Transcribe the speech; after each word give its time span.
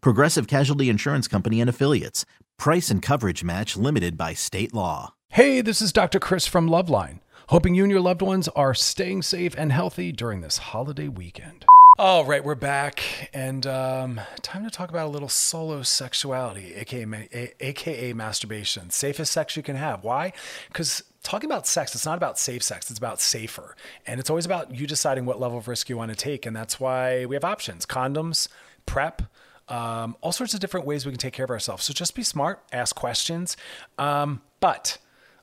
Progressive 0.00 0.46
Casualty 0.46 0.88
Insurance 0.88 1.28
Company 1.28 1.60
and 1.60 1.70
Affiliates. 1.70 2.24
Price 2.58 2.90
and 2.90 3.02
coverage 3.02 3.44
match 3.44 3.76
limited 3.76 4.16
by 4.16 4.34
state 4.34 4.74
law. 4.74 5.14
Hey, 5.30 5.60
this 5.60 5.82
is 5.82 5.92
Dr. 5.92 6.18
Chris 6.18 6.46
from 6.46 6.68
Loveline. 6.68 7.20
Hoping 7.48 7.74
you 7.74 7.84
and 7.84 7.90
your 7.90 8.00
loved 8.00 8.22
ones 8.22 8.48
are 8.48 8.74
staying 8.74 9.22
safe 9.22 9.54
and 9.56 9.70
healthy 9.70 10.10
during 10.10 10.40
this 10.40 10.58
holiday 10.58 11.08
weekend. 11.08 11.64
All 11.98 12.26
right, 12.26 12.44
we're 12.44 12.54
back, 12.54 13.30
and 13.32 13.66
um, 13.66 14.20
time 14.42 14.64
to 14.64 14.70
talk 14.70 14.90
about 14.90 15.06
a 15.06 15.10
little 15.10 15.30
solo 15.30 15.82
sexuality, 15.82 16.74
aka, 16.74 17.54
aka 17.58 18.12
masturbation. 18.12 18.90
Safest 18.90 19.32
sex 19.32 19.56
you 19.56 19.62
can 19.62 19.76
have. 19.76 20.04
Why? 20.04 20.34
Because 20.68 21.02
talking 21.22 21.48
about 21.48 21.66
sex, 21.66 21.94
it's 21.94 22.04
not 22.04 22.18
about 22.18 22.38
safe 22.38 22.62
sex, 22.62 22.90
it's 22.90 22.98
about 22.98 23.18
safer. 23.20 23.74
And 24.06 24.20
it's 24.20 24.28
always 24.28 24.44
about 24.44 24.74
you 24.74 24.86
deciding 24.86 25.24
what 25.24 25.40
level 25.40 25.56
of 25.56 25.68
risk 25.68 25.88
you 25.88 25.96
want 25.96 26.10
to 26.10 26.16
take. 26.16 26.44
And 26.44 26.54
that's 26.54 26.78
why 26.78 27.24
we 27.24 27.34
have 27.34 27.44
options 27.44 27.86
condoms, 27.86 28.48
PrEP. 28.84 29.22
Um, 29.68 30.16
all 30.20 30.32
sorts 30.32 30.54
of 30.54 30.60
different 30.60 30.86
ways 30.86 31.04
we 31.04 31.12
can 31.12 31.18
take 31.18 31.32
care 31.32 31.44
of 31.44 31.50
ourselves. 31.50 31.84
So 31.84 31.92
just 31.92 32.14
be 32.14 32.22
smart, 32.22 32.62
ask 32.72 32.94
questions. 32.94 33.56
Um, 33.98 34.42
but 34.60 34.98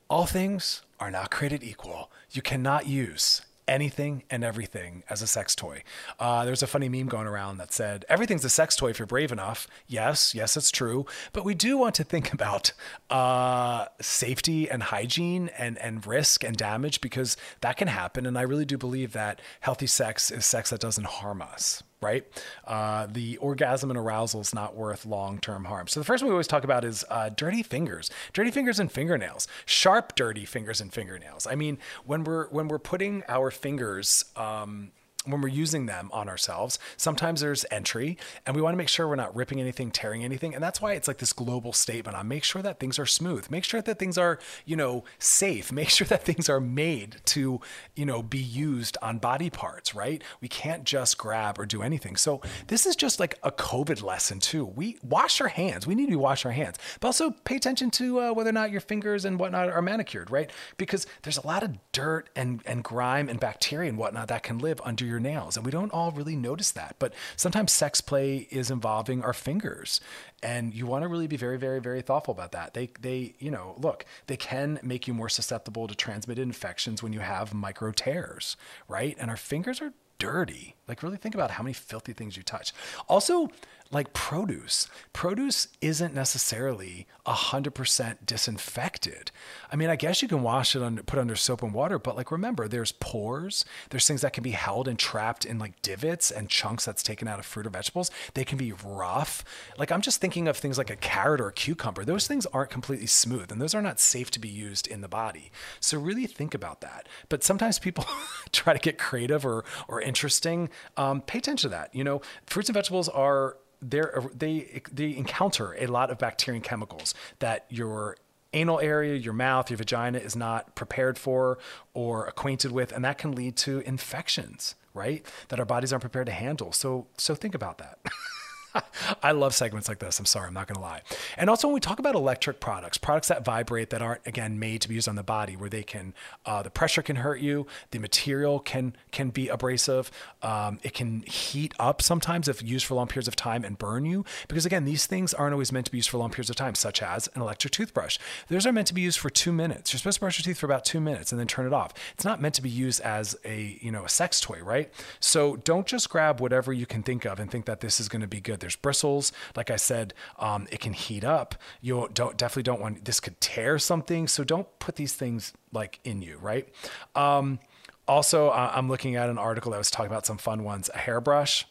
all 0.10 0.26
things 0.26 0.82
are 1.00 1.12
not 1.12 1.32
created 1.32 1.64
equal. 1.64 2.12
You 2.32 2.42
cannot 2.42 2.88
use 2.88 3.42
anything 3.68 4.24
and 4.30 4.44
everything 4.44 5.04
as 5.10 5.22
a 5.22 5.28
sex 5.28 5.56
toy. 5.56 5.84
Uh, 6.20 6.46
there's 6.46 6.64
a 6.64 6.68
funny 6.68 6.90
meme 6.90 7.08
going 7.08 7.28
around 7.28 7.58
that 7.58 7.74
said, 7.74 8.06
everything's 8.10 8.46
a 8.46 8.50
sex 8.50 8.76
toy 8.76 8.90
if 8.90 9.00
you're 9.00 9.06
brave 9.06 9.32
enough. 9.32 9.68
Yes, 9.88 10.36
yes, 10.36 10.58
it's 10.58 10.72
true. 10.72 11.06
But 11.32 11.46
we 11.46 11.54
do 11.54 11.78
want 11.78 11.96
to 11.96 12.04
think 12.04 12.34
about 12.38 12.74
uh, 13.10 13.86
safety 14.02 14.70
and 14.70 14.84
hygiene 14.84 15.50
and, 15.58 15.78
and 15.78 16.06
risk 16.06 16.44
and 16.44 16.56
damage 16.58 17.02
because 17.02 17.38
that 17.62 17.78
can 17.78 17.88
happen. 17.88 18.26
And 18.26 18.38
I 18.38 18.42
really 18.42 18.66
do 18.66 18.78
believe 18.78 19.14
that 19.14 19.42
healthy 19.62 19.88
sex 19.88 20.32
is 20.32 20.46
sex 20.46 20.70
that 20.70 20.80
doesn't 20.80 21.06
harm 21.06 21.42
us 21.42 21.84
right? 22.04 22.26
Uh, 22.66 23.08
the 23.08 23.38
orgasm 23.38 23.90
and 23.90 23.98
arousal 23.98 24.42
is 24.42 24.54
not 24.54 24.76
worth 24.76 25.06
long 25.06 25.40
term 25.40 25.66
harm. 25.66 25.88
So, 25.88 26.00
the 26.00 26.06
first 26.06 26.24
one 26.24 26.30
we 26.30 26.34
always 26.34 26.48
talk 26.48 26.64
about 26.64 26.86
is 26.86 27.06
uh, 27.10 27.30
dirty 27.30 27.64
fingers, 27.64 28.10
dirty 28.34 28.52
fingers 28.52 28.80
and 28.80 28.92
fingernails, 28.92 29.48
sharp, 29.66 30.16
dirty 30.16 30.46
fingers 30.46 30.82
and 30.82 30.94
fingernails. 30.94 31.48
I 31.48 31.56
mean, 31.56 31.78
when 32.06 32.24
we're 32.24 32.48
when 32.50 32.68
we're 32.68 32.80
putting 32.80 33.24
our 33.28 33.52
fingers, 33.52 34.26
um, 34.36 34.92
when 35.26 35.42
we're 35.42 35.50
using 35.50 35.86
them 35.86 36.10
on 36.12 36.28
ourselves, 36.30 36.80
sometimes 36.98 37.42
there's 37.42 37.66
entry 37.72 38.18
and 38.46 38.56
we 38.56 38.62
want 38.62 38.74
to 38.74 38.78
make 38.78 38.90
sure 38.90 39.08
we're 39.08 39.16
not 39.16 39.36
ripping 39.36 39.60
anything, 39.60 39.92
tearing 39.92 40.24
anything. 40.24 40.54
And 40.54 40.64
that's 40.64 40.82
why 40.82 40.94
it's 40.94 41.08
like 41.08 41.18
this 41.18 41.34
global 41.34 41.74
statement 41.74 42.18
on 42.18 42.28
make 42.28 42.44
sure 42.44 42.62
that 42.62 42.80
things 42.80 43.00
are 43.00 43.06
smooth, 43.06 43.50
make 43.50 43.64
sure 43.64 43.82
that 43.82 44.00
things 44.00 44.18
are, 44.18 44.40
you 44.66 44.76
know, 44.76 45.04
safe, 45.20 45.72
make 45.84 45.90
sure 45.90 46.08
that 46.08 46.24
things 46.24 46.50
are 46.50 46.60
made 46.60 47.18
to, 47.26 47.62
you 47.96 48.06
know, 48.06 48.22
be 48.22 48.40
used 48.40 48.98
on 49.02 49.18
body 49.18 49.50
parts, 49.50 49.96
right? 49.96 50.24
We 50.42 50.48
can't 50.48 50.84
just 50.84 51.18
grab 51.18 51.60
or 51.60 51.66
do 51.66 51.82
anything. 51.82 52.16
So 52.16 52.42
this 52.68 52.86
is 52.86 52.96
just 52.96 53.20
like 53.20 53.40
a 53.44 53.52
COVID 53.52 54.04
lesson 54.04 54.40
too. 54.40 54.66
We 54.66 54.98
wash 55.04 55.42
our 55.42 55.48
hands. 55.48 55.88
We 55.88 55.96
need 55.96 56.10
to 56.10 56.16
wash 56.18 56.46
our 56.46 56.52
hands, 56.52 56.78
but 57.00 57.08
also 57.08 57.32
pay 57.32 57.56
attention 57.56 57.92
to 57.92 58.20
uh, 58.20 58.34
whether 58.34 58.50
or 58.50 58.54
not 58.54 58.72
your 58.72 58.82
fingers 58.82 59.26
and 59.26 59.40
whatnot 59.40 59.70
are 59.70 59.82
manicured, 59.82 60.30
right? 60.32 60.50
Because 60.78 61.06
there's 61.22 61.38
a 61.38 61.48
lot 61.48 61.64
of 61.64 61.78
dirt 61.92 62.30
and, 62.36 62.62
and 62.66 62.84
grime 62.84 63.30
and 63.30 63.40
bacteria 63.40 63.90
and 63.90 63.98
whatnot 63.98 64.28
that 64.28 64.44
can 64.44 64.58
live 64.60 64.82
under 64.84 65.06
your 65.06 65.13
your 65.14 65.22
nails. 65.22 65.56
And 65.56 65.66
we 65.66 65.72
don't 65.72 65.94
all 65.94 66.12
really 66.12 66.36
notice 66.36 66.72
that. 66.72 66.96
But 67.00 67.14
sometimes 67.36 67.72
sex 67.72 68.02
play 68.02 68.48
is 68.52 68.70
involving 68.72 69.24
our 69.24 69.34
fingers. 69.34 70.02
And 70.42 70.74
you 70.74 70.86
want 70.86 71.04
to 71.04 71.08
really 71.08 71.28
be 71.28 71.38
very, 71.38 71.58
very, 71.58 71.80
very 71.80 72.02
thoughtful 72.02 72.34
about 72.34 72.52
that. 72.52 72.74
They, 72.74 72.90
they, 73.00 73.36
you 73.40 73.52
know, 73.52 73.76
look, 73.78 74.06
they 74.28 74.38
can 74.38 74.80
make 74.84 75.08
you 75.08 75.14
more 75.14 75.30
susceptible 75.30 75.88
to 75.88 75.96
transmitted 75.96 76.42
infections 76.42 77.02
when 77.02 77.14
you 77.14 77.20
have 77.22 77.54
micro 77.54 77.92
tears, 77.92 78.58
right? 78.88 79.16
And 79.20 79.30
our 79.30 79.38
fingers 79.38 79.82
are 79.82 79.94
dirty. 80.20 80.76
Like, 80.88 81.04
really 81.04 81.18
think 81.18 81.36
about 81.36 81.52
how 81.52 81.64
many 81.64 81.74
filthy 81.74 82.14
things 82.14 82.36
you 82.36 82.44
touch. 82.44 82.74
Also, 83.08 83.50
like 83.94 84.14
produce. 84.14 84.88
Produce 85.14 85.68
isn't 85.82 86.14
necessarily 86.14 87.08
100% 87.26 88.26
disinfected. 88.26 89.32
I 89.72 89.76
mean, 89.76 89.90
I 89.90 89.96
guess 89.96 90.22
you 90.22 90.28
can 90.28 90.42
wash 90.42 90.76
it 90.76 90.82
under, 90.82 91.04
put 91.04 91.20
under 91.20 91.36
soap 91.36 91.64
and 91.64 91.74
water, 91.74 91.98
but 92.00 92.18
like 92.18 92.32
remember, 92.32 92.68
there's 92.68 92.92
pores, 92.92 93.64
there's 93.90 94.08
things 94.08 94.22
that 94.22 94.34
can 94.34 94.44
be 94.44 94.52
held 94.52 94.88
and 94.88 95.00
trapped 95.00 95.46
in 95.46 95.60
like 95.60 95.82
divots 95.82 96.32
and 96.32 96.50
chunks 96.50 96.86
that's 96.86 97.04
taken 97.04 97.28
out 97.28 97.40
of 97.40 97.46
fruit 97.46 97.68
or 97.68 97.70
vegetables. 97.70 98.12
They 98.34 98.44
can 98.44 98.58
be 98.58 98.74
rough. 98.84 99.46
Like 99.78 99.92
I'm 99.92 100.02
just 100.02 100.20
thinking 100.20 100.48
of 100.48 100.58
things 100.58 100.78
like 100.78 100.90
a 100.90 100.96
carrot 100.96 101.40
or 101.40 101.48
a 101.48 101.54
cucumber. 101.54 102.04
Those 102.04 102.28
things 102.28 102.46
aren't 102.48 102.72
completely 102.72 103.08
smooth 103.08 103.52
and 103.52 103.62
those 103.62 103.76
are 103.76 103.82
not 103.82 104.00
safe 104.00 104.32
to 104.32 104.40
be 104.40 104.50
used 104.50 104.88
in 104.88 105.02
the 105.02 105.08
body. 105.08 105.52
So 105.80 106.00
really 106.00 106.28
think 106.28 106.54
about 106.54 106.82
that. 106.82 107.08
But 107.30 107.44
sometimes 107.44 107.80
people 107.80 108.06
try 108.52 108.74
to 108.74 108.80
get 108.80 108.98
creative 108.98 109.46
or 109.46 109.64
or 109.88 110.02
interesting. 110.02 110.70
Um, 110.98 111.22
pay 111.22 111.40
attention 111.40 111.70
to 111.70 111.76
that. 111.76 111.94
You 111.96 112.04
know, 112.04 112.22
fruits 112.46 112.70
and 112.70 112.74
vegetables 112.74 113.08
are 113.10 113.58
Uh, 113.92 114.22
they 114.34 114.82
they 114.92 115.16
encounter 115.16 115.76
a 115.78 115.88
lot 115.88 116.12
of 116.12 116.18
bacteria 116.18 116.58
and 116.58 116.64
chemicals 116.64 117.14
that 117.40 117.66
your 117.70 118.18
anal 118.54 118.80
area, 118.80 119.16
your 119.16 119.34
mouth, 119.34 119.70
your 119.70 119.78
vagina 119.78 120.20
is 120.20 120.36
not 120.36 120.76
prepared 120.76 121.18
for 121.18 121.58
or 121.94 122.26
acquainted 122.26 122.72
with, 122.72 122.92
and 122.92 123.04
that 123.04 123.18
can 123.18 123.32
lead 123.34 123.56
to 123.58 123.80
infections, 123.82 124.76
right? 124.94 125.26
That 125.50 125.60
our 125.60 125.66
bodies 125.66 125.92
aren't 125.92 126.02
prepared 126.02 126.28
to 126.28 126.34
handle. 126.34 126.72
So 126.72 127.08
so 127.18 127.36
think 127.36 127.56
about 127.56 127.78
that. 127.80 128.00
I 129.24 129.32
love 129.32 129.54
segments 129.54 129.88
like 129.88 130.00
this. 130.00 130.20
I'm 130.20 130.26
sorry, 130.26 130.48
I'm 130.48 130.54
not 130.54 130.68
going 130.68 130.76
to 130.76 130.82
lie. 130.82 131.02
And 131.38 131.50
also, 131.50 131.68
when 131.68 131.74
we 131.76 131.80
talk 131.80 132.00
about 132.00 132.16
electric 132.16 132.60
products, 132.60 132.98
products 132.98 133.28
that 133.28 133.46
vibrate 133.46 133.90
that 133.92 134.02
aren't 134.02 134.26
again 134.26 134.60
made 134.60 134.82
to 134.82 134.90
be 134.90 134.96
used 134.96 135.08
on 135.08 135.16
the 135.16 135.24
body, 135.24 135.56
where 135.56 135.70
they 135.70 135.84
can, 135.84 136.14
uh, 136.46 136.64
the 136.64 136.70
pressure 136.70 137.02
can 137.02 137.18
hurt 137.18 137.40
you, 137.40 137.68
the 137.92 138.00
material 138.00 138.60
can 138.60 138.96
can 139.12 139.30
be 139.30 139.48
abrasive, 139.50 140.12
um, 140.42 140.80
it 140.84 140.94
can 140.94 141.22
heat 141.24 141.74
up 141.80 142.02
sometimes 142.02 142.48
if 142.48 142.62
used 142.64 142.86
for 142.86 142.96
long 142.96 143.08
periods 143.08 143.28
of 143.28 143.36
time 143.36 143.64
and 143.64 143.78
burn 143.78 144.06
you. 144.06 144.26
Because 144.48 144.66
again, 144.66 144.86
these 144.86 145.06
things 145.06 145.34
aren't 145.34 145.54
always 145.54 145.72
meant 145.72 145.86
to 145.86 145.92
be 145.92 145.98
used 145.98 146.10
for 146.10 146.18
long 146.18 146.32
periods 146.32 146.50
of 146.50 146.56
time, 146.56 146.76
such 146.76 147.02
as 147.02 147.28
an 147.36 147.42
electric 147.42 147.72
toothbrush. 147.72 148.18
Those 148.48 148.66
are 148.66 148.72
meant 148.72 148.88
to 148.88 148.94
be 148.94 149.02
used 149.02 149.20
for 149.20 149.30
two 149.30 149.52
minutes. 149.52 149.94
You're 149.94 150.00
supposed 150.00 150.16
to 150.16 150.22
brush 150.22 150.40
your 150.40 150.44
teeth 150.44 150.60
for 150.60 150.66
about 150.66 150.86
two 150.86 151.00
minutes 151.00 151.32
and 151.32 151.40
then 151.40 151.48
turn 151.48 151.68
it 151.68 151.74
off. 151.74 151.94
It's 152.14 152.26
not 152.26 152.42
meant 152.42 152.56
to 152.56 152.62
be 152.62 152.70
used 152.70 153.02
as 153.02 153.36
a 153.46 153.78
you 153.82 153.92
know 153.92 154.06
a 154.06 154.10
sex 154.10 154.40
toy, 154.40 154.60
right? 154.62 154.92
So 155.20 155.58
don't 155.58 155.86
just 155.86 156.10
grab 156.10 156.42
whatever 156.42 156.74
you 156.74 156.86
can 156.86 157.04
think 157.04 157.26
of 157.26 157.40
and 157.40 157.50
think 157.50 157.66
that 157.66 157.82
this 157.82 158.00
is 158.00 158.10
going 158.10 158.22
to 158.22 158.28
be 158.28 158.40
good. 158.40 158.63
There's 158.64 158.78
bristles. 158.78 159.34
Like 159.58 159.70
I 159.70 159.76
said, 159.76 160.14
um, 160.40 160.68
it 160.72 160.80
can 160.80 160.94
heat 160.94 161.26
up. 161.26 161.56
You 161.82 162.10
don't 162.14 162.38
definitely 162.38 162.64
don't 162.64 162.80
want 162.80 163.04
this 163.04 163.20
could 163.20 163.40
tear 163.42 163.78
something. 163.78 164.30
So 164.30 164.46
don't 164.46 164.68
put 164.80 164.96
these 164.96 165.14
things 165.14 165.52
like 165.74 166.00
in 166.06 166.22
you, 166.22 166.38
right? 166.38 166.68
Um, 167.14 167.60
also, 168.08 168.48
uh, 168.48 168.72
I'm 168.74 168.88
looking 168.88 169.18
at 169.18 169.30
an 169.30 169.38
article 169.38 169.72
that 169.74 169.78
was 169.78 169.92
talking 169.92 170.10
about 170.12 170.26
some 170.26 170.38
fun 170.38 170.64
ones. 170.64 170.90
A 170.94 170.98
hairbrush. 170.98 171.68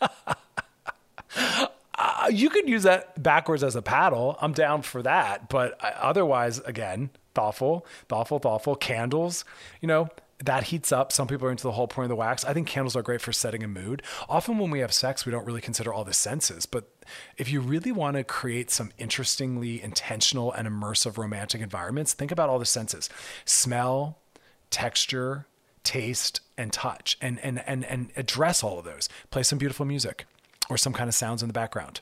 uh, 0.00 0.36
you 2.30 2.48
could 2.48 2.66
use 2.66 2.84
that 2.84 3.22
backwards 3.22 3.62
as 3.62 3.76
a 3.76 3.82
paddle. 3.82 4.38
I'm 4.40 4.52
down 4.52 4.80
for 4.80 5.02
that. 5.02 5.50
But 5.50 5.78
uh, 5.84 5.90
otherwise, 5.98 6.58
again, 6.60 7.10
thoughtful, 7.34 7.86
thoughtful, 8.08 8.38
thoughtful. 8.38 8.76
Candles, 8.76 9.44
you 9.82 9.88
know, 9.88 10.08
that 10.44 10.64
heats 10.64 10.92
up. 10.92 11.12
Some 11.12 11.26
people 11.28 11.46
are 11.48 11.50
into 11.50 11.62
the 11.64 11.72
whole 11.72 11.88
point 11.88 12.04
of 12.04 12.08
the 12.10 12.16
wax. 12.16 12.44
I 12.44 12.52
think 12.52 12.68
candles 12.68 12.96
are 12.96 13.02
great 13.02 13.20
for 13.20 13.32
setting 13.32 13.62
a 13.62 13.68
mood. 13.68 14.02
Often 14.28 14.58
when 14.58 14.70
we 14.70 14.80
have 14.80 14.92
sex, 14.92 15.24
we 15.26 15.32
don't 15.32 15.46
really 15.46 15.60
consider 15.60 15.92
all 15.92 16.04
the 16.04 16.12
senses, 16.14 16.66
but 16.66 16.90
if 17.36 17.50
you 17.50 17.60
really 17.60 17.92
want 17.92 18.16
to 18.16 18.24
create 18.24 18.70
some 18.70 18.92
interestingly 18.98 19.82
intentional 19.82 20.52
and 20.52 20.68
immersive 20.68 21.16
romantic 21.18 21.60
environments, 21.60 22.14
think 22.14 22.30
about 22.32 22.48
all 22.48 22.58
the 22.58 22.66
senses. 22.66 23.08
Smell, 23.44 24.18
texture, 24.70 25.46
taste, 25.82 26.40
and 26.56 26.72
touch 26.72 27.16
and 27.20 27.38
and 27.40 27.62
and 27.66 27.84
and 27.84 28.10
address 28.16 28.62
all 28.62 28.78
of 28.78 28.84
those. 28.84 29.08
Play 29.30 29.42
some 29.42 29.58
beautiful 29.58 29.86
music. 29.86 30.26
or 30.70 30.76
some 30.78 30.92
kind 30.92 31.08
of 31.08 31.14
sounds 31.14 31.42
in 31.42 31.48
the 31.48 31.52
background. 31.52 32.00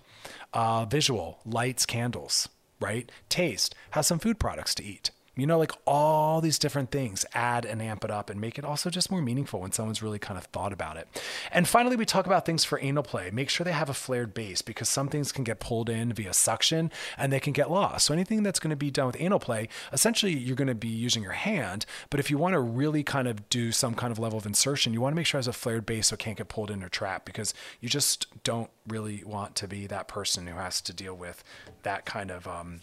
Uh, 0.52 0.84
visual, 0.84 1.40
lights, 1.44 1.84
candles, 1.86 2.48
right? 2.80 3.10
Taste, 3.28 3.74
have 3.90 4.06
some 4.06 4.18
food 4.18 4.38
products 4.38 4.74
to 4.76 4.84
eat. 4.84 5.10
You 5.34 5.46
know, 5.46 5.58
like 5.58 5.72
all 5.86 6.42
these 6.42 6.58
different 6.58 6.90
things 6.90 7.24
add 7.32 7.64
and 7.64 7.80
amp 7.80 8.04
it 8.04 8.10
up 8.10 8.28
and 8.28 8.38
make 8.38 8.58
it 8.58 8.66
also 8.66 8.90
just 8.90 9.10
more 9.10 9.22
meaningful 9.22 9.60
when 9.60 9.72
someone's 9.72 10.02
really 10.02 10.18
kind 10.18 10.36
of 10.36 10.44
thought 10.44 10.74
about 10.74 10.98
it. 10.98 11.08
And 11.50 11.66
finally, 11.66 11.96
we 11.96 12.04
talk 12.04 12.26
about 12.26 12.44
things 12.44 12.64
for 12.64 12.78
anal 12.80 13.02
play. 13.02 13.30
Make 13.30 13.48
sure 13.48 13.64
they 13.64 13.72
have 13.72 13.88
a 13.88 13.94
flared 13.94 14.34
base 14.34 14.60
because 14.60 14.90
some 14.90 15.08
things 15.08 15.32
can 15.32 15.42
get 15.42 15.58
pulled 15.58 15.88
in 15.88 16.12
via 16.12 16.34
suction 16.34 16.90
and 17.16 17.32
they 17.32 17.40
can 17.40 17.54
get 17.54 17.70
lost. 17.70 18.06
So 18.06 18.14
anything 18.14 18.42
that's 18.42 18.60
going 18.60 18.70
to 18.70 18.76
be 18.76 18.90
done 18.90 19.06
with 19.06 19.16
anal 19.18 19.38
play, 19.38 19.68
essentially 19.90 20.36
you're 20.36 20.54
going 20.56 20.68
to 20.68 20.74
be 20.74 20.88
using 20.88 21.22
your 21.22 21.32
hand. 21.32 21.86
But 22.10 22.20
if 22.20 22.30
you 22.30 22.36
want 22.36 22.52
to 22.52 22.60
really 22.60 23.02
kind 23.02 23.26
of 23.26 23.48
do 23.48 23.72
some 23.72 23.94
kind 23.94 24.12
of 24.12 24.18
level 24.18 24.38
of 24.38 24.44
insertion, 24.44 24.92
you 24.92 25.00
want 25.00 25.12
to 25.14 25.16
make 25.16 25.26
sure 25.26 25.38
it 25.38 25.46
has 25.46 25.48
a 25.48 25.54
flared 25.54 25.86
base 25.86 26.08
so 26.08 26.14
it 26.14 26.18
can't 26.18 26.36
get 26.36 26.48
pulled 26.48 26.70
in 26.70 26.82
or 26.82 26.90
trapped 26.90 27.24
because 27.24 27.54
you 27.80 27.88
just 27.88 28.26
don't 28.44 28.70
really 28.86 29.22
want 29.24 29.54
to 29.56 29.66
be 29.66 29.86
that 29.86 30.08
person 30.08 30.46
who 30.46 30.56
has 30.56 30.82
to 30.82 30.92
deal 30.92 31.14
with 31.14 31.42
that 31.84 32.04
kind 32.04 32.30
of 32.30 32.46
um, 32.46 32.80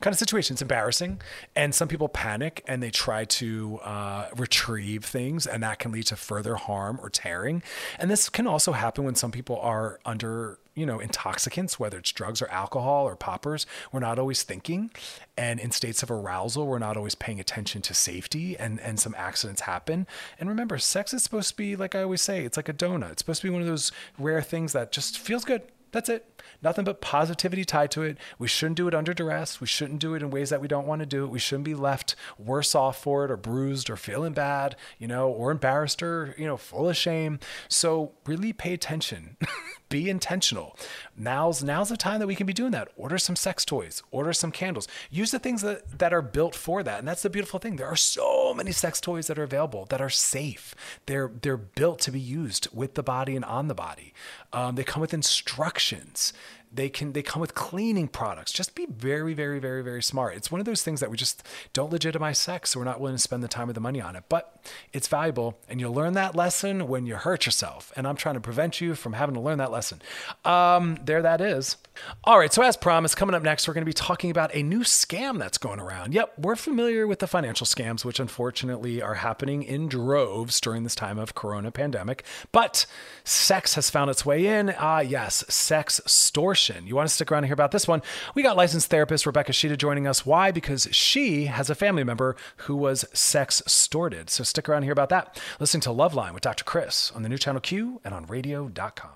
kind 0.00 0.12
of 0.12 0.18
situation. 0.18 0.54
It's 0.54 0.62
embarrassing, 0.62 1.20
and 1.56 1.74
some 1.74 1.88
people 1.88 2.08
panic 2.08 2.62
and 2.66 2.82
they 2.82 2.90
try 2.90 3.24
to 3.24 3.78
uh, 3.82 4.28
retrieve 4.36 5.04
things, 5.04 5.46
and 5.46 5.62
that 5.62 5.78
can 5.78 5.92
lead 5.92 6.06
to 6.06 6.16
further 6.16 6.56
harm 6.56 6.98
or 7.02 7.10
tearing. 7.10 7.62
And 7.98 8.10
this 8.10 8.28
can 8.28 8.46
also 8.46 8.72
happen 8.72 9.04
when 9.04 9.14
some 9.14 9.30
people 9.30 9.58
are 9.60 10.00
under 10.04 10.58
you 10.78 10.86
know 10.86 11.00
intoxicants 11.00 11.80
whether 11.80 11.98
it's 11.98 12.12
drugs 12.12 12.40
or 12.40 12.46
alcohol 12.48 13.04
or 13.04 13.16
poppers 13.16 13.66
we're 13.90 13.98
not 13.98 14.16
always 14.16 14.44
thinking 14.44 14.92
and 15.36 15.58
in 15.58 15.72
states 15.72 16.04
of 16.04 16.10
arousal 16.10 16.68
we're 16.68 16.78
not 16.78 16.96
always 16.96 17.16
paying 17.16 17.40
attention 17.40 17.82
to 17.82 17.92
safety 17.92 18.56
and 18.56 18.78
and 18.80 19.00
some 19.00 19.12
accidents 19.18 19.62
happen 19.62 20.06
and 20.38 20.48
remember 20.48 20.78
sex 20.78 21.12
is 21.12 21.20
supposed 21.20 21.48
to 21.48 21.56
be 21.56 21.74
like 21.74 21.96
i 21.96 22.02
always 22.02 22.22
say 22.22 22.44
it's 22.44 22.56
like 22.56 22.68
a 22.68 22.72
donut 22.72 23.10
it's 23.10 23.22
supposed 23.22 23.40
to 23.40 23.48
be 23.48 23.50
one 23.50 23.60
of 23.60 23.66
those 23.66 23.90
rare 24.18 24.40
things 24.40 24.72
that 24.72 24.92
just 24.92 25.18
feels 25.18 25.44
good 25.44 25.62
that's 25.90 26.08
it. 26.08 26.42
Nothing 26.62 26.84
but 26.84 27.00
positivity 27.00 27.64
tied 27.64 27.90
to 27.92 28.02
it. 28.02 28.18
We 28.38 28.48
shouldn't 28.48 28.76
do 28.76 28.88
it 28.88 28.94
under 28.94 29.14
duress. 29.14 29.60
We 29.60 29.66
shouldn't 29.66 30.00
do 30.00 30.14
it 30.14 30.22
in 30.22 30.30
ways 30.30 30.50
that 30.50 30.60
we 30.60 30.68
don't 30.68 30.86
want 30.86 31.00
to 31.00 31.06
do 31.06 31.24
it. 31.24 31.30
We 31.30 31.38
shouldn't 31.38 31.64
be 31.64 31.74
left 31.74 32.16
worse 32.38 32.74
off 32.74 33.00
for 33.00 33.24
it 33.24 33.30
or 33.30 33.36
bruised 33.36 33.88
or 33.88 33.96
feeling 33.96 34.32
bad, 34.32 34.76
you 34.98 35.06
know, 35.06 35.28
or 35.28 35.50
embarrassed 35.50 36.02
or, 36.02 36.34
you 36.36 36.46
know, 36.46 36.56
full 36.56 36.88
of 36.88 36.96
shame. 36.96 37.38
So 37.68 38.12
really 38.26 38.52
pay 38.52 38.74
attention. 38.74 39.36
be 39.88 40.10
intentional. 40.10 40.76
Now's 41.18 41.64
now's 41.64 41.88
the 41.88 41.96
time 41.96 42.20
that 42.20 42.28
we 42.28 42.36
can 42.36 42.46
be 42.46 42.52
doing 42.52 42.70
that. 42.70 42.88
Order 42.96 43.18
some 43.18 43.34
sex 43.34 43.64
toys, 43.64 44.02
order 44.12 44.32
some 44.32 44.52
candles. 44.52 44.86
Use 45.10 45.32
the 45.32 45.40
things 45.40 45.62
that, 45.62 45.98
that 45.98 46.12
are 46.12 46.22
built 46.22 46.54
for 46.54 46.84
that. 46.84 47.00
And 47.00 47.08
that's 47.08 47.22
the 47.22 47.30
beautiful 47.30 47.58
thing. 47.58 47.76
There 47.76 47.88
are 47.88 47.96
so 47.96 48.54
many 48.54 48.70
sex 48.70 49.00
toys 49.00 49.26
that 49.26 49.38
are 49.38 49.42
available 49.42 49.84
that 49.86 50.00
are 50.00 50.08
safe. 50.08 50.74
They're 51.06 51.30
they're 51.42 51.56
built 51.56 51.98
to 52.00 52.12
be 52.12 52.20
used 52.20 52.68
with 52.72 52.94
the 52.94 53.02
body 53.02 53.34
and 53.34 53.44
on 53.44 53.66
the 53.66 53.74
body. 53.74 54.14
Um, 54.52 54.76
they 54.76 54.84
come 54.84 55.00
with 55.00 55.12
instructions 55.12 56.32
they 56.72 56.88
can 56.88 57.12
they 57.12 57.22
come 57.22 57.40
with 57.40 57.54
cleaning 57.54 58.08
products. 58.08 58.52
Just 58.52 58.74
be 58.74 58.86
very 58.86 59.34
very 59.34 59.58
very 59.58 59.82
very 59.82 60.02
smart. 60.02 60.36
It's 60.36 60.50
one 60.50 60.60
of 60.60 60.66
those 60.66 60.82
things 60.82 61.00
that 61.00 61.10
we 61.10 61.16
just 61.16 61.42
don't 61.72 61.90
legitimize 61.90 62.38
sex 62.38 62.70
so 62.70 62.80
we're 62.80 62.84
not 62.84 63.00
willing 63.00 63.16
to 63.16 63.22
spend 63.22 63.42
the 63.42 63.48
time 63.48 63.70
or 63.70 63.72
the 63.72 63.80
money 63.80 64.00
on 64.00 64.16
it. 64.16 64.24
But 64.28 64.62
it's 64.92 65.08
valuable 65.08 65.58
and 65.68 65.80
you'll 65.80 65.94
learn 65.94 66.12
that 66.14 66.34
lesson 66.34 66.88
when 66.88 67.06
you 67.06 67.16
hurt 67.16 67.46
yourself. 67.46 67.92
And 67.96 68.06
i'm 68.06 68.16
trying 68.16 68.34
to 68.34 68.40
prevent 68.40 68.80
you 68.80 68.94
from 68.94 69.14
having 69.14 69.34
to 69.34 69.40
learn 69.40 69.58
that 69.58 69.70
lesson. 69.70 70.02
Um, 70.44 70.98
there 71.04 71.22
that 71.22 71.40
is. 71.40 71.76
All 72.24 72.38
right 72.38 72.52
so 72.52 72.62
as 72.62 72.76
promised 72.76 73.16
coming 73.16 73.34
up 73.34 73.42
next 73.42 73.66
we're 73.66 73.74
going 73.74 73.82
to 73.82 73.86
be 73.86 73.92
talking 73.92 74.30
about 74.30 74.54
a 74.54 74.62
new 74.62 74.80
scam 74.80 75.38
that's 75.38 75.58
going 75.58 75.80
around. 75.80 76.12
Yep 76.12 76.34
we're 76.38 76.56
familiar 76.56 77.06
with 77.06 77.20
the 77.20 77.26
financial 77.26 77.66
scams 77.66 78.04
which 78.04 78.20
unfortunately 78.20 79.00
are 79.00 79.14
happening 79.14 79.62
in 79.62 79.88
droves 79.88 80.60
during 80.60 80.82
this 80.82 80.94
time 80.94 81.18
of 81.18 81.34
corona 81.34 81.70
pandemic. 81.70 82.24
But 82.52 82.84
sex 83.24 83.74
has 83.74 83.90
found 83.90 84.10
its 84.10 84.26
way 84.26 84.46
in. 84.46 84.74
Ah 84.78 84.96
uh, 84.96 85.00
yes 85.00 85.44
sextortion 85.48 86.57
you 86.86 86.96
want 86.96 87.08
to 87.08 87.14
stick 87.14 87.30
around 87.30 87.44
and 87.44 87.46
hear 87.46 87.54
about 87.54 87.70
this 87.70 87.88
one? 87.88 88.02
We 88.34 88.42
got 88.42 88.56
licensed 88.56 88.90
therapist 88.90 89.26
Rebecca 89.26 89.52
Sheeta 89.52 89.76
joining 89.76 90.06
us. 90.06 90.26
Why? 90.26 90.50
Because 90.50 90.88
she 90.92 91.46
has 91.46 91.70
a 91.70 91.74
family 91.74 92.04
member 92.04 92.36
who 92.58 92.76
was 92.76 93.04
sex 93.12 93.60
extorted. 93.60 94.30
So 94.30 94.44
stick 94.44 94.68
around 94.68 94.78
and 94.78 94.84
hear 94.84 94.92
about 94.92 95.08
that. 95.10 95.40
Listen 95.60 95.80
to 95.82 95.90
Loveline 95.90 96.34
with 96.34 96.42
Dr. 96.42 96.64
Chris 96.64 97.12
on 97.12 97.22
the 97.22 97.28
new 97.28 97.38
channel 97.38 97.60
Q 97.60 98.00
and 98.04 98.14
on 98.14 98.26
radio.com. 98.26 99.10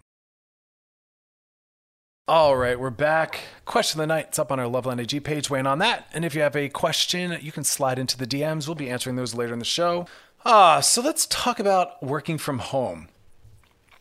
All 2.28 2.56
right, 2.56 2.78
we're 2.78 2.90
back. 2.90 3.40
Question 3.64 4.00
of 4.00 4.04
the 4.04 4.14
night. 4.14 4.26
It's 4.28 4.38
up 4.38 4.52
on 4.52 4.60
our 4.60 4.66
Loveline 4.66 5.00
IG 5.00 5.24
page. 5.24 5.50
Weighing 5.50 5.66
on 5.66 5.80
that. 5.80 6.08
And 6.14 6.24
if 6.24 6.34
you 6.34 6.42
have 6.42 6.54
a 6.54 6.68
question, 6.68 7.36
you 7.40 7.50
can 7.50 7.64
slide 7.64 7.98
into 7.98 8.16
the 8.16 8.26
DMs. 8.26 8.68
We'll 8.68 8.76
be 8.76 8.88
answering 8.88 9.16
those 9.16 9.34
later 9.34 9.52
in 9.52 9.58
the 9.58 9.64
show. 9.64 10.06
Ah, 10.44 10.80
so 10.80 11.02
let's 11.02 11.26
talk 11.26 11.58
about 11.58 12.02
working 12.02 12.38
from 12.38 12.60
home 12.60 13.08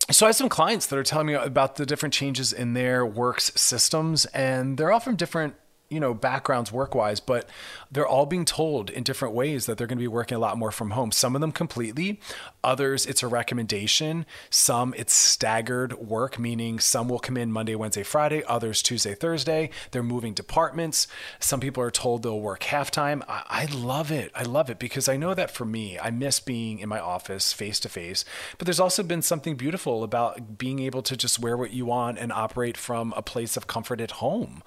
so 0.09 0.25
I 0.25 0.29
have 0.29 0.35
some 0.35 0.49
clients 0.49 0.87
that 0.87 0.97
are 0.97 1.03
telling 1.03 1.27
me 1.27 1.33
about 1.33 1.75
the 1.75 1.85
different 1.85 2.13
changes 2.13 2.51
in 2.51 2.73
their 2.73 3.05
works 3.05 3.51
systems, 3.55 4.25
and 4.25 4.77
they're 4.77 4.91
all 4.91 4.99
from 4.99 5.15
different 5.15 5.55
you 5.91 5.99
know 5.99 6.13
backgrounds 6.13 6.71
work 6.71 6.95
wise 6.95 7.19
but 7.19 7.49
they're 7.91 8.07
all 8.07 8.25
being 8.25 8.45
told 8.45 8.89
in 8.89 9.03
different 9.03 9.33
ways 9.33 9.65
that 9.65 9.77
they're 9.77 9.87
going 9.87 9.97
to 9.97 10.03
be 10.03 10.07
working 10.07 10.37
a 10.37 10.39
lot 10.39 10.57
more 10.57 10.71
from 10.71 10.91
home. 10.91 11.11
Some 11.11 11.35
of 11.35 11.41
them 11.41 11.51
completely 11.51 12.19
others 12.63 13.05
it's 13.05 13.21
a 13.21 13.27
recommendation. 13.27 14.25
Some 14.49 14.93
it's 14.97 15.13
staggered 15.13 15.93
work 15.93 16.39
meaning 16.39 16.79
some 16.79 17.09
will 17.09 17.19
come 17.19 17.37
in 17.37 17.51
monday 17.51 17.75
wednesday 17.75 18.03
friday 18.03 18.43
others 18.47 18.81
tuesday 18.81 19.13
thursday. 19.13 19.69
They're 19.91 20.03
moving 20.03 20.33
departments. 20.33 21.07
Some 21.39 21.59
people 21.59 21.83
are 21.83 21.91
told 21.91 22.23
they'll 22.23 22.39
work 22.39 22.63
half 22.63 22.89
time 22.91 23.23
I, 23.27 23.43
I 23.49 23.65
love 23.65 24.11
it. 24.11 24.31
I 24.33 24.43
love 24.43 24.69
it 24.69 24.79
because 24.79 25.09
i 25.09 25.17
know 25.17 25.33
that 25.33 25.51
for 25.51 25.65
me 25.65 25.99
i 25.99 26.09
miss 26.09 26.39
being 26.39 26.79
in 26.79 26.87
my 26.87 26.99
office 26.99 27.51
face 27.51 27.79
to 27.81 27.89
face 27.89 28.23
but 28.57 28.65
there's 28.65 28.79
also 28.79 29.03
been 29.03 29.21
something 29.21 29.55
beautiful 29.55 30.03
about 30.03 30.57
being 30.57 30.79
able 30.79 31.01
to 31.01 31.17
just 31.17 31.39
wear 31.39 31.57
what 31.57 31.71
you 31.71 31.85
want 31.85 32.17
and 32.17 32.31
operate 32.31 32.77
from 32.77 33.13
a 33.17 33.21
place 33.21 33.57
of 33.57 33.67
comfort 33.67 33.99
at 33.99 34.11
home 34.11 34.63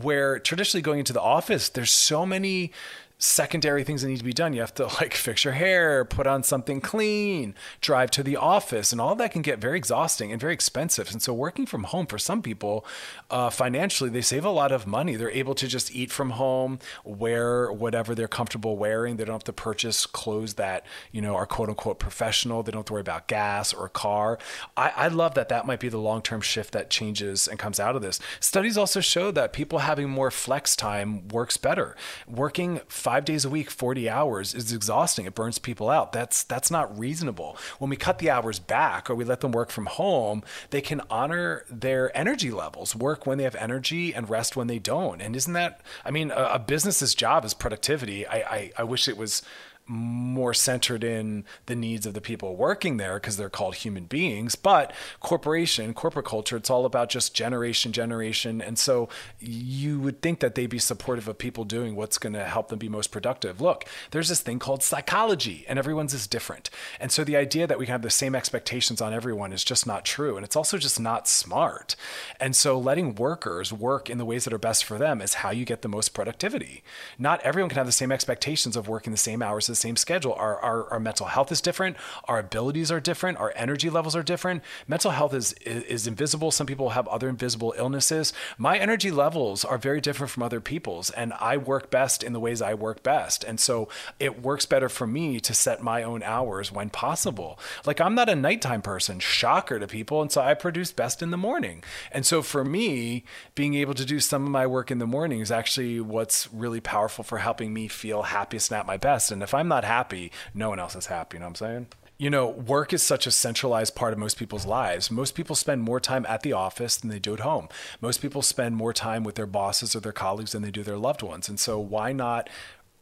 where 0.00 0.38
traditionally 0.48 0.80
going 0.80 0.98
into 0.98 1.12
the 1.12 1.20
office, 1.20 1.68
there's 1.68 1.92
so 1.92 2.24
many 2.24 2.72
secondary 3.18 3.82
things 3.82 4.02
that 4.02 4.08
need 4.08 4.18
to 4.18 4.24
be 4.24 4.32
done. 4.32 4.52
You 4.52 4.60
have 4.60 4.74
to 4.74 4.86
like 5.00 5.14
fix 5.14 5.44
your 5.44 5.54
hair, 5.54 6.04
put 6.04 6.26
on 6.26 6.42
something 6.42 6.80
clean, 6.80 7.54
drive 7.80 8.10
to 8.12 8.22
the 8.22 8.36
office, 8.36 8.92
and 8.92 9.00
all 9.00 9.14
that 9.16 9.32
can 9.32 9.42
get 9.42 9.58
very 9.58 9.76
exhausting 9.76 10.30
and 10.32 10.40
very 10.40 10.54
expensive. 10.54 11.10
And 11.10 11.20
so, 11.20 11.34
working 11.34 11.66
from 11.66 11.84
home 11.84 12.06
for 12.06 12.18
some 12.18 12.42
people, 12.42 12.86
uh, 13.30 13.50
financially, 13.50 14.10
they 14.10 14.20
save 14.20 14.44
a 14.44 14.50
lot 14.50 14.72
of 14.72 14.86
money. 14.86 15.16
They're 15.16 15.30
able 15.30 15.54
to 15.56 15.66
just 15.66 15.94
eat 15.94 16.10
from 16.10 16.30
home, 16.30 16.78
wear 17.04 17.72
whatever 17.72 18.14
they're 18.14 18.28
comfortable 18.28 18.76
wearing. 18.76 19.16
They 19.16 19.24
don't 19.24 19.34
have 19.34 19.44
to 19.44 19.52
purchase 19.52 20.06
clothes 20.06 20.54
that 20.54 20.86
you 21.12 21.20
know 21.20 21.34
are 21.34 21.46
quote 21.46 21.68
unquote 21.68 21.98
professional. 21.98 22.62
They 22.62 22.70
don't 22.70 22.80
have 22.80 22.86
to 22.86 22.92
worry 22.92 23.00
about 23.00 23.26
gas 23.26 23.74
or 23.74 23.86
a 23.86 23.90
car. 23.90 24.38
I, 24.76 24.92
I 24.96 25.08
love 25.08 25.34
that. 25.34 25.48
That 25.48 25.66
might 25.66 25.80
be 25.80 25.88
the 25.88 25.98
long 25.98 26.22
term 26.22 26.40
shift 26.40 26.72
that 26.72 26.90
changes 26.90 27.48
and 27.48 27.58
comes 27.58 27.80
out 27.80 27.96
of 27.96 28.02
this. 28.02 28.20
Studies 28.38 28.78
also 28.78 29.00
show 29.00 29.30
that 29.32 29.52
people 29.52 29.80
having 29.80 30.08
more 30.08 30.30
flex 30.30 30.76
time 30.76 31.26
works 31.28 31.56
better. 31.56 31.96
Working 32.28 32.80
five 33.08 33.24
days 33.24 33.46
a 33.46 33.48
week, 33.48 33.70
40 33.70 34.06
hours 34.06 34.52
is 34.52 34.70
exhausting. 34.70 35.24
It 35.24 35.34
burns 35.34 35.58
people 35.58 35.88
out. 35.88 36.12
That's 36.12 36.42
that's 36.42 36.70
not 36.70 36.98
reasonable. 36.98 37.56
When 37.78 37.88
we 37.88 37.96
cut 37.96 38.18
the 38.18 38.28
hours 38.28 38.58
back 38.58 39.08
or 39.08 39.14
we 39.14 39.24
let 39.24 39.40
them 39.40 39.50
work 39.50 39.70
from 39.70 39.86
home, 39.86 40.42
they 40.68 40.82
can 40.82 41.00
honor 41.08 41.64
their 41.70 42.14
energy 42.14 42.50
levels, 42.50 42.94
work 42.94 43.26
when 43.26 43.38
they 43.38 43.44
have 43.44 43.54
energy 43.54 44.12
and 44.12 44.28
rest 44.28 44.56
when 44.56 44.66
they 44.66 44.78
don't. 44.78 45.22
And 45.22 45.34
isn't 45.34 45.54
that 45.54 45.80
I 46.04 46.10
mean, 46.10 46.30
a, 46.30 46.50
a 46.52 46.58
business's 46.58 47.14
job 47.14 47.46
is 47.46 47.54
productivity. 47.54 48.26
I, 48.26 48.36
I, 48.36 48.72
I 48.76 48.82
wish 48.82 49.08
it 49.08 49.16
was 49.16 49.40
more 49.88 50.52
centered 50.52 51.02
in 51.02 51.44
the 51.66 51.74
needs 51.74 52.04
of 52.04 52.14
the 52.14 52.20
people 52.20 52.54
working 52.54 52.98
there 52.98 53.14
because 53.14 53.36
they're 53.36 53.48
called 53.48 53.76
human 53.76 54.04
beings. 54.04 54.54
But 54.54 54.92
corporation, 55.20 55.94
corporate 55.94 56.26
culture, 56.26 56.56
it's 56.56 56.70
all 56.70 56.84
about 56.84 57.08
just 57.08 57.34
generation, 57.34 57.92
generation. 57.92 58.60
And 58.60 58.78
so 58.78 59.08
you 59.40 59.98
would 60.00 60.20
think 60.20 60.40
that 60.40 60.54
they'd 60.54 60.66
be 60.66 60.78
supportive 60.78 61.26
of 61.26 61.38
people 61.38 61.64
doing 61.64 61.96
what's 61.96 62.18
going 62.18 62.34
to 62.34 62.44
help 62.44 62.68
them 62.68 62.78
be 62.78 62.88
most 62.88 63.10
productive. 63.10 63.60
Look, 63.60 63.86
there's 64.10 64.28
this 64.28 64.40
thing 64.40 64.58
called 64.58 64.82
psychology, 64.82 65.64
and 65.68 65.78
everyone's 65.78 66.14
is 66.14 66.26
different. 66.26 66.68
And 67.00 67.10
so 67.10 67.24
the 67.24 67.36
idea 67.36 67.66
that 67.66 67.78
we 67.78 67.86
have 67.86 68.02
the 68.02 68.10
same 68.10 68.34
expectations 68.34 69.00
on 69.00 69.14
everyone 69.14 69.52
is 69.52 69.64
just 69.64 69.86
not 69.86 70.04
true. 70.04 70.36
And 70.36 70.44
it's 70.44 70.56
also 70.56 70.76
just 70.76 71.00
not 71.00 71.26
smart. 71.26 71.96
And 72.38 72.54
so 72.54 72.78
letting 72.78 73.14
workers 73.14 73.72
work 73.72 74.10
in 74.10 74.18
the 74.18 74.24
ways 74.24 74.44
that 74.44 74.52
are 74.52 74.58
best 74.58 74.84
for 74.84 74.98
them 74.98 75.22
is 75.22 75.34
how 75.34 75.50
you 75.50 75.64
get 75.64 75.82
the 75.82 75.88
most 75.88 76.10
productivity. 76.10 76.82
Not 77.18 77.40
everyone 77.42 77.70
can 77.70 77.78
have 77.78 77.86
the 77.86 77.92
same 77.92 78.12
expectations 78.12 78.76
of 78.76 78.88
working 78.88 79.12
the 79.12 79.16
same 79.16 79.42
hours 79.42 79.70
as 79.70 79.77
same 79.78 79.96
schedule. 79.96 80.34
Our, 80.34 80.58
our, 80.60 80.92
our 80.92 81.00
mental 81.00 81.26
health 81.26 81.50
is 81.52 81.60
different. 81.60 81.96
Our 82.24 82.38
abilities 82.38 82.90
are 82.92 83.00
different. 83.00 83.38
Our 83.38 83.52
energy 83.56 83.90
levels 83.90 84.14
are 84.16 84.22
different. 84.22 84.62
Mental 84.86 85.12
health 85.12 85.34
is, 85.34 85.52
is, 85.64 85.82
is 85.84 86.06
invisible. 86.06 86.50
Some 86.50 86.66
people 86.66 86.90
have 86.90 87.08
other 87.08 87.28
invisible 87.28 87.74
illnesses. 87.76 88.32
My 88.58 88.78
energy 88.78 89.10
levels 89.10 89.64
are 89.64 89.78
very 89.78 90.00
different 90.00 90.30
from 90.30 90.42
other 90.42 90.60
people's, 90.60 91.10
and 91.10 91.32
I 91.34 91.56
work 91.56 91.90
best 91.90 92.22
in 92.22 92.32
the 92.32 92.40
ways 92.40 92.60
I 92.60 92.74
work 92.74 93.02
best. 93.02 93.44
And 93.44 93.58
so 93.60 93.88
it 94.18 94.42
works 94.42 94.66
better 94.66 94.88
for 94.88 95.06
me 95.06 95.40
to 95.40 95.54
set 95.54 95.82
my 95.82 96.02
own 96.02 96.22
hours 96.22 96.72
when 96.72 96.90
possible. 96.90 97.58
Like 97.86 98.00
I'm 98.00 98.14
not 98.14 98.28
a 98.28 98.36
nighttime 98.36 98.82
person, 98.82 99.20
shocker 99.20 99.78
to 99.78 99.86
people. 99.86 100.22
And 100.22 100.32
so 100.32 100.40
I 100.40 100.54
produce 100.54 100.92
best 100.92 101.22
in 101.22 101.30
the 101.30 101.36
morning. 101.36 101.82
And 102.12 102.26
so 102.26 102.42
for 102.42 102.64
me, 102.64 103.24
being 103.54 103.74
able 103.74 103.94
to 103.94 104.04
do 104.04 104.20
some 104.20 104.44
of 104.44 104.50
my 104.50 104.66
work 104.66 104.90
in 104.90 104.98
the 104.98 105.06
morning 105.06 105.40
is 105.40 105.50
actually 105.50 106.00
what's 106.00 106.52
really 106.52 106.80
powerful 106.80 107.24
for 107.24 107.38
helping 107.38 107.72
me 107.72 107.88
feel 107.88 108.22
happiest 108.22 108.70
and 108.70 108.80
at 108.80 108.86
my 108.86 108.96
best. 108.96 109.30
And 109.30 109.42
if 109.42 109.54
I'm 109.54 109.67
not 109.68 109.84
happy, 109.84 110.32
no 110.54 110.70
one 110.70 110.78
else 110.78 110.96
is 110.96 111.06
happy. 111.06 111.36
You 111.36 111.40
know 111.40 111.46
what 111.46 111.62
I'm 111.62 111.66
saying? 111.66 111.86
you 112.18 112.30
know, 112.30 112.48
work 112.48 112.92
is 112.92 113.00
such 113.00 113.28
a 113.28 113.30
centralized 113.30 113.94
part 113.94 114.12
of 114.12 114.18
most 114.18 114.36
people's 114.36 114.66
lives. 114.66 115.08
Most 115.08 115.36
people 115.36 115.54
spend 115.54 115.82
more 115.82 116.00
time 116.00 116.26
at 116.28 116.42
the 116.42 116.52
office 116.52 116.96
than 116.96 117.10
they 117.10 117.20
do 117.20 117.32
at 117.32 117.40
home. 117.40 117.68
Most 118.00 118.20
people 118.20 118.42
spend 118.42 118.74
more 118.74 118.92
time 118.92 119.22
with 119.22 119.36
their 119.36 119.46
bosses 119.46 119.94
or 119.94 120.00
their 120.00 120.12
colleagues 120.12 120.50
than 120.50 120.62
they 120.62 120.72
do 120.72 120.82
their 120.82 120.98
loved 120.98 121.22
ones. 121.22 121.48
And 121.48 121.60
so, 121.60 121.78
why 121.78 122.12
not? 122.12 122.50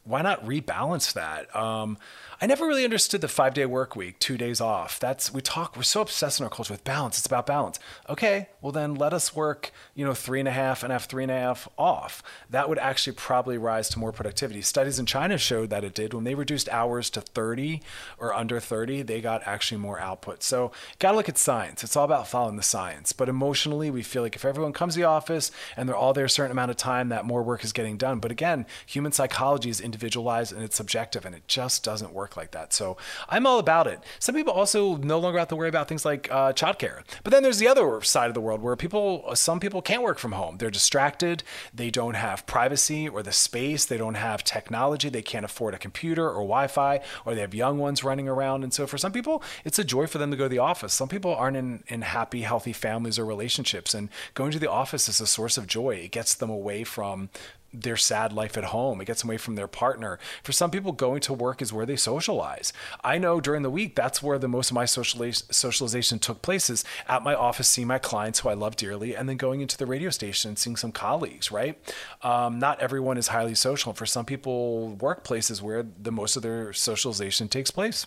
Why 0.06 0.22
not 0.22 0.44
rebalance 0.44 1.12
that? 1.14 1.54
Um, 1.54 1.98
I 2.40 2.46
never 2.46 2.66
really 2.66 2.84
understood 2.84 3.22
the 3.22 3.28
five 3.28 3.54
day 3.54 3.64
work 3.64 3.96
week, 3.96 4.18
two 4.18 4.36
days 4.36 4.60
off. 4.60 5.00
That's 5.00 5.32
we 5.32 5.40
talk. 5.40 5.74
We're 5.74 5.82
so 5.82 6.02
obsessed 6.02 6.38
in 6.38 6.44
our 6.44 6.50
culture 6.50 6.74
with 6.74 6.84
balance. 6.84 7.16
It's 7.16 7.26
about 7.26 7.46
balance. 7.46 7.80
Okay, 8.08 8.50
well 8.60 8.72
then 8.72 8.94
let 8.94 9.12
us 9.14 9.34
work. 9.34 9.72
You 9.94 10.04
know, 10.04 10.12
three 10.14 10.38
and 10.38 10.48
a 10.48 10.52
half 10.52 10.82
and 10.82 10.92
have 10.92 11.06
three 11.06 11.22
and 11.22 11.32
a 11.32 11.38
half 11.38 11.66
off. 11.78 12.22
That 12.50 12.68
would 12.68 12.78
actually 12.78 13.14
probably 13.14 13.56
rise 13.56 13.88
to 13.90 13.98
more 13.98 14.12
productivity. 14.12 14.60
Studies 14.60 14.98
in 14.98 15.06
China 15.06 15.38
showed 15.38 15.70
that 15.70 15.82
it 15.82 15.94
did. 15.94 16.12
When 16.12 16.24
they 16.24 16.34
reduced 16.34 16.68
hours 16.68 17.08
to 17.10 17.22
30 17.22 17.82
or 18.18 18.34
under 18.34 18.60
30, 18.60 19.02
they 19.02 19.20
got 19.20 19.42
actually 19.46 19.78
more 19.78 19.98
output. 19.98 20.42
So 20.42 20.72
gotta 20.98 21.16
look 21.16 21.30
at 21.30 21.38
science. 21.38 21.82
It's 21.82 21.96
all 21.96 22.04
about 22.04 22.28
following 22.28 22.56
the 22.56 22.62
science. 22.62 23.12
But 23.12 23.30
emotionally, 23.30 23.90
we 23.90 24.02
feel 24.02 24.22
like 24.22 24.36
if 24.36 24.44
everyone 24.44 24.74
comes 24.74 24.94
to 24.94 25.00
the 25.00 25.06
office 25.06 25.50
and 25.76 25.88
they're 25.88 25.96
all 25.96 26.12
there 26.12 26.26
a 26.26 26.30
certain 26.30 26.52
amount 26.52 26.70
of 26.70 26.76
time, 26.76 27.08
that 27.08 27.24
more 27.24 27.42
work 27.42 27.64
is 27.64 27.72
getting 27.72 27.96
done. 27.96 28.20
But 28.20 28.30
again, 28.30 28.66
human 28.84 29.12
psychology 29.12 29.70
is 29.70 29.80
individualized 29.96 30.52
and 30.52 30.62
it's 30.62 30.76
subjective, 30.76 31.24
and 31.24 31.34
it 31.34 31.48
just 31.48 31.82
doesn't 31.82 32.12
work 32.12 32.36
like 32.36 32.50
that. 32.50 32.72
So 32.74 32.98
I'm 33.30 33.46
all 33.46 33.58
about 33.58 33.86
it. 33.86 34.00
Some 34.18 34.34
people 34.34 34.52
also 34.52 34.96
no 34.96 35.18
longer 35.18 35.38
have 35.38 35.48
to 35.48 35.56
worry 35.56 35.70
about 35.70 35.88
things 35.88 36.04
like 36.04 36.30
uh, 36.30 36.52
childcare. 36.52 37.00
But 37.24 37.32
then 37.32 37.42
there's 37.42 37.58
the 37.58 37.68
other 37.68 38.02
side 38.02 38.28
of 38.28 38.34
the 38.34 38.42
world 38.42 38.60
where 38.60 38.76
people, 38.76 39.34
some 39.34 39.58
people 39.58 39.80
can't 39.80 40.02
work 40.02 40.18
from 40.18 40.32
home. 40.32 40.58
They're 40.58 40.70
distracted. 40.70 41.42
They 41.72 41.90
don't 41.90 42.14
have 42.14 42.46
privacy 42.46 43.08
or 43.08 43.22
the 43.22 43.32
space. 43.32 43.86
They 43.86 43.96
don't 43.96 44.16
have 44.16 44.44
technology. 44.44 45.08
They 45.08 45.22
can't 45.22 45.46
afford 45.46 45.72
a 45.72 45.78
computer 45.78 46.26
or 46.28 46.42
Wi-Fi, 46.42 47.00
or 47.24 47.34
they 47.34 47.40
have 47.40 47.54
young 47.54 47.78
ones 47.78 48.04
running 48.04 48.28
around. 48.28 48.64
And 48.64 48.74
so 48.74 48.86
for 48.86 48.98
some 48.98 49.12
people, 49.12 49.42
it's 49.64 49.78
a 49.78 49.84
joy 49.84 50.06
for 50.06 50.18
them 50.18 50.30
to 50.30 50.36
go 50.36 50.44
to 50.44 50.50
the 50.50 50.58
office. 50.58 50.92
Some 50.92 51.08
people 51.08 51.34
aren't 51.34 51.56
in, 51.56 51.84
in 51.88 52.02
happy, 52.02 52.42
healthy 52.42 52.74
families 52.74 53.18
or 53.18 53.24
relationships, 53.24 53.94
and 53.94 54.10
going 54.34 54.52
to 54.52 54.58
the 54.58 54.70
office 54.70 55.08
is 55.08 55.20
a 55.20 55.26
source 55.26 55.56
of 55.56 55.66
joy. 55.66 55.96
It 55.96 56.10
gets 56.10 56.34
them 56.34 56.50
away 56.50 56.84
from 56.84 57.30
their 57.72 57.96
sad 57.96 58.32
life 58.32 58.56
at 58.56 58.64
home. 58.64 59.00
It 59.00 59.06
gets 59.06 59.24
away 59.24 59.36
from 59.36 59.54
their 59.54 59.68
partner. 59.68 60.18
For 60.42 60.52
some 60.52 60.70
people, 60.70 60.92
going 60.92 61.20
to 61.22 61.32
work 61.32 61.60
is 61.60 61.72
where 61.72 61.86
they 61.86 61.96
socialize. 61.96 62.72
I 63.04 63.18
know 63.18 63.40
during 63.40 63.62
the 63.62 63.70
week, 63.70 63.94
that's 63.94 64.22
where 64.22 64.38
the 64.38 64.48
most 64.48 64.70
of 64.70 64.74
my 64.74 64.84
socialization 64.84 66.18
took 66.18 66.42
place 66.42 66.70
is 66.70 66.84
at 67.08 67.22
my 67.22 67.34
office, 67.34 67.68
seeing 67.68 67.88
my 67.88 67.98
clients 67.98 68.40
who 68.40 68.48
I 68.48 68.54
love 68.54 68.76
dearly, 68.76 69.14
and 69.14 69.28
then 69.28 69.36
going 69.36 69.60
into 69.60 69.76
the 69.76 69.86
radio 69.86 70.10
station 70.10 70.50
and 70.50 70.58
seeing 70.58 70.76
some 70.76 70.92
colleagues, 70.92 71.50
right? 71.50 71.78
Um, 72.22 72.58
not 72.58 72.80
everyone 72.80 73.18
is 73.18 73.28
highly 73.28 73.54
social. 73.54 73.92
For 73.92 74.06
some 74.06 74.24
people, 74.24 74.94
workplace 74.96 75.50
is 75.50 75.60
where 75.60 75.84
the 76.00 76.12
most 76.12 76.36
of 76.36 76.42
their 76.42 76.72
socialization 76.72 77.48
takes 77.48 77.70
place. 77.70 78.06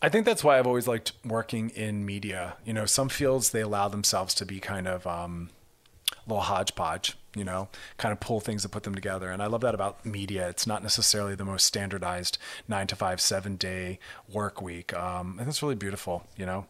I 0.00 0.08
think 0.08 0.26
that's 0.26 0.44
why 0.44 0.58
I've 0.58 0.66
always 0.66 0.86
liked 0.86 1.12
working 1.24 1.70
in 1.70 2.06
media. 2.06 2.56
You 2.64 2.72
know, 2.72 2.86
some 2.86 3.08
fields 3.08 3.50
they 3.50 3.62
allow 3.62 3.88
themselves 3.88 4.32
to 4.34 4.46
be 4.46 4.60
kind 4.60 4.86
of 4.86 5.06
um, 5.08 5.50
a 6.12 6.28
little 6.28 6.42
hodgepodge 6.42 7.16
you 7.34 7.44
know, 7.44 7.68
kind 7.96 8.12
of 8.12 8.20
pull 8.20 8.40
things 8.40 8.64
and 8.64 8.72
put 8.72 8.82
them 8.82 8.94
together. 8.94 9.30
And 9.30 9.42
I 9.42 9.46
love 9.46 9.60
that 9.62 9.74
about 9.74 10.04
media. 10.04 10.48
It's 10.48 10.66
not 10.66 10.82
necessarily 10.82 11.34
the 11.34 11.44
most 11.44 11.66
standardized 11.66 12.38
nine 12.66 12.86
to 12.88 12.96
five, 12.96 13.20
seven 13.20 13.56
day 13.56 13.98
work 14.32 14.62
week. 14.62 14.94
Um, 14.94 15.36
think 15.38 15.48
it's 15.48 15.62
really 15.62 15.74
beautiful, 15.74 16.26
you 16.36 16.46
know. 16.46 16.66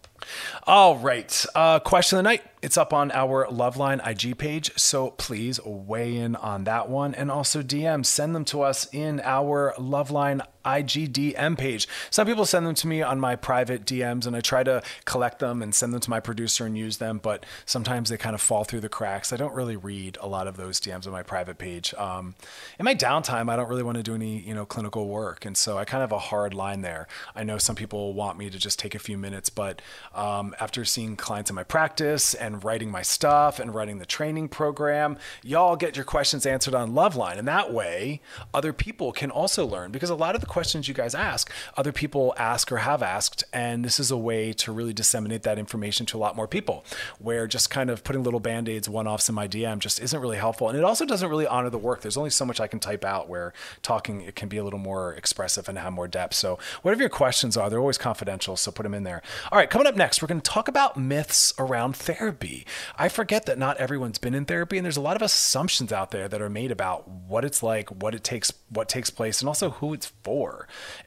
All 0.65 0.97
right. 0.97 1.47
Uh, 1.55 1.79
question 1.81 2.19
of 2.19 2.25
the 2.25 2.29
night. 2.29 2.43
It's 2.61 2.77
up 2.77 2.93
on 2.93 3.11
our 3.13 3.47
Loveline 3.47 4.05
IG 4.07 4.37
page. 4.37 4.73
So 4.77 5.11
please 5.13 5.61
weigh 5.65 6.17
in 6.17 6.37
on 6.37 6.65
that 6.65 6.89
one. 6.89 7.15
And 7.15 7.31
also 7.31 7.63
DM, 7.63 8.05
send 8.05 8.35
them 8.35 8.45
to 8.47 8.63
us 8.63 8.89
in 8.93 9.21
our 9.25 9.75
Loveline 9.79 10.45
IG 10.65 11.13
DM 11.13 11.57
page. 11.57 11.89
Some 12.11 12.27
people 12.27 12.45
send 12.45 12.67
them 12.67 12.75
to 12.75 12.87
me 12.87 13.03
on 13.03 13.21
my 13.21 13.37
private 13.37 13.85
DMs, 13.85 14.27
and 14.27 14.37
I 14.37 14.41
try 14.41 14.63
to 14.63 14.83
collect 15.05 15.39
them 15.39 15.63
and 15.63 15.75
send 15.75 15.93
them 15.93 16.01
to 16.01 16.11
my 16.11 16.21
producer 16.21 16.67
and 16.67 16.77
use 16.77 16.99
them. 16.99 17.19
But 17.23 17.45
sometimes 17.67 18.11
they 18.11 18.17
kind 18.17 18.35
of 18.35 18.41
fall 18.41 18.65
through 18.65 18.81
the 18.81 18.89
cracks. 18.89 19.33
I 19.33 19.37
don't 19.37 19.55
really 19.55 19.77
read 19.77 20.19
a 20.21 20.29
lot 20.29 20.47
of 20.47 20.57
those 20.57 20.81
DMs 20.81 21.07
on 21.07 21.13
my 21.13 21.23
private 21.23 21.59
page. 21.59 21.95
Um, 21.95 22.35
in 22.79 22.85
my 22.85 22.95
downtime, 22.95 23.51
I 23.51 23.57
don't 23.57 23.69
really 23.69 23.83
want 23.83 23.97
to 23.97 24.03
do 24.03 24.15
any, 24.15 24.41
you 24.41 24.55
know, 24.55 24.67
clinical 24.67 25.09
work. 25.09 25.45
And 25.45 25.57
so 25.57 25.79
I 25.79 25.85
kind 25.85 26.03
of 26.03 26.11
have 26.11 26.17
a 26.17 26.19
hard 26.19 26.55
line 26.55 26.83
there. 26.83 27.07
I 27.35 27.45
know 27.45 27.59
some 27.59 27.77
people 27.77 28.15
want 28.15 28.39
me 28.39 28.51
to 28.51 28.59
just 28.59 28.79
take 28.79 28.95
a 28.95 28.99
few 28.99 29.19
minutes, 29.19 29.51
but 29.51 29.83
um, 30.15 30.55
after 30.61 30.85
seeing 30.85 31.17
clients 31.17 31.51
in 31.51 31.57
my 31.57 31.65
practice 31.65 32.35
and 32.35 32.65
writing 32.65 32.91
my 32.91 33.03
stuff 33.03 33.59
and 33.59 33.75
writing 33.75 33.99
the 33.99 34.07
training 34.07 34.49
program, 34.49 35.19
y'all 35.43 35.77
get 35.77 35.97
your 35.97 36.05
questions 36.05 36.47
answered 36.47 36.75
on 36.75 36.93
Loveline. 36.93 37.39
And 37.39 37.49
that 37.49 37.73
way, 37.73 38.21
other 38.55 38.73
people 38.73 39.13
can 39.13 39.31
also 39.31 39.67
learn 39.67 39.91
because 39.91 40.11
a 40.11 40.15
lot 40.15 40.35
of 40.35 40.41
the 40.41 40.47
questions 40.59 40.89
you 40.89 40.95
guys 40.95 41.15
ask, 41.15 41.53
other 41.77 41.93
people 41.93 42.35
ask 42.37 42.73
or 42.73 42.79
have 42.79 43.01
asked. 43.01 43.45
And 43.53 43.85
this 43.85 44.01
is 44.01 44.11
a 44.11 44.17
way 44.17 44.53
to 44.55 44.73
really 44.73 44.93
disseminate 44.93 45.45
that 45.45 45.57
information 45.57 46.05
to 46.07 46.17
a 46.17 46.19
lot 46.19 46.35
more 46.35 46.49
people, 46.49 46.85
where 47.21 47.47
just 47.47 47.71
kind 47.71 47.91
of 47.91 48.03
putting 48.03 48.25
little 48.25 48.41
band 48.41 48.69
aids, 48.69 48.89
one 48.89 49.07
offs 49.07 49.29
in 49.29 49.37
my 49.37 49.47
DM 49.47 49.79
just 49.79 50.01
isn't 50.01 50.21
really 50.21 50.37
helpful. 50.37 50.69
And 50.69 50.77
it 50.77 50.83
also 50.83 51.07
doesn't 51.07 51.31
really 51.31 51.47
honor 51.47 51.71
the 51.71 51.79
work. 51.79 52.01
There's 52.01 52.17
only 52.17 52.31
so 52.31 52.45
much 52.45 52.59
I 52.59 52.67
can 52.67 52.81
type 52.81 53.05
out 53.05 53.29
where 53.29 53.53
talking, 53.83 54.23
it 54.23 54.35
can 54.35 54.49
be 54.49 54.57
a 54.57 54.65
little 54.65 54.81
more 54.81 55.15
expressive 55.15 55.69
and 55.69 55.79
have 55.79 55.93
more 55.93 56.09
depth. 56.09 56.35
So, 56.35 56.59
whatever 56.83 57.03
your 57.03 57.09
questions 57.09 57.57
are, 57.57 57.71
they're 57.71 57.79
always 57.79 57.99
confidential. 57.99 58.57
So, 58.57 58.73
put 58.73 58.83
them 58.83 58.95
in 58.95 59.05
there. 59.05 59.23
All 59.53 59.59
right, 59.59 59.71
coming 59.71 59.87
up 59.87 59.95
next, 59.95 60.21
we're 60.21 60.27
going 60.27 60.41
to 60.41 60.51
talk 60.51 60.67
about 60.67 60.97
myths 60.97 61.55
around 61.57 61.95
therapy. 61.95 62.67
I 62.97 63.09
forget 63.09 63.47
that 63.47 63.59
not 63.59 63.77
everyone's 63.77 64.19
been 64.19 64.35
in 64.35 64.45
therapy, 64.45 64.77
and 64.77 64.85
there's 64.85 64.97
a 64.97 65.09
lot 65.09 65.15
of 65.15 65.23
assumptions 65.23 65.93
out 65.93 66.11
there 66.11 66.27
that 66.27 66.43
are 66.43 66.51
made 66.51 66.73
about 66.73 67.09
what 67.09 67.45
it's 67.45 67.63
like, 67.63 68.03
what 68.03 68.13
it 68.13 68.25
takes, 68.25 68.53
what 68.71 68.89
takes 68.89 69.09
place, 69.09 69.41
and 69.41 69.49
also 69.49 69.71
who 69.71 69.95
it's 69.95 70.07
for. 70.25 70.38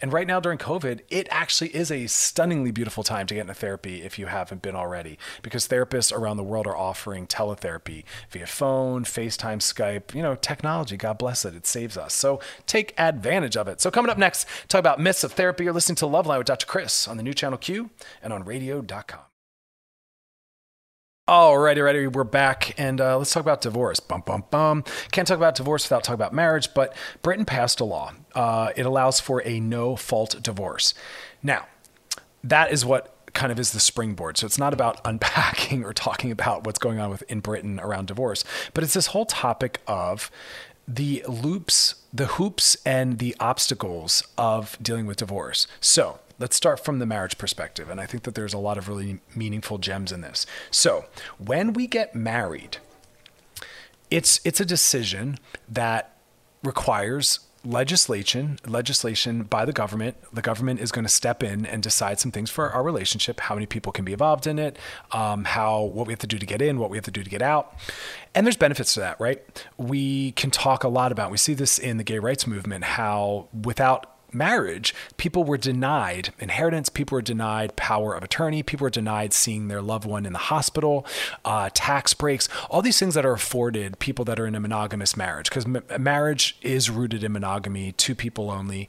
And 0.01 0.13
right 0.13 0.25
now 0.25 0.39
during 0.39 0.57
COVID, 0.57 1.01
it 1.09 1.27
actually 1.29 1.75
is 1.75 1.91
a 1.91 2.07
stunningly 2.07 2.71
beautiful 2.71 3.03
time 3.03 3.27
to 3.27 3.33
get 3.33 3.41
into 3.41 3.53
therapy 3.53 4.01
if 4.01 4.17
you 4.17 4.27
haven't 4.27 4.61
been 4.61 4.75
already, 4.75 5.17
because 5.41 5.67
therapists 5.67 6.15
around 6.15 6.37
the 6.37 6.43
world 6.43 6.67
are 6.67 6.77
offering 6.77 7.27
teletherapy 7.27 8.03
via 8.29 8.47
phone, 8.47 9.03
FaceTime, 9.03 9.59
Skype, 9.59 10.15
you 10.15 10.21
know, 10.21 10.35
technology. 10.35 10.95
God 10.95 11.17
bless 11.17 11.43
it. 11.43 11.55
It 11.55 11.67
saves 11.67 11.97
us. 11.97 12.13
So 12.13 12.39
take 12.67 12.93
advantage 12.97 13.57
of 13.57 13.67
it. 13.67 13.81
So 13.81 13.91
coming 13.91 14.09
up 14.09 14.17
next, 14.17 14.47
talk 14.69 14.79
about 14.79 14.99
myths 14.99 15.25
of 15.25 15.33
therapy. 15.33 15.65
You're 15.65 15.73
listening 15.73 15.97
to 15.97 16.07
Love 16.07 16.21
Loveline 16.21 16.37
with 16.39 16.47
Dr. 16.47 16.65
Chris 16.65 17.07
on 17.07 17.17
the 17.17 17.23
new 17.23 17.33
channel 17.33 17.57
Q 17.57 17.89
and 18.21 18.31
on 18.31 18.43
radio.com. 18.43 19.30
Alrighty, 21.27 21.85
righty, 21.85 22.07
We're 22.07 22.23
back, 22.23 22.73
and 22.79 22.99
uh, 22.99 23.15
let's 23.17 23.31
talk 23.31 23.41
about 23.41 23.61
divorce. 23.61 23.99
Bum, 23.99 24.23
bum, 24.25 24.43
bum. 24.49 24.83
Can't 25.11 25.27
talk 25.27 25.37
about 25.37 25.53
divorce 25.53 25.85
without 25.85 26.03
talking 26.03 26.15
about 26.15 26.33
marriage, 26.33 26.73
but 26.73 26.95
Britain 27.21 27.45
passed 27.45 27.79
a 27.79 27.85
law. 27.85 28.11
Uh, 28.33 28.71
it 28.75 28.87
allows 28.87 29.19
for 29.19 29.41
a 29.45 29.59
no 29.59 29.95
fault 29.95 30.41
divorce. 30.41 30.95
Now, 31.43 31.67
that 32.43 32.71
is 32.71 32.83
what 32.83 33.15
kind 33.33 33.51
of 33.51 33.59
is 33.59 33.71
the 33.71 33.79
springboard. 33.79 34.37
So 34.39 34.47
it's 34.47 34.57
not 34.57 34.73
about 34.73 34.99
unpacking 35.05 35.85
or 35.85 35.93
talking 35.93 36.31
about 36.31 36.65
what's 36.65 36.79
going 36.79 36.99
on 36.99 37.11
with 37.11 37.21
in 37.29 37.39
Britain 37.39 37.79
around 37.79 38.07
divorce, 38.07 38.43
but 38.73 38.83
it's 38.83 38.95
this 38.95 39.07
whole 39.07 39.27
topic 39.27 39.79
of 39.85 40.31
the 40.87 41.23
loops, 41.27 41.95
the 42.11 42.25
hoops, 42.25 42.75
and 42.83 43.19
the 43.19 43.35
obstacles 43.39 44.23
of 44.39 44.75
dealing 44.81 45.05
with 45.05 45.17
divorce. 45.17 45.67
So 45.79 46.19
let's 46.41 46.55
start 46.55 46.83
from 46.83 46.99
the 46.99 47.05
marriage 47.05 47.37
perspective. 47.37 47.89
And 47.89 48.01
I 48.01 48.05
think 48.05 48.23
that 48.23 48.35
there's 48.35 48.53
a 48.53 48.57
lot 48.57 48.77
of 48.77 48.89
really 48.89 49.19
meaningful 49.35 49.77
gems 49.77 50.11
in 50.11 50.21
this. 50.21 50.45
So 50.71 51.05
when 51.37 51.71
we 51.73 51.87
get 51.87 52.15
married, 52.15 52.77
it's 54.09 54.41
it's 54.43 54.59
a 54.59 54.65
decision 54.65 55.37
that 55.69 56.17
requires 56.63 57.39
legislation 57.63 58.57
legislation 58.65 59.43
by 59.43 59.65
the 59.65 59.71
government 59.71 60.17
the 60.33 60.41
government 60.41 60.79
is 60.79 60.91
going 60.91 61.05
to 61.05 61.11
step 61.11 61.43
in 61.43 61.63
and 61.63 61.83
decide 61.83 62.19
some 62.19 62.31
things 62.31 62.49
for 62.49 62.71
our 62.71 62.81
relationship 62.81 63.39
how 63.39 63.53
many 63.53 63.67
people 63.67 63.91
can 63.91 64.03
be 64.03 64.13
involved 64.13 64.47
in 64.47 64.57
it 64.57 64.79
um, 65.11 65.43
how 65.43 65.83
what 65.83 66.07
we 66.07 66.11
have 66.11 66.19
to 66.19 66.25
do 66.25 66.39
to 66.39 66.45
get 66.45 66.59
in 66.59 66.79
what 66.79 66.89
we 66.89 66.97
have 66.97 67.05
to 67.05 67.11
do 67.11 67.23
to 67.23 67.29
get 67.29 67.41
out 67.41 67.75
and 68.33 68.47
there's 68.47 68.57
benefits 68.57 68.95
to 68.95 68.99
that 68.99 69.19
right 69.19 69.63
we 69.77 70.31
can 70.31 70.49
talk 70.49 70.83
a 70.83 70.87
lot 70.87 71.11
about 71.11 71.29
we 71.29 71.37
see 71.37 71.53
this 71.53 71.77
in 71.77 71.97
the 71.97 72.03
gay 72.03 72.17
rights 72.17 72.47
movement 72.47 72.83
how 72.83 73.47
without 73.63 74.10
marriage, 74.33 74.93
people 75.17 75.43
were 75.43 75.57
denied 75.57 76.33
inheritance, 76.39 76.89
people 76.89 77.15
were 77.15 77.21
denied 77.21 77.75
power 77.75 78.13
of 78.13 78.23
attorney, 78.23 78.63
people 78.63 78.85
were 78.85 78.89
denied 78.89 79.33
seeing 79.33 79.67
their 79.67 79.81
loved 79.81 80.05
one 80.05 80.25
in 80.25 80.33
the 80.33 80.39
hospital, 80.39 81.05
uh, 81.45 81.69
tax 81.73 82.13
breaks, 82.13 82.47
all 82.69 82.81
these 82.81 82.99
things 82.99 83.13
that 83.15 83.25
are 83.25 83.33
afforded 83.33 83.99
people 83.99 84.25
that 84.25 84.39
are 84.39 84.47
in 84.47 84.55
a 84.55 84.59
monogamous 84.59 85.15
marriage, 85.15 85.49
because 85.49 85.65
m- 85.65 85.83
marriage 85.99 86.57
is 86.61 86.89
rooted 86.89 87.23
in 87.23 87.31
monogamy, 87.31 87.91
two 87.93 88.15
people 88.15 88.49
only. 88.51 88.87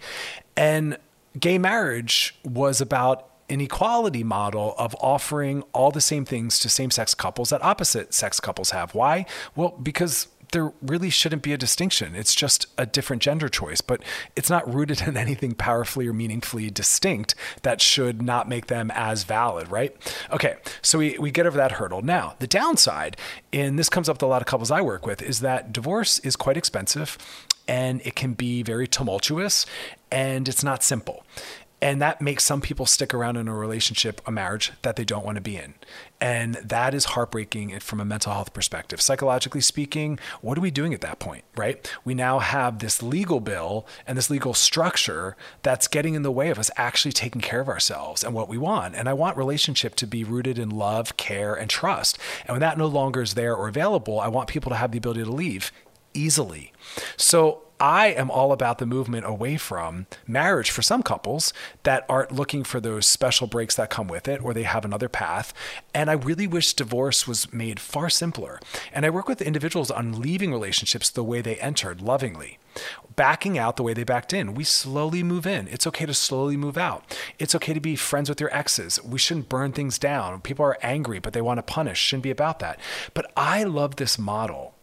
And 0.56 0.98
gay 1.38 1.58
marriage 1.58 2.34
was 2.44 2.80
about 2.80 3.28
an 3.48 3.60
equality 3.60 4.24
model 4.24 4.74
of 4.78 4.94
offering 5.00 5.62
all 5.72 5.90
the 5.90 6.00
same 6.00 6.24
things 6.24 6.58
to 6.58 6.68
same 6.68 6.90
sex 6.90 7.14
couples 7.14 7.50
that 7.50 7.62
opposite 7.62 8.14
sex 8.14 8.40
couples 8.40 8.70
have. 8.70 8.94
Why? 8.94 9.26
Well, 9.54 9.76
because 9.82 10.28
there 10.52 10.72
really 10.80 11.10
shouldn't 11.10 11.42
be 11.42 11.52
a 11.52 11.58
distinction. 11.58 12.14
It's 12.14 12.34
just 12.34 12.66
a 12.78 12.86
different 12.86 13.22
gender 13.22 13.48
choice, 13.48 13.80
but 13.80 14.02
it's 14.36 14.48
not 14.48 14.72
rooted 14.72 15.02
in 15.02 15.16
anything 15.16 15.54
powerfully 15.54 16.06
or 16.06 16.12
meaningfully 16.12 16.70
distinct 16.70 17.34
that 17.62 17.80
should 17.80 18.22
not 18.22 18.48
make 18.48 18.66
them 18.66 18.90
as 18.94 19.24
valid, 19.24 19.68
right? 19.68 19.96
Okay, 20.30 20.56
so 20.80 20.98
we, 20.98 21.18
we 21.18 21.30
get 21.30 21.46
over 21.46 21.56
that 21.56 21.72
hurdle. 21.72 22.02
Now, 22.02 22.34
the 22.38 22.46
downside, 22.46 23.16
and 23.52 23.78
this 23.78 23.88
comes 23.88 24.08
up 24.08 24.16
with 24.16 24.22
a 24.22 24.26
lot 24.26 24.42
of 24.42 24.46
couples 24.46 24.70
I 24.70 24.80
work 24.80 25.06
with, 25.06 25.22
is 25.22 25.40
that 25.40 25.72
divorce 25.72 26.18
is 26.20 26.36
quite 26.36 26.56
expensive 26.56 27.18
and 27.68 28.00
it 28.04 28.16
can 28.16 28.34
be 28.34 28.62
very 28.62 28.86
tumultuous 28.86 29.66
and 30.10 30.48
it's 30.48 30.62
not 30.62 30.82
simple. 30.82 31.24
And 31.82 32.00
that 32.00 32.22
makes 32.22 32.44
some 32.44 32.60
people 32.60 32.86
stick 32.86 33.12
around 33.12 33.36
in 33.36 33.48
a 33.48 33.54
relationship, 33.54 34.20
a 34.24 34.30
marriage 34.30 34.72
that 34.82 34.94
they 34.94 35.04
don't 35.04 35.26
want 35.26 35.34
to 35.34 35.42
be 35.42 35.56
in. 35.56 35.74
And 36.20 36.54
that 36.54 36.94
is 36.94 37.06
heartbreaking 37.06 37.80
from 37.80 37.98
a 37.98 38.04
mental 38.04 38.32
health 38.32 38.54
perspective. 38.54 39.00
Psychologically 39.00 39.60
speaking, 39.60 40.20
what 40.40 40.56
are 40.56 40.60
we 40.60 40.70
doing 40.70 40.94
at 40.94 41.00
that 41.00 41.18
point, 41.18 41.42
right? 41.56 41.92
We 42.04 42.14
now 42.14 42.38
have 42.38 42.78
this 42.78 43.02
legal 43.02 43.40
bill 43.40 43.84
and 44.06 44.16
this 44.16 44.30
legal 44.30 44.54
structure 44.54 45.36
that's 45.62 45.88
getting 45.88 46.14
in 46.14 46.22
the 46.22 46.30
way 46.30 46.50
of 46.50 46.58
us 46.60 46.70
actually 46.76 47.10
taking 47.10 47.40
care 47.40 47.60
of 47.60 47.68
ourselves 47.68 48.22
and 48.22 48.32
what 48.32 48.48
we 48.48 48.58
want. 48.58 48.94
And 48.94 49.08
I 49.08 49.12
want 49.14 49.36
relationship 49.36 49.96
to 49.96 50.06
be 50.06 50.22
rooted 50.22 50.60
in 50.60 50.70
love, 50.70 51.16
care, 51.16 51.52
and 51.52 51.68
trust. 51.68 52.16
And 52.42 52.50
when 52.50 52.60
that 52.60 52.78
no 52.78 52.86
longer 52.86 53.22
is 53.22 53.34
there 53.34 53.56
or 53.56 53.66
available, 53.66 54.20
I 54.20 54.28
want 54.28 54.48
people 54.48 54.70
to 54.70 54.76
have 54.76 54.92
the 54.92 54.98
ability 54.98 55.24
to 55.24 55.32
leave 55.32 55.72
easily. 56.14 56.72
So 57.16 57.62
I 57.82 58.06
am 58.12 58.30
all 58.30 58.52
about 58.52 58.78
the 58.78 58.86
movement 58.86 59.26
away 59.26 59.56
from 59.56 60.06
marriage 60.24 60.70
for 60.70 60.82
some 60.82 61.02
couples 61.02 61.52
that 61.82 62.06
aren't 62.08 62.30
looking 62.30 62.62
for 62.62 62.78
those 62.78 63.08
special 63.08 63.48
breaks 63.48 63.74
that 63.74 63.90
come 63.90 64.06
with 64.06 64.28
it 64.28 64.40
or 64.40 64.54
they 64.54 64.62
have 64.62 64.84
another 64.84 65.08
path. 65.08 65.52
And 65.92 66.08
I 66.08 66.12
really 66.12 66.46
wish 66.46 66.74
divorce 66.74 67.26
was 67.26 67.52
made 67.52 67.80
far 67.80 68.08
simpler. 68.08 68.60
And 68.92 69.04
I 69.04 69.10
work 69.10 69.26
with 69.26 69.42
individuals 69.42 69.90
on 69.90 70.20
leaving 70.20 70.52
relationships 70.52 71.10
the 71.10 71.24
way 71.24 71.40
they 71.40 71.56
entered, 71.56 72.00
lovingly. 72.00 72.60
Backing 73.16 73.58
out 73.58 73.76
the 73.76 73.82
way 73.82 73.94
they 73.94 74.04
backed 74.04 74.32
in. 74.32 74.54
We 74.54 74.62
slowly 74.62 75.24
move 75.24 75.44
in. 75.44 75.66
It's 75.66 75.88
okay 75.88 76.06
to 76.06 76.14
slowly 76.14 76.56
move 76.56 76.78
out. 76.78 77.18
It's 77.40 77.56
okay 77.56 77.74
to 77.74 77.80
be 77.80 77.96
friends 77.96 78.28
with 78.28 78.40
your 78.40 78.54
exes. 78.54 79.02
We 79.02 79.18
shouldn't 79.18 79.48
burn 79.48 79.72
things 79.72 79.98
down. 79.98 80.40
People 80.42 80.64
are 80.64 80.78
angry, 80.84 81.18
but 81.18 81.32
they 81.32 81.42
want 81.42 81.58
to 81.58 81.62
punish. 81.64 81.98
Shouldn't 81.98 82.22
be 82.22 82.30
about 82.30 82.60
that. 82.60 82.78
But 83.12 83.32
I 83.36 83.64
love 83.64 83.96
this 83.96 84.20
model 84.20 84.76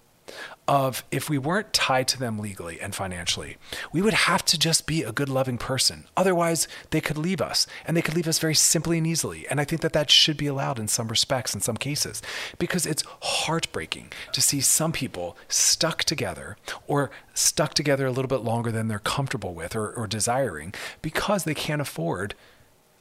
of 0.70 1.04
if 1.10 1.32
we 1.32 1.40
weren't 1.40 1.74
tied 1.74 2.08
to 2.08 2.20
them 2.20 2.38
legally 2.38 2.80
and 2.80 2.94
financially, 2.94 3.58
we 3.92 4.04
would 4.04 4.14
have 4.14 4.46
to 4.46 4.58
just 4.58 4.86
be 4.86 5.02
a 5.02 5.12
good, 5.12 5.28
loving 5.28 5.58
person. 5.58 6.06
Otherwise, 6.16 6.68
they 6.92 7.02
could 7.02 7.18
leave 7.18 7.42
us 7.42 7.66
and 7.88 7.98
they 7.98 8.04
could 8.04 8.14
leave 8.14 8.28
us 8.28 8.38
very 8.38 8.54
simply 8.54 9.00
and 9.00 9.08
easily. 9.08 9.48
And 9.48 9.60
I 9.60 9.66
think 9.66 9.82
that 9.82 9.94
that 9.94 10.12
should 10.12 10.38
be 10.38 10.46
allowed 10.46 10.78
in 10.78 10.88
some 10.88 11.08
respects, 11.08 11.56
in 11.56 11.62
some 11.62 11.76
cases, 11.76 12.22
because 12.60 12.86
it's 12.86 13.04
heartbreaking 13.20 14.14
to 14.32 14.42
see 14.42 14.62
some 14.62 14.92
people 14.92 15.36
stuck 15.48 16.04
together 16.04 16.56
or 16.86 17.10
stuck 17.34 17.74
together 17.74 18.06
a 18.06 18.12
little 18.12 18.30
bit 18.30 18.42
longer 18.42 18.72
than 18.72 18.90
they're 18.90 19.00
comfortable 19.00 19.56
with 19.56 19.76
or, 19.76 19.92
or 19.92 20.06
desiring 20.06 20.72
because 21.02 21.46
they 21.46 21.56
can't 21.56 21.82
afford 21.82 22.36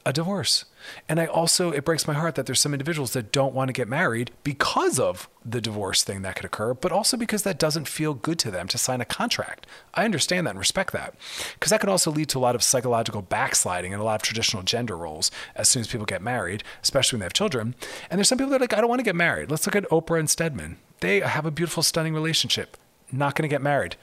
a 0.05 0.13
divorce. 0.13 0.65
And 1.07 1.19
I 1.19 1.25
also, 1.25 1.71
it 1.71 1.83
breaks 1.83 2.07
my 2.07 2.13
heart 2.13 2.35
that 2.35 2.45
there's 2.45 2.61
some 2.61 2.73
individuals 2.73 3.13
that 3.13 3.31
don't 3.31 3.53
want 3.53 3.67
to 3.67 3.73
get 3.73 3.87
married 3.87 4.31
because 4.43 4.97
of 4.97 5.29
the 5.45 5.59
divorce 5.59 6.03
thing 6.03 6.21
that 6.21 6.35
could 6.35 6.45
occur, 6.45 6.73
but 6.73 6.91
also 6.91 7.17
because 7.17 7.43
that 7.43 7.59
doesn't 7.59 7.87
feel 7.87 8.13
good 8.13 8.39
to 8.39 8.51
them 8.51 8.67
to 8.69 8.77
sign 8.77 9.01
a 9.01 9.05
contract. 9.05 9.67
I 9.93 10.05
understand 10.05 10.47
that 10.47 10.51
and 10.51 10.59
respect 10.59 10.93
that. 10.93 11.15
Because 11.53 11.71
that 11.71 11.81
could 11.81 11.89
also 11.89 12.11
lead 12.11 12.29
to 12.29 12.37
a 12.37 12.39
lot 12.39 12.55
of 12.55 12.63
psychological 12.63 13.21
backsliding 13.21 13.93
and 13.93 14.01
a 14.01 14.05
lot 14.05 14.15
of 14.15 14.21
traditional 14.21 14.63
gender 14.63 14.95
roles 14.95 15.31
as 15.55 15.67
soon 15.67 15.81
as 15.81 15.87
people 15.87 16.05
get 16.05 16.21
married, 16.21 16.63
especially 16.81 17.17
when 17.17 17.21
they 17.21 17.25
have 17.25 17.33
children. 17.33 17.75
And 18.09 18.17
there's 18.17 18.29
some 18.29 18.37
people 18.37 18.51
that 18.51 18.57
are 18.57 18.63
like, 18.63 18.73
I 18.73 18.81
don't 18.81 18.89
want 18.89 18.99
to 18.99 19.03
get 19.03 19.15
married. 19.15 19.51
Let's 19.51 19.65
look 19.65 19.75
at 19.75 19.89
Oprah 19.89 20.19
and 20.19 20.29
Stedman. 20.29 20.77
They 21.01 21.19
have 21.19 21.45
a 21.45 21.51
beautiful, 21.51 21.83
stunning 21.83 22.13
relationship, 22.13 22.77
not 23.11 23.35
going 23.35 23.47
to 23.47 23.53
get 23.53 23.61
married. 23.61 23.97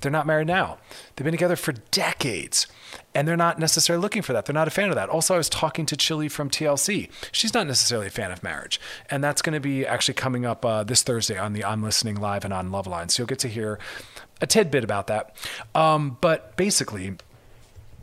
They're 0.00 0.10
not 0.10 0.26
married 0.26 0.46
now. 0.46 0.78
They've 1.14 1.24
been 1.24 1.32
together 1.32 1.56
for 1.56 1.72
decades 1.72 2.66
and 3.14 3.26
they're 3.26 3.36
not 3.36 3.58
necessarily 3.58 4.00
looking 4.00 4.22
for 4.22 4.32
that. 4.32 4.46
They're 4.46 4.54
not 4.54 4.68
a 4.68 4.70
fan 4.70 4.88
of 4.88 4.94
that. 4.94 5.08
Also, 5.08 5.34
I 5.34 5.36
was 5.36 5.48
talking 5.48 5.86
to 5.86 5.96
Chilli 5.96 6.30
from 6.30 6.48
TLC. 6.48 7.10
She's 7.32 7.52
not 7.52 7.66
necessarily 7.66 8.06
a 8.06 8.10
fan 8.10 8.30
of 8.30 8.42
marriage, 8.42 8.80
and 9.10 9.22
that's 9.22 9.42
going 9.42 9.54
to 9.54 9.60
be 9.60 9.84
actually 9.86 10.14
coming 10.14 10.46
up 10.46 10.64
uh, 10.64 10.84
this 10.84 11.02
Thursday 11.02 11.36
on 11.36 11.52
the 11.52 11.64
I'm 11.64 11.82
Listening 11.82 12.16
Live 12.16 12.44
and 12.44 12.54
on 12.54 12.70
Loveline. 12.70 13.10
So 13.10 13.22
you'll 13.22 13.28
get 13.28 13.40
to 13.40 13.48
hear 13.48 13.78
a 14.40 14.46
tidbit 14.46 14.84
about 14.84 15.06
that. 15.08 15.36
Um, 15.74 16.18
but 16.20 16.56
basically, 16.56 17.16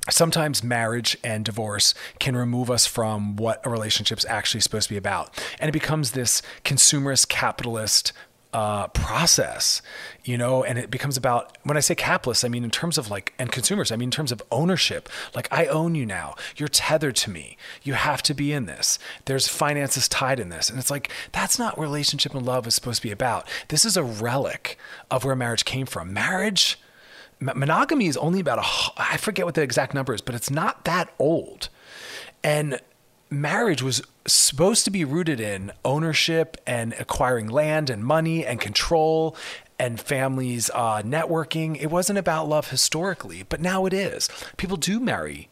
sometimes 0.10 0.64
marriage 0.64 1.18
and 1.24 1.44
divorce 1.44 1.94
can 2.20 2.36
remove 2.36 2.70
us 2.70 2.86
from 2.86 3.36
what 3.36 3.66
a 3.66 3.70
relationship's 3.70 4.26
actually 4.26 4.62
supposed 4.62 4.88
to 4.88 4.94
be 4.94 4.98
about. 4.98 5.38
And 5.60 5.70
it 5.70 5.74
becomes 5.74 6.12
this 6.12 6.42
consumerist 6.64 7.30
capitalist 7.30 8.14
uh, 8.54 8.88
process, 8.88 9.82
you 10.24 10.38
know, 10.38 10.64
and 10.64 10.80
it 10.80 10.90
becomes 10.90 11.18
about 11.18 11.58
when 11.64 11.78
I 11.78 11.82
say 11.82 11.96
capitalist, 11.96 12.46
I 12.46 12.48
mean 12.48 12.64
in 12.64 12.72
terms 12.72 12.98
of 12.98 13.10
like, 13.10 13.34
and 13.38 13.52
consumers, 13.52 13.92
I 13.92 13.96
mean 13.96 14.08
in 14.08 14.12
terms 14.12 14.32
of 14.32 14.42
ownership. 14.52 15.10
Like, 15.36 15.48
I 15.52 15.66
own 15.66 15.96
you 15.96 16.06
now. 16.06 16.36
You're 16.56 16.68
tethered 16.68 17.16
to 17.18 17.30
me. 17.30 17.58
You 17.84 17.94
have 17.94 18.24
to 18.24 18.34
be 18.34 18.54
in 18.54 18.66
this. 18.66 19.00
There's 19.26 19.48
finances 19.48 20.08
tied 20.08 20.40
in 20.40 20.50
this. 20.50 20.70
And 20.70 20.80
it's 20.80 20.92
like, 20.92 21.12
that's 21.32 21.60
not 21.60 21.80
relationship 21.80 22.34
and 22.34 22.46
love 22.46 22.66
is 22.68 22.76
supposed 22.76 23.02
to 23.02 23.08
be 23.08 23.12
about. 23.12 23.48
This 23.68 23.86
is 23.86 23.98
a 23.98 24.04
relic 24.04 24.78
of 25.12 25.24
where 25.26 25.36
marriage 25.36 25.66
came 25.66 25.86
from. 25.86 26.14
Marriage, 26.14 26.80
monogamy 27.40 28.08
is 28.08 28.18
only 28.18 28.40
about 28.40 28.60
a, 28.60 28.92
I 28.98 29.18
forget 29.18 29.46
what 29.46 29.56
the 29.56 29.62
exact 29.62 29.94
number 29.94 30.14
is, 30.14 30.22
but 30.22 30.36
it's 30.36 30.50
not 30.50 30.86
that 30.86 31.14
old. 31.20 31.70
And 32.44 32.80
marriage 33.30 33.82
was 33.82 34.02
supposed 34.26 34.86
to 34.86 34.92
be 34.92 35.06
rooted 35.06 35.40
in 35.40 35.72
ownership 35.86 36.58
and 36.66 36.94
acquiring 36.94 37.48
land 37.48 37.90
and 37.90 38.04
money 38.04 38.46
and 38.46 38.60
control 38.60 39.36
and 39.80 40.00
families 40.00 40.70
uh, 40.74 41.02
networking. 41.02 41.78
It 41.80 41.92
wasn't 41.92 42.20
about 42.20 42.50
love 42.50 42.70
historically, 42.70 43.44
but 43.44 43.62
now 43.62 43.86
it 43.86 43.94
is. 43.94 44.30
People 44.58 44.78
do 44.78 45.00
marry 45.00 45.50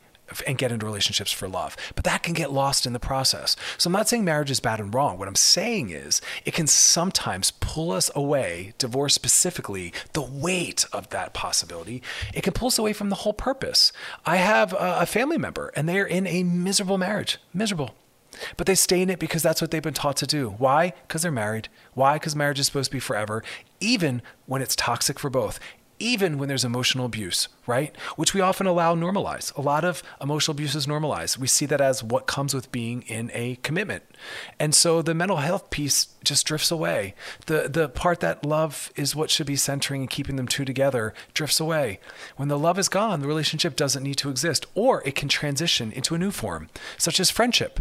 and 0.47 0.57
get 0.57 0.71
into 0.71 0.85
relationships 0.85 1.31
for 1.31 1.47
love. 1.47 1.75
But 1.95 2.03
that 2.03 2.23
can 2.23 2.33
get 2.33 2.51
lost 2.51 2.85
in 2.85 2.93
the 2.93 2.99
process. 2.99 3.55
So 3.77 3.87
I'm 3.87 3.93
not 3.93 4.07
saying 4.07 4.25
marriage 4.25 4.51
is 4.51 4.59
bad 4.59 4.79
and 4.79 4.93
wrong. 4.93 5.17
What 5.17 5.27
I'm 5.27 5.35
saying 5.35 5.89
is 5.89 6.21
it 6.45 6.53
can 6.53 6.67
sometimes 6.67 7.51
pull 7.51 7.91
us 7.91 8.09
away, 8.15 8.73
divorce 8.77 9.13
specifically, 9.13 9.93
the 10.13 10.21
weight 10.21 10.85
of 10.91 11.09
that 11.09 11.33
possibility. 11.33 12.01
It 12.33 12.41
can 12.41 12.53
pull 12.53 12.67
us 12.67 12.79
away 12.79 12.93
from 12.93 13.09
the 13.09 13.15
whole 13.17 13.33
purpose. 13.33 13.91
I 14.25 14.37
have 14.37 14.73
a 14.77 15.05
family 15.05 15.37
member 15.37 15.71
and 15.75 15.87
they're 15.87 16.05
in 16.05 16.27
a 16.27 16.43
miserable 16.43 16.97
marriage, 16.97 17.37
miserable. 17.53 17.95
But 18.57 18.67
they 18.67 18.75
stay 18.75 19.01
in 19.01 19.09
it 19.09 19.19
because 19.19 19.41
that's 19.41 19.61
what 19.61 19.71
they've 19.71 19.81
been 19.81 19.93
taught 19.93 20.17
to 20.17 20.27
do. 20.27 20.55
Why? 20.57 20.93
Because 21.07 21.21
they're 21.21 21.31
married. 21.31 21.69
Why? 21.93 22.15
Because 22.15 22.35
marriage 22.35 22.59
is 22.59 22.65
supposed 22.65 22.91
to 22.91 22.95
be 22.95 22.99
forever, 22.99 23.43
even 23.79 24.21
when 24.45 24.61
it's 24.61 24.75
toxic 24.75 25.19
for 25.19 25.29
both 25.29 25.57
even 25.99 26.37
when 26.37 26.49
there's 26.49 26.65
emotional 26.65 27.05
abuse, 27.05 27.47
right? 27.65 27.95
Which 28.15 28.33
we 28.33 28.41
often 28.41 28.67
allow 28.67 28.95
normalize. 28.95 29.55
A 29.55 29.61
lot 29.61 29.83
of 29.83 30.03
emotional 30.21 30.53
abuse 30.53 30.75
is 30.75 30.87
normalized. 30.87 31.37
We 31.37 31.47
see 31.47 31.65
that 31.67 31.81
as 31.81 32.03
what 32.03 32.27
comes 32.27 32.53
with 32.53 32.71
being 32.71 33.03
in 33.03 33.31
a 33.33 33.57
commitment. 33.57 34.03
And 34.59 34.75
so 34.75 35.01
the 35.01 35.13
mental 35.13 35.37
health 35.37 35.69
piece 35.69 36.07
just 36.23 36.45
drifts 36.45 36.71
away. 36.71 37.13
The 37.45 37.69
the 37.69 37.89
part 37.89 38.19
that 38.19 38.45
love 38.45 38.91
is 38.95 39.15
what 39.15 39.29
should 39.29 39.47
be 39.47 39.55
centering 39.55 40.01
and 40.01 40.09
keeping 40.09 40.35
them 40.35 40.47
two 40.47 40.65
together 40.65 41.13
drifts 41.33 41.59
away. 41.59 41.99
When 42.35 42.49
the 42.49 42.59
love 42.59 42.79
is 42.79 42.89
gone, 42.89 43.21
the 43.21 43.27
relationship 43.27 43.75
doesn't 43.75 44.03
need 44.03 44.17
to 44.17 44.29
exist 44.29 44.65
or 44.75 45.01
it 45.05 45.15
can 45.15 45.29
transition 45.29 45.91
into 45.91 46.15
a 46.15 46.19
new 46.19 46.31
form, 46.31 46.69
such 46.97 47.19
as 47.19 47.29
friendship 47.29 47.79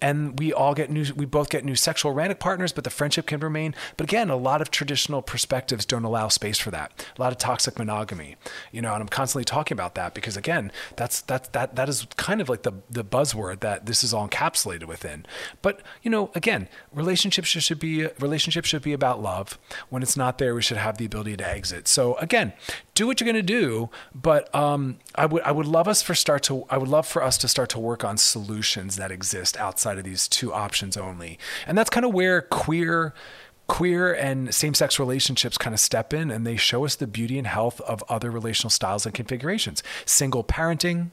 and 0.00 0.38
we 0.38 0.52
all 0.52 0.74
get 0.74 0.90
new 0.90 1.06
we 1.14 1.24
both 1.24 1.48
get 1.48 1.64
new 1.64 1.74
sexual 1.74 2.12
romantic 2.12 2.38
partners 2.38 2.72
but 2.72 2.84
the 2.84 2.90
friendship 2.90 3.26
can 3.26 3.40
remain. 3.40 3.74
But 3.96 4.04
again 4.04 4.30
a 4.30 4.36
lot 4.36 4.60
of 4.60 4.70
traditional 4.70 5.22
perspectives 5.22 5.84
don't 5.84 6.04
allow 6.04 6.28
space 6.28 6.58
for 6.58 6.70
that. 6.70 7.06
A 7.16 7.20
lot 7.20 7.32
of 7.32 7.38
toxic 7.38 7.78
monogamy 7.78 8.36
you 8.72 8.82
know 8.82 8.92
and 8.92 9.02
i'm 9.02 9.08
constantly 9.08 9.44
talking 9.44 9.74
about 9.74 9.94
that 9.94 10.14
because 10.14 10.36
again 10.36 10.70
that's 10.96 11.20
that's 11.22 11.48
that 11.50 11.76
that 11.76 11.88
is 11.88 12.06
kind 12.16 12.40
of 12.40 12.48
like 12.48 12.62
the 12.62 12.72
the 12.90 13.04
buzzword 13.04 13.60
that 13.60 13.86
this 13.86 14.04
is 14.04 14.12
all 14.12 14.28
encapsulated 14.28 14.84
within. 14.84 15.26
But 15.62 15.82
you 16.02 16.10
know 16.10 16.30
again 16.34 16.68
relationships 16.92 17.48
should 17.48 17.80
be 17.80 18.06
relationships 18.18 18.68
should 18.68 18.82
be 18.82 18.92
about 18.92 19.22
love. 19.22 19.58
When 19.88 20.02
it's 20.02 20.16
not 20.16 20.38
there 20.38 20.54
we 20.54 20.62
should 20.62 20.76
have 20.76 20.98
the 20.98 21.06
ability 21.06 21.36
to 21.38 21.48
exit. 21.48 21.88
So 21.88 22.16
again 22.16 22.52
do 22.96 23.06
what 23.06 23.20
you're 23.20 23.30
going 23.30 23.36
to 23.36 23.42
do 23.42 23.88
but 24.14 24.52
um, 24.54 24.98
i 25.14 25.24
would 25.24 25.42
i 25.42 25.52
would 25.52 25.66
love 25.66 25.86
us 25.86 26.02
for 26.02 26.14
start 26.14 26.42
to 26.42 26.64
i 26.70 26.76
would 26.76 26.88
love 26.88 27.06
for 27.06 27.22
us 27.22 27.38
to 27.38 27.46
start 27.46 27.68
to 27.68 27.78
work 27.78 28.04
on 28.04 28.16
solutions 28.16 28.96
that 28.96 29.10
exist 29.12 29.56
outside 29.58 29.98
of 29.98 30.04
these 30.04 30.28
two 30.28 30.52
options 30.52 30.96
only. 30.96 31.38
And 31.66 31.76
that's 31.76 31.90
kind 31.90 32.04
of 32.04 32.12
where 32.12 32.42
queer 32.42 33.14
queer 33.68 34.14
and 34.14 34.54
same-sex 34.54 35.00
relationships 35.00 35.58
kind 35.58 35.74
of 35.74 35.80
step 35.80 36.14
in 36.14 36.30
and 36.30 36.46
they 36.46 36.56
show 36.56 36.84
us 36.84 36.94
the 36.94 37.06
beauty 37.06 37.36
and 37.36 37.48
health 37.48 37.80
of 37.80 38.04
other 38.08 38.30
relational 38.30 38.70
styles 38.70 39.04
and 39.06 39.14
configurations. 39.14 39.82
Single 40.04 40.44
parenting, 40.44 41.10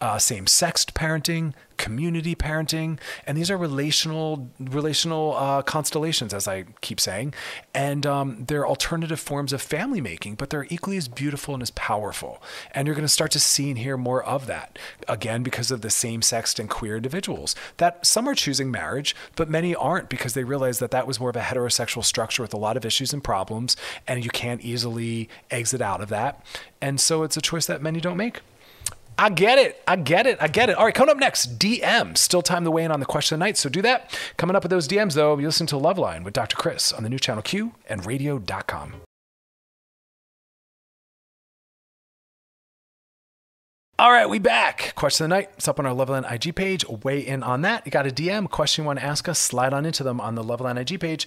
uh, 0.00 0.18
same-sex 0.18 0.84
parenting, 0.86 1.54
community 1.76 2.34
parenting, 2.34 2.98
and 3.26 3.38
these 3.38 3.50
are 3.50 3.56
relational 3.56 4.50
relational 4.58 5.36
uh, 5.36 5.62
constellations, 5.62 6.34
as 6.34 6.48
I 6.48 6.64
keep 6.80 6.98
saying, 6.98 7.34
and 7.72 8.04
um, 8.04 8.44
they're 8.46 8.66
alternative 8.66 9.20
forms 9.20 9.52
of 9.52 9.62
family 9.62 10.00
making, 10.00 10.34
but 10.34 10.50
they're 10.50 10.66
equally 10.70 10.96
as 10.96 11.08
beautiful 11.08 11.54
and 11.54 11.62
as 11.62 11.70
powerful. 11.70 12.42
And 12.72 12.86
you're 12.86 12.96
going 12.96 13.04
to 13.04 13.12
start 13.12 13.30
to 13.32 13.40
see 13.40 13.70
and 13.70 13.78
hear 13.78 13.96
more 13.96 14.22
of 14.24 14.46
that 14.46 14.78
again 15.06 15.42
because 15.42 15.70
of 15.70 15.80
the 15.80 15.90
same-sex 15.90 16.58
and 16.58 16.68
queer 16.68 16.96
individuals. 16.96 17.54
That 17.76 18.04
some 18.04 18.28
are 18.28 18.34
choosing 18.34 18.70
marriage, 18.70 19.14
but 19.36 19.48
many 19.48 19.74
aren't 19.74 20.08
because 20.08 20.34
they 20.34 20.44
realize 20.44 20.80
that 20.80 20.90
that 20.90 21.06
was 21.06 21.20
more 21.20 21.30
of 21.30 21.36
a 21.36 21.40
heterosexual 21.40 22.04
structure 22.04 22.42
with 22.42 22.54
a 22.54 22.58
lot 22.58 22.76
of 22.76 22.84
issues 22.84 23.12
and 23.12 23.22
problems, 23.22 23.76
and 24.06 24.24
you 24.24 24.30
can't 24.30 24.62
easily 24.62 25.28
exit 25.50 25.80
out 25.80 26.00
of 26.00 26.08
that. 26.08 26.44
And 26.80 27.00
so 27.00 27.22
it's 27.22 27.36
a 27.36 27.40
choice 27.40 27.66
that 27.66 27.82
many 27.82 28.00
don't 28.00 28.16
make. 28.16 28.40
I 29.20 29.30
get 29.30 29.58
it. 29.58 29.82
I 29.88 29.96
get 29.96 30.28
it. 30.28 30.38
I 30.40 30.46
get 30.46 30.70
it. 30.70 30.76
All 30.76 30.84
right, 30.84 30.94
coming 30.94 31.10
up 31.10 31.18
next, 31.18 31.58
DM. 31.58 32.16
Still 32.16 32.40
time 32.40 32.62
to 32.62 32.70
weigh 32.70 32.84
in 32.84 32.92
on 32.92 33.00
the 33.00 33.06
question 33.06 33.34
of 33.34 33.40
the 33.40 33.46
night, 33.46 33.56
so 33.56 33.68
do 33.68 33.82
that. 33.82 34.16
Coming 34.36 34.54
up 34.54 34.62
with 34.62 34.70
those 34.70 34.86
DMs, 34.86 35.14
though, 35.14 35.36
you 35.36 35.46
listen 35.46 35.66
to 35.66 35.74
Loveline 35.74 36.22
with 36.22 36.34
Dr. 36.34 36.56
Chris 36.56 36.92
on 36.92 37.02
the 37.02 37.08
new 37.08 37.18
channel 37.18 37.42
Q 37.42 37.74
and 37.88 38.06
radio.com. 38.06 38.94
All 44.00 44.12
right, 44.12 44.30
we 44.30 44.38
back. 44.38 44.92
Question 44.94 45.24
of 45.24 45.30
the 45.30 45.34
night. 45.34 45.50
It's 45.56 45.66
up 45.66 45.80
on 45.80 45.86
our 45.86 45.92
Loveline 45.92 46.30
IG 46.32 46.54
page. 46.54 46.84
Weigh 46.88 47.18
in 47.18 47.42
on 47.42 47.62
that. 47.62 47.84
You 47.84 47.90
got 47.90 48.06
a 48.06 48.10
DM 48.10 48.48
question 48.48 48.84
you 48.84 48.86
want 48.86 49.00
to 49.00 49.04
ask 49.04 49.28
us? 49.28 49.40
Slide 49.40 49.72
on 49.72 49.84
into 49.84 50.04
them 50.04 50.20
on 50.20 50.36
the 50.36 50.44
Loveline 50.44 50.78
IG 50.78 51.00
page. 51.00 51.26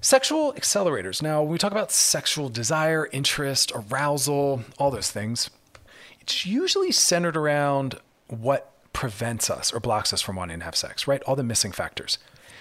Sexual 0.00 0.54
accelerators. 0.54 1.22
Now, 1.22 1.42
when 1.42 1.52
we 1.52 1.58
talk 1.58 1.70
about 1.70 1.92
sexual 1.92 2.48
desire, 2.48 3.08
interest, 3.12 3.70
arousal, 3.72 4.64
all 4.76 4.90
those 4.90 5.12
things, 5.12 5.50
it's 6.30 6.46
usually 6.46 6.92
centered 6.92 7.36
around 7.36 7.98
what 8.28 8.72
prevents 8.92 9.50
us 9.50 9.72
or 9.72 9.80
blocks 9.80 10.12
us 10.12 10.22
from 10.22 10.36
wanting 10.36 10.60
to 10.60 10.64
have 10.64 10.76
sex, 10.76 11.08
right? 11.08 11.22
All 11.24 11.34
the 11.34 11.42
missing 11.42 11.72
factors. 11.72 12.18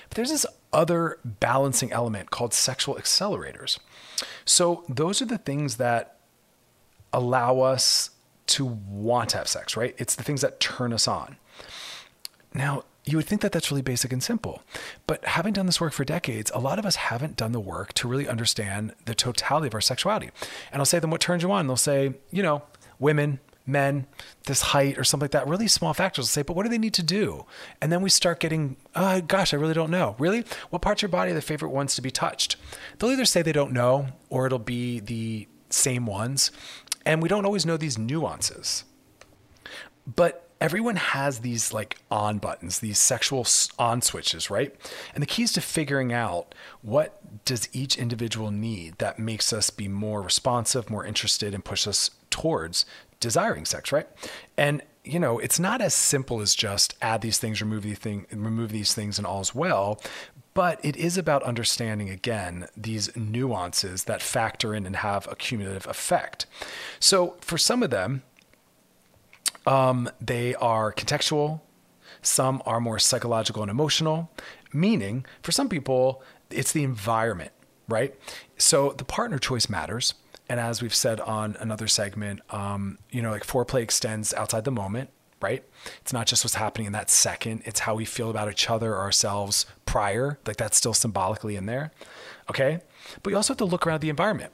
But 0.10 0.16
there's 0.16 0.32
this 0.32 0.46
other 0.74 1.20
balancing 1.24 1.92
element 1.92 2.32
called 2.32 2.54
sexual 2.54 2.96
accelerators. 2.96 3.78
So, 4.44 4.84
those 4.90 5.22
are 5.22 5.26
the 5.26 5.38
things 5.38 5.78
that 5.78 6.18
allow 7.14 7.60
us 7.60 8.12
to 8.48 8.66
want 8.66 9.30
to 9.30 9.38
have 9.38 9.48
sex, 9.48 9.78
right? 9.78 9.94
It's 10.00 10.16
the 10.16 10.24
things 10.24 10.42
that 10.42 10.60
turn 10.60 10.92
us 10.92 11.08
on. 11.08 11.38
Now, 12.54 12.84
you 13.06 13.18
would 13.18 13.28
think 13.28 13.42
that 13.42 13.52
that's 13.52 13.72
really 13.72 13.84
basic 13.84 14.12
and 14.12 14.22
simple. 14.22 14.64
But 15.08 15.24
having 15.26 15.54
done 15.54 15.68
this 15.68 15.80
work 15.80 15.94
for 15.94 16.04
decades, 16.04 16.52
a 16.54 16.60
lot 16.60 16.80
of 16.80 16.86
us 16.86 16.96
haven't 16.96 17.38
done 17.38 17.52
the 17.52 17.60
work 17.60 17.94
to 17.94 18.08
really 18.08 18.28
understand 18.28 18.94
the 19.06 19.16
totality 19.16 19.68
of 19.68 19.76
our 19.76 19.82
sexuality. 19.82 20.32
And 20.72 20.82
I'll 20.82 20.86
say 20.86 20.98
to 20.98 21.02
them, 21.02 21.12
what 21.12 21.22
turns 21.22 21.44
you 21.44 21.52
on? 21.52 21.68
They'll 21.68 21.78
say, 21.78 22.16
you 22.32 22.44
know, 22.44 22.64
women, 23.00 23.40
men, 23.70 24.08
this 24.46 24.62
height 24.62 24.98
or 24.98 25.04
something 25.04 25.26
like 25.26 25.32
that, 25.32 25.48
really 25.48 25.68
small 25.68 25.94
factors. 25.94 26.26
They'll 26.26 26.42
say, 26.42 26.42
but 26.42 26.56
what 26.56 26.64
do 26.64 26.70
they 26.70 26.78
need 26.78 26.94
to 26.96 27.04
do? 27.04 27.46
And 27.82 27.92
then 27.92 28.02
we 28.02 28.10
start 28.10 28.40
getting, 28.40 28.78
oh, 28.96 29.22
gosh, 29.22 29.54
I 29.54 29.58
really 29.58 29.74
don't 29.74 29.92
know. 29.92 30.16
Really? 30.20 30.44
What 30.70 30.82
parts 30.82 31.00
of 31.00 31.04
your 31.04 31.10
body 31.10 31.32
are 31.32 31.36
the 31.36 31.42
favorite 31.42 31.70
ones 31.70 31.96
to 31.96 32.02
be 32.02 32.12
touched? 32.12 32.56
They'll 32.98 33.12
either 33.12 33.26
say 33.26 33.42
they 33.42 33.52
don't 33.52 33.72
know 33.72 34.08
or 34.30 34.46
it'll 34.46 34.60
be 34.60 35.00
the 35.00 35.48
same 35.70 36.06
ones. 36.06 36.52
And 37.06 37.22
we 37.22 37.30
don't 37.30 37.46
always 37.46 37.66
know 37.66 37.78
these 37.78 37.98
nuances. 37.98 38.84
But 40.06 40.50
everyone 40.62 40.98
has 40.98 41.40
these 41.40 41.72
like 41.74 41.98
on 42.12 42.38
buttons, 42.38 42.80
these 42.80 43.00
sexual 43.00 43.46
on 43.78 44.02
switches, 44.02 44.50
right? 44.50 44.76
And 45.14 45.22
the 45.22 45.28
key 45.28 45.44
is 45.44 45.54
to 45.54 45.62
figuring 45.62 46.12
out 46.12 46.54
what 46.82 47.46
does 47.46 47.70
each 47.74 47.98
individual 47.98 48.52
need 48.52 48.98
that 48.98 49.20
makes 49.20 49.54
us 49.54 49.70
be 49.70 49.88
more 49.88 50.22
responsive, 50.22 50.90
more 50.90 51.06
interested, 51.06 51.54
and 51.54 51.64
push 51.64 51.88
us 51.88 52.12
towards 52.30 52.86
desiring 53.20 53.66
sex, 53.66 53.92
right? 53.92 54.08
And 54.58 54.82
you 55.04 55.20
know, 55.20 55.40
it's 55.40 55.60
not 55.60 55.82
as 55.82 55.94
simple 55.94 56.42
as 56.42 56.54
just 56.54 56.96
add 57.02 57.22
these 57.22 57.40
things, 57.40 57.62
remove 57.62 57.84
these 57.84 57.98
thing, 57.98 58.26
remove 58.32 58.72
these 58.72 58.94
things, 58.94 59.18
and 59.18 59.26
all's 59.26 59.56
well. 59.56 60.02
But 60.54 60.80
it 60.84 60.98
is 60.98 61.18
about 61.18 61.42
understanding 61.44 62.10
again 62.10 62.68
these 62.76 63.16
nuances 63.16 64.04
that 64.06 64.22
factor 64.22 64.76
in 64.76 64.86
and 64.86 64.98
have 64.98 65.28
a 65.32 65.36
cumulative 65.36 65.88
effect. 65.88 66.46
So 67.00 67.38
for 67.40 67.58
some 67.58 67.82
of 67.82 67.92
them, 67.92 68.24
um, 69.66 70.10
they 70.20 70.56
are 70.56 70.92
contextual. 70.92 71.62
Some 72.22 72.62
are 72.66 72.82
more 72.82 73.00
psychological 73.00 73.62
and 73.62 73.72
emotional. 73.72 74.30
Meaning, 74.74 75.26
for 75.42 75.52
some 75.52 75.70
people, 75.70 76.22
it's 76.50 76.72
the 76.72 76.84
environment, 76.84 77.52
right? 77.88 78.14
So 78.58 78.92
the 78.92 79.06
partner 79.06 79.40
choice 79.40 79.70
matters. 79.70 80.14
And 80.50 80.60
as 80.60 80.82
we've 80.82 80.96
said 80.96 81.20
on 81.22 81.56
another 81.60 81.88
segment, 81.88 82.42
um, 82.50 82.98
you 83.12 83.22
know, 83.22 83.30
like 83.32 83.46
foreplay 83.46 83.82
extends 83.82 84.34
outside 84.34 84.64
the 84.64 84.72
moment, 84.72 85.12
right? 85.42 85.64
It's 86.02 86.12
not 86.12 86.26
just 86.26 86.44
what's 86.44 86.56
happening 86.56 86.88
in 86.88 86.94
that 86.94 87.10
second, 87.10 87.62
it's 87.66 87.82
how 87.82 87.96
we 87.96 88.04
feel 88.04 88.32
about 88.32 88.50
each 88.52 88.70
other 88.70 88.94
or 88.94 89.00
ourselves 89.00 89.68
prior. 89.86 90.40
Like 90.48 90.58
that's 90.58 90.76
still 90.76 90.96
symbolically 90.96 91.56
in 91.56 91.68
there. 91.68 91.92
Okay. 92.50 92.80
But 93.22 93.30
you 93.30 93.36
also 93.36 93.54
have 93.54 93.60
to 93.60 93.66
look 93.66 93.86
around 93.86 94.02
the 94.02 94.10
environment. 94.10 94.52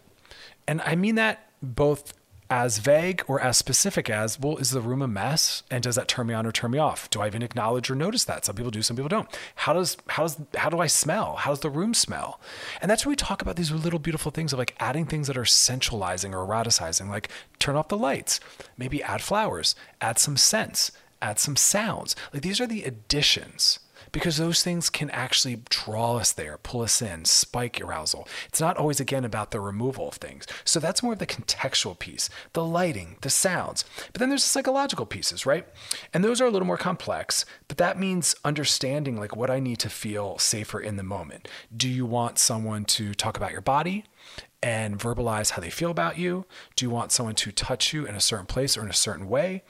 And 0.67 0.81
I 0.81 0.95
mean 0.95 1.15
that 1.15 1.49
both 1.61 2.13
as 2.49 2.77
vague 2.77 3.23
or 3.27 3.39
as 3.39 3.57
specific 3.57 4.09
as, 4.09 4.39
well, 4.39 4.57
is 4.57 4.71
the 4.71 4.81
room 4.81 5.01
a 5.01 5.07
mess? 5.07 5.63
And 5.71 5.83
does 5.83 5.95
that 5.95 6.07
turn 6.07 6.27
me 6.27 6.33
on 6.33 6.45
or 6.45 6.51
turn 6.51 6.71
me 6.71 6.77
off? 6.77 7.09
Do 7.09 7.21
I 7.21 7.27
even 7.27 7.41
acknowledge 7.41 7.89
or 7.89 7.95
notice 7.95 8.23
that? 8.25 8.45
Some 8.45 8.55
people 8.55 8.71
do, 8.71 8.81
some 8.81 8.95
people 8.95 9.09
don't. 9.09 9.27
How 9.55 9.73
does 9.73 9.97
how 10.07 10.23
does 10.23 10.37
how 10.55 10.69
do 10.69 10.79
I 10.79 10.87
smell? 10.87 11.37
How 11.37 11.51
does 11.51 11.61
the 11.61 11.69
room 11.69 11.93
smell? 11.93 12.39
And 12.81 12.89
that's 12.89 13.05
where 13.05 13.11
we 13.11 13.15
talk 13.15 13.41
about 13.41 13.55
these 13.55 13.71
little 13.71 13.99
beautiful 13.99 14.31
things 14.31 14.53
of 14.53 14.59
like 14.59 14.75
adding 14.79 15.05
things 15.05 15.27
that 15.27 15.37
are 15.37 15.43
sensualizing 15.43 16.33
or 16.33 16.45
eroticizing, 16.45 17.09
like 17.09 17.29
turn 17.59 17.75
off 17.75 17.87
the 17.87 17.97
lights, 17.97 18.39
maybe 18.77 19.01
add 19.01 19.21
flowers, 19.21 19.75
add 20.01 20.19
some 20.19 20.37
scents, 20.37 20.91
add 21.21 21.39
some 21.39 21.55
sounds. 21.55 22.15
Like 22.31 22.43
these 22.43 22.61
are 22.61 22.67
the 22.67 22.83
additions 22.83 23.79
because 24.15 24.37
those 24.37 24.63
things 24.63 24.89
can 24.89 25.09
actually 25.09 25.57
draw 25.67 26.15
us 26.15 26.31
there, 26.31 26.57
pull 26.63 26.79
us 26.79 27.01
in, 27.01 27.25
spike 27.25 27.81
arousal. 27.81 28.25
It's 28.47 28.61
not 28.61 28.77
always, 28.77 29.01
again, 29.01 29.25
about 29.25 29.51
the 29.51 29.59
removal 29.59 30.07
of 30.07 30.13
things. 30.13 30.47
So 30.63 30.79
that's 30.79 31.03
more 31.03 31.11
of 31.11 31.19
the 31.19 31.27
contextual 31.27 31.99
piece, 31.99 32.29
the 32.53 32.63
lighting, 32.63 33.17
the 33.23 33.29
sounds. 33.29 33.83
But 34.13 34.21
then 34.21 34.29
there's 34.29 34.43
the 34.43 34.47
psychological 34.47 35.05
pieces, 35.05 35.45
right? 35.45 35.67
And 36.13 36.23
those 36.23 36.39
are 36.39 36.45
a 36.45 36.49
little 36.49 36.65
more 36.65 36.77
complex, 36.77 37.43
but 37.67 37.75
that 37.75 37.99
means 37.99 38.37
understanding 38.45 39.19
like 39.19 39.35
what 39.35 39.49
I 39.49 39.59
need 39.59 39.79
to 39.79 39.89
feel 39.89 40.37
safer 40.37 40.79
in 40.79 40.95
the 40.95 41.03
moment. 41.03 41.49
Do 41.75 41.89
you 41.89 42.05
want 42.05 42.39
someone 42.39 42.85
to 42.85 43.13
talk 43.13 43.35
about 43.35 43.51
your 43.51 43.59
body? 43.59 44.05
and 44.63 44.97
verbalize 44.97 45.51
how 45.51 45.61
they 45.61 45.69
feel 45.69 45.91
about 45.91 46.17
you? 46.17 46.43
Do 46.75 46.85
you 46.85 46.89
want 46.89 47.11
someone 47.11 47.35
to 47.35 47.51
touch 47.51 47.93
you 47.93 48.07
in 48.07 48.15
a 48.15 48.19
certain 48.19 48.47
place 48.47 48.75
or 48.75 48.81
in 48.81 48.89
a 48.89 48.93
certain 48.93 49.29
way? 49.29 49.63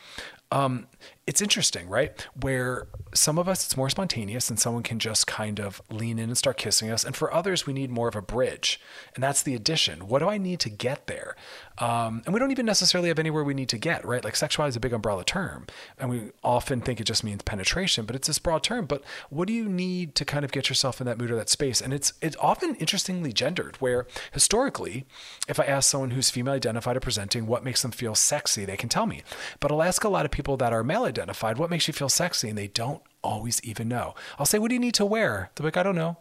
Um, 0.51 0.88
it's 1.27 1.41
interesting, 1.41 1.89
right? 1.89 2.25
Where 2.39 2.88
some 3.13 3.39
of 3.39 3.49
us 3.49 3.65
it's 3.65 3.77
more 3.77 3.89
spontaneous 3.89 4.49
and 4.49 4.59
someone 4.59 4.83
can 4.83 4.99
just 4.99 5.25
kind 5.25 5.59
of 5.59 5.81
lean 5.89 6.19
in 6.19 6.29
and 6.29 6.38
start 6.38 6.57
kissing 6.57 6.91
us. 6.91 7.03
And 7.03 7.15
for 7.15 7.33
others, 7.33 7.65
we 7.65 7.73
need 7.73 7.89
more 7.89 8.07
of 8.07 8.15
a 8.15 8.21
bridge. 8.21 8.79
And 9.15 9.23
that's 9.23 9.41
the 9.41 9.55
addition. 9.55 10.07
What 10.07 10.19
do 10.19 10.29
I 10.29 10.38
need 10.38 10.59
to 10.61 10.69
get 10.69 11.07
there? 11.07 11.35
Um, 11.77 12.21
and 12.25 12.33
we 12.33 12.39
don't 12.39 12.51
even 12.51 12.65
necessarily 12.65 13.09
have 13.09 13.17
anywhere 13.19 13.43
we 13.43 13.53
need 13.53 13.69
to 13.69 13.77
get, 13.77 14.05
right? 14.05 14.23
Like 14.23 14.35
sexuality 14.35 14.69
is 14.69 14.75
a 14.75 14.79
big 14.79 14.93
umbrella 14.93 15.23
term. 15.23 15.65
And 15.97 16.09
we 16.09 16.31
often 16.43 16.79
think 16.79 17.01
it 17.01 17.05
just 17.05 17.23
means 17.23 17.41
penetration, 17.41 18.05
but 18.05 18.15
it's 18.15 18.27
this 18.27 18.39
broad 18.39 18.63
term. 18.63 18.85
But 18.85 19.03
what 19.29 19.47
do 19.47 19.53
you 19.53 19.67
need 19.67 20.13
to 20.15 20.25
kind 20.25 20.45
of 20.45 20.51
get 20.51 20.69
yourself 20.69 21.01
in 21.01 21.07
that 21.07 21.17
mood 21.17 21.31
or 21.31 21.35
that 21.38 21.49
space? 21.49 21.81
And 21.81 21.93
it's 21.93 22.13
it's 22.21 22.38
often 22.39 22.75
interestingly 22.75 23.33
gendered, 23.33 23.77
where 23.77 24.05
historically, 24.31 25.05
if 25.47 25.59
I 25.59 25.63
ask 25.63 25.89
someone 25.89 26.11
who's 26.11 26.29
female 26.29 26.53
identified 26.53 26.97
or 26.97 27.01
presenting 27.01 27.47
what 27.47 27.63
makes 27.63 27.81
them 27.81 27.91
feel 27.91 28.13
sexy, 28.13 28.63
they 28.63 28.77
can 28.77 28.89
tell 28.89 29.07
me. 29.07 29.23
But 29.59 29.71
I'll 29.71 29.83
ask 29.83 30.03
a 30.03 30.09
lot 30.09 30.25
of 30.25 30.31
people 30.31 30.55
that 30.57 30.71
are 30.71 30.83
male 30.83 31.05
identified, 31.17 31.58
what 31.58 31.69
makes 31.69 31.88
you 31.88 31.93
feel 31.93 32.10
sexy? 32.10 32.49
And 32.49 32.58
they 32.58 32.67
don't 32.67 33.01
always 33.23 33.62
even 33.63 33.88
know. 33.88 34.15
I'll 34.38 34.45
say, 34.45 34.60
what 34.60 34.69
do 34.69 34.75
you 34.75 34.82
need 34.82 34.93
to 34.95 35.06
wear? 35.06 35.51
They're 35.56 35.65
like, 35.65 35.78
I 35.78 35.84
don't 35.84 35.95
know. 35.95 36.17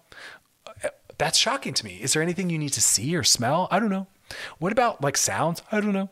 Uh, 0.67 0.89
that's 1.19 1.39
shocking 1.39 1.75
to 1.75 1.85
me. 1.85 1.99
Is 2.01 2.13
there 2.13 2.23
anything 2.23 2.51
you 2.51 2.59
need 2.59 2.73
to 2.73 2.81
see 2.81 3.15
or 3.17 3.23
smell? 3.23 3.69
I 3.71 3.79
don't 3.79 3.91
know. 3.91 4.07
What 4.59 4.73
about 4.73 5.03
like 5.03 5.17
sounds? 5.17 5.63
I 5.71 5.81
don't 5.81 5.93
know. 5.93 6.11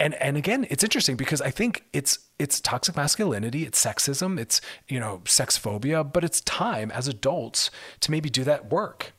And 0.00 0.14
and 0.14 0.36
again, 0.36 0.66
it's 0.70 0.82
interesting 0.82 1.16
because 1.16 1.40
I 1.40 1.50
think 1.50 1.84
it's 1.92 2.18
it's 2.38 2.60
toxic 2.60 2.96
masculinity, 2.96 3.64
it's 3.64 3.82
sexism, 3.84 4.38
it's 4.38 4.60
you 4.88 4.98
know 4.98 5.22
sex 5.26 5.56
phobia, 5.56 6.02
but 6.02 6.24
it's 6.24 6.40
time 6.40 6.90
as 6.90 7.06
adults 7.06 7.70
to 8.00 8.10
maybe 8.10 8.28
do 8.28 8.42
that 8.44 8.70
work. 8.70 9.12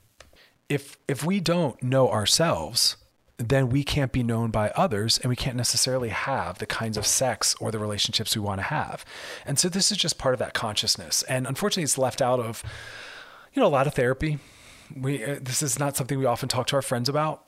If 0.67 0.97
if 1.07 1.23
we 1.23 1.39
don't 1.39 1.81
know 1.81 2.09
ourselves, 2.09 2.97
then 3.37 3.69
we 3.69 3.83
can't 3.83 4.11
be 4.11 4.23
known 4.23 4.49
by 4.49 4.71
others 4.71 5.19
and 5.19 5.29
we 5.29 5.35
can't 5.35 5.55
necessarily 5.55 6.09
have 6.09 6.57
the 6.57 6.65
kinds 6.65 6.97
of 6.97 7.05
sex 7.05 7.55
or 7.59 7.71
the 7.71 7.77
relationships 7.77 8.35
we 8.35 8.41
want 8.41 8.59
to 8.59 8.63
have. 8.63 9.05
And 9.45 9.59
so 9.59 9.69
this 9.69 9.91
is 9.91 9.97
just 9.97 10.17
part 10.17 10.33
of 10.33 10.39
that 10.39 10.53
consciousness. 10.53 11.21
And 11.23 11.45
unfortunately, 11.45 11.83
it's 11.83 11.97
left 11.97 12.21
out 12.21 12.39
of, 12.39 12.63
you 13.53 13.61
know, 13.61 13.67
a 13.67 13.69
lot 13.69 13.85
of 13.85 13.93
therapy. 13.93 14.39
We, 14.95 15.23
uh, 15.23 15.37
this 15.39 15.61
is 15.61 15.77
not 15.77 15.95
something 15.95 16.17
we 16.17 16.25
often 16.25 16.49
talk 16.49 16.67
to 16.67 16.75
our 16.77 16.81
friends 16.81 17.09
about. 17.09 17.43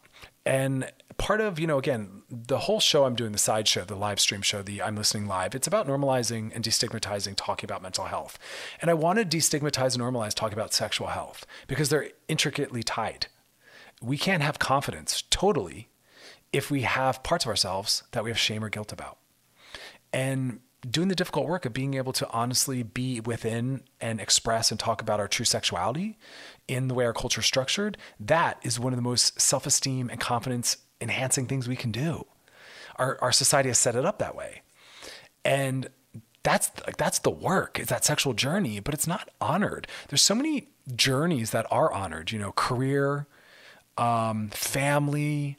And 0.46 0.92
part 1.18 1.42
of, 1.42 1.60
you 1.60 1.66
know, 1.66 1.80
again, 1.80 2.22
the 2.30 2.60
whole 2.60 2.80
show 2.80 3.06
I'm 3.06 3.16
doing, 3.16 3.32
the 3.32 3.38
side 3.40 3.68
show, 3.68 3.84
the 3.84 3.96
live 3.96 4.20
stream 4.20 4.42
show, 4.42 4.62
the 4.62 4.84
I'm 4.84 4.96
listening 4.96 5.28
live, 5.28 5.56
it's 5.56 5.68
about 5.68 5.88
normalizing 5.88 6.52
and 6.54 6.64
destigmatizing 6.64 7.34
talking 7.36 7.68
about 7.68 7.82
mental 7.82 8.06
health. 8.06 8.38
And 8.80 8.92
I 8.92 8.94
want 8.94 9.18
to 9.20 9.26
destigmatize 9.26 9.96
and 9.96 10.04
normalize 10.04 10.36
talking 10.36 10.58
about 10.58 10.74
sexual 10.74 11.08
health 11.08 11.48
because 11.68 11.90
they're 11.90 12.10
intricately 12.28 12.84
tied 12.84 13.28
we 14.02 14.18
can't 14.18 14.44
have 14.44 14.60
confidence 14.60 15.24
totally 15.30 15.90
if 16.52 16.72
we 16.72 16.82
have 16.82 17.24
parts 17.24 17.46
of 17.46 17.50
ourselves 17.50 18.04
that 18.12 18.24
we 18.24 18.30
have 18.30 18.40
shame 18.40 18.64
or 18.64 18.70
guilt 18.70 18.92
about. 18.92 19.18
And 20.12 20.60
doing 20.90 21.10
the 21.10 21.16
difficult 21.16 21.48
work 21.48 21.66
of 21.66 21.74
being 21.74 21.96
able 21.96 22.14
to 22.14 22.30
honestly 22.30 22.84
be 22.84 23.20
within 23.20 23.84
and 24.00 24.22
express 24.22 24.72
and 24.72 24.80
talk 24.80 25.02
about 25.02 25.20
our 25.20 25.28
true 25.28 25.46
sexuality 25.46 26.18
in 26.68 26.88
the 26.88 26.94
way 26.94 27.06
our 27.06 27.14
culture 27.14 27.42
is 27.42 27.46
structured, 27.46 27.98
that 28.20 28.60
is 28.64 28.80
one 28.80 28.94
of 28.94 28.98
the 28.98 29.04
most 29.04 29.40
self 29.40 29.66
esteem 29.66 30.10
and 30.10 30.20
confidence 30.20 30.78
enhancing 31.02 31.48
things 31.48 31.68
we 31.68 31.76
can 31.76 31.92
do. 31.92 32.26
Our, 32.96 33.18
our 33.22 33.32
society 33.32 33.70
has 33.70 33.78
set 33.78 33.96
it 33.96 34.06
up 34.06 34.20
that 34.20 34.36
way. 34.36 34.62
And 35.46 35.90
that's 36.44 36.72
like 36.86 36.98
that's 36.98 37.20
the 37.20 37.30
work 37.30 37.80
is 37.80 37.88
that 37.88 38.06
sexual 38.06 38.34
journey 38.34 38.80
but 38.80 38.94
it's 38.94 39.06
not 39.06 39.30
honored 39.42 39.88
there's 40.08 40.22
so 40.22 40.34
many 40.34 40.70
journeys 40.96 41.52
that 41.52 41.66
are 41.70 41.92
honored 41.92 42.32
you 42.32 42.40
know 42.40 42.54
career 42.54 43.28
um, 44.00 44.50
family, 44.50 45.58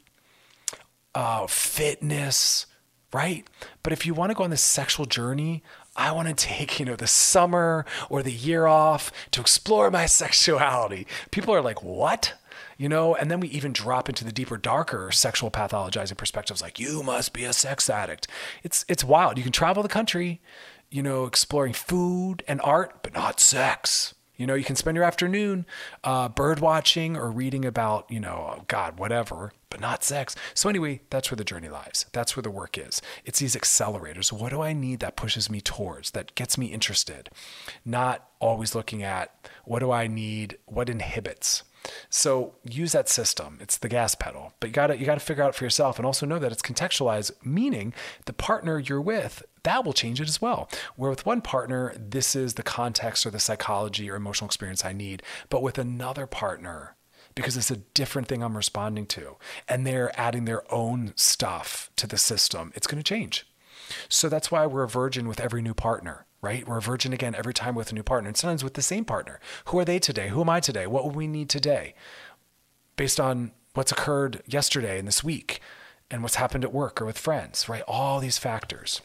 uh, 1.13 1.45
fitness, 1.47 2.65
right? 3.13 3.47
But 3.83 3.93
if 3.93 4.05
you 4.05 4.13
want 4.13 4.31
to 4.31 4.35
go 4.35 4.43
on 4.43 4.49
this 4.49 4.63
sexual 4.63 5.05
journey, 5.05 5.63
I 5.95 6.11
want 6.11 6.27
to 6.27 6.33
take, 6.33 6.79
you 6.79 6.85
know, 6.85 6.95
the 6.95 7.07
summer 7.07 7.85
or 8.09 8.23
the 8.23 8.31
year 8.31 8.65
off 8.65 9.11
to 9.31 9.41
explore 9.41 9.91
my 9.91 10.05
sexuality. 10.07 11.05
People 11.29 11.53
are 11.53 11.61
like, 11.61 11.83
what? 11.83 12.33
you 12.77 12.89
know, 12.89 13.13
and 13.13 13.29
then 13.29 13.39
we 13.39 13.47
even 13.49 13.73
drop 13.73 14.09
into 14.09 14.25
the 14.25 14.31
deeper, 14.31 14.57
darker 14.57 15.11
sexual 15.11 15.51
pathologizing 15.51 16.17
perspectives 16.17 16.63
like 16.63 16.79
you 16.79 17.03
must 17.03 17.31
be 17.31 17.43
a 17.43 17.53
sex 17.53 17.91
addict. 17.91 18.27
It's 18.63 18.85
it's 18.87 19.03
wild. 19.03 19.37
You 19.37 19.43
can 19.43 19.51
travel 19.51 19.83
the 19.83 19.89
country, 19.89 20.41
you 20.89 21.03
know, 21.03 21.25
exploring 21.25 21.73
food 21.73 22.43
and 22.47 22.59
art, 22.63 23.03
but 23.03 23.13
not 23.13 23.39
sex. 23.39 24.15
You 24.41 24.47
know, 24.47 24.55
you 24.55 24.63
can 24.63 24.75
spend 24.75 24.95
your 24.95 25.05
afternoon 25.05 25.67
uh, 26.03 26.27
bird 26.27 26.59
watching 26.59 27.15
or 27.15 27.29
reading 27.29 27.63
about, 27.63 28.09
you 28.09 28.19
know, 28.19 28.55
oh 28.57 28.63
God, 28.67 28.97
whatever, 28.97 29.53
but 29.69 29.79
not 29.79 30.03
sex. 30.03 30.35
So, 30.55 30.67
anyway, 30.67 31.01
that's 31.11 31.29
where 31.29 31.35
the 31.35 31.43
journey 31.43 31.69
lies. 31.69 32.07
That's 32.11 32.35
where 32.35 32.41
the 32.41 32.49
work 32.49 32.75
is. 32.75 33.03
It's 33.23 33.37
these 33.37 33.55
accelerators. 33.55 34.31
What 34.31 34.49
do 34.49 34.59
I 34.59 34.73
need 34.73 34.99
that 35.01 35.15
pushes 35.15 35.47
me 35.47 35.61
towards, 35.61 36.09
that 36.11 36.33
gets 36.33 36.57
me 36.57 36.65
interested? 36.65 37.29
Not 37.85 38.27
always 38.39 38.73
looking 38.73 39.03
at 39.03 39.47
what 39.63 39.79
do 39.79 39.91
I 39.91 40.07
need, 40.07 40.57
what 40.65 40.89
inhibits. 40.89 41.61
So 42.09 42.55
use 42.63 42.91
that 42.91 43.09
system. 43.09 43.57
It's 43.61 43.77
the 43.77 43.89
gas 43.89 44.15
pedal, 44.15 44.53
but 44.59 44.69
you 44.69 44.73
got 44.73 44.87
to 44.87 44.97
you 44.97 45.05
got 45.05 45.15
to 45.15 45.19
figure 45.19 45.43
out 45.43 45.55
for 45.55 45.63
yourself, 45.63 45.97
and 45.97 46.05
also 46.05 46.25
know 46.25 46.39
that 46.39 46.51
it's 46.51 46.61
contextualized. 46.61 47.31
Meaning, 47.43 47.93
the 48.25 48.33
partner 48.33 48.79
you're 48.79 49.01
with 49.01 49.43
that 49.63 49.85
will 49.85 49.93
change 49.93 50.19
it 50.19 50.27
as 50.27 50.41
well. 50.41 50.69
Where 50.95 51.09
with 51.09 51.25
one 51.25 51.41
partner, 51.41 51.93
this 51.97 52.35
is 52.35 52.55
the 52.55 52.63
context 52.63 53.25
or 53.25 53.29
the 53.29 53.39
psychology 53.39 54.09
or 54.09 54.15
emotional 54.15 54.47
experience 54.47 54.83
I 54.83 54.93
need, 54.93 55.23
but 55.49 55.61
with 55.61 55.77
another 55.77 56.25
partner, 56.25 56.95
because 57.35 57.57
it's 57.57 57.71
a 57.71 57.77
different 57.77 58.27
thing 58.27 58.41
I'm 58.41 58.57
responding 58.57 59.05
to, 59.07 59.37
and 59.67 59.85
they're 59.85 60.19
adding 60.19 60.45
their 60.45 60.71
own 60.73 61.13
stuff 61.15 61.91
to 61.97 62.07
the 62.07 62.17
system, 62.17 62.71
it's 62.75 62.87
going 62.87 63.01
to 63.01 63.07
change. 63.07 63.47
So 64.09 64.29
that's 64.29 64.51
why 64.51 64.65
we're 64.65 64.83
a 64.83 64.87
virgin 64.89 65.27
with 65.27 65.39
every 65.39 65.61
new 65.61 65.73
partner 65.73 66.25
right? 66.41 66.67
We're 66.67 66.77
a 66.77 66.81
virgin 66.81 67.13
again 67.13 67.35
every 67.35 67.53
time 67.53 67.75
with 67.75 67.91
a 67.91 67.95
new 67.95 68.03
partner, 68.03 68.27
and 68.27 68.37
sometimes 68.37 68.63
with 68.63 68.73
the 68.73 68.81
same 68.81 69.05
partner. 69.05 69.39
Who 69.65 69.79
are 69.79 69.85
they 69.85 69.99
today? 69.99 70.29
Who 70.29 70.41
am 70.41 70.49
I 70.49 70.59
today? 70.59 70.87
What 70.87 71.03
will 71.03 71.11
we 71.11 71.27
need 71.27 71.49
today? 71.49 71.93
Based 72.95 73.19
on 73.19 73.51
what's 73.73 73.91
occurred 73.91 74.41
yesterday 74.45 74.99
and 74.99 75.07
this 75.07 75.23
week, 75.23 75.61
and 76.11 76.21
what's 76.21 76.35
happened 76.35 76.63
at 76.63 76.73
work 76.73 77.01
or 77.01 77.05
with 77.05 77.17
friends, 77.17 77.67
right? 77.69 77.83
All 77.87 78.19
these 78.19 78.37
factors. 78.37 79.01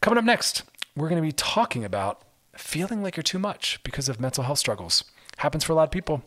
Coming 0.00 0.18
up 0.18 0.24
next, 0.24 0.64
we're 0.96 1.08
going 1.08 1.22
to 1.22 1.26
be 1.26 1.32
talking 1.32 1.84
about 1.84 2.22
feeling 2.56 3.02
like 3.02 3.16
you're 3.16 3.22
too 3.22 3.38
much 3.38 3.80
because 3.84 4.08
of 4.08 4.20
mental 4.20 4.44
health 4.44 4.58
struggles. 4.58 5.04
Happens 5.38 5.64
for 5.64 5.72
a 5.72 5.76
lot 5.76 5.84
of 5.84 5.90
people. 5.90 6.22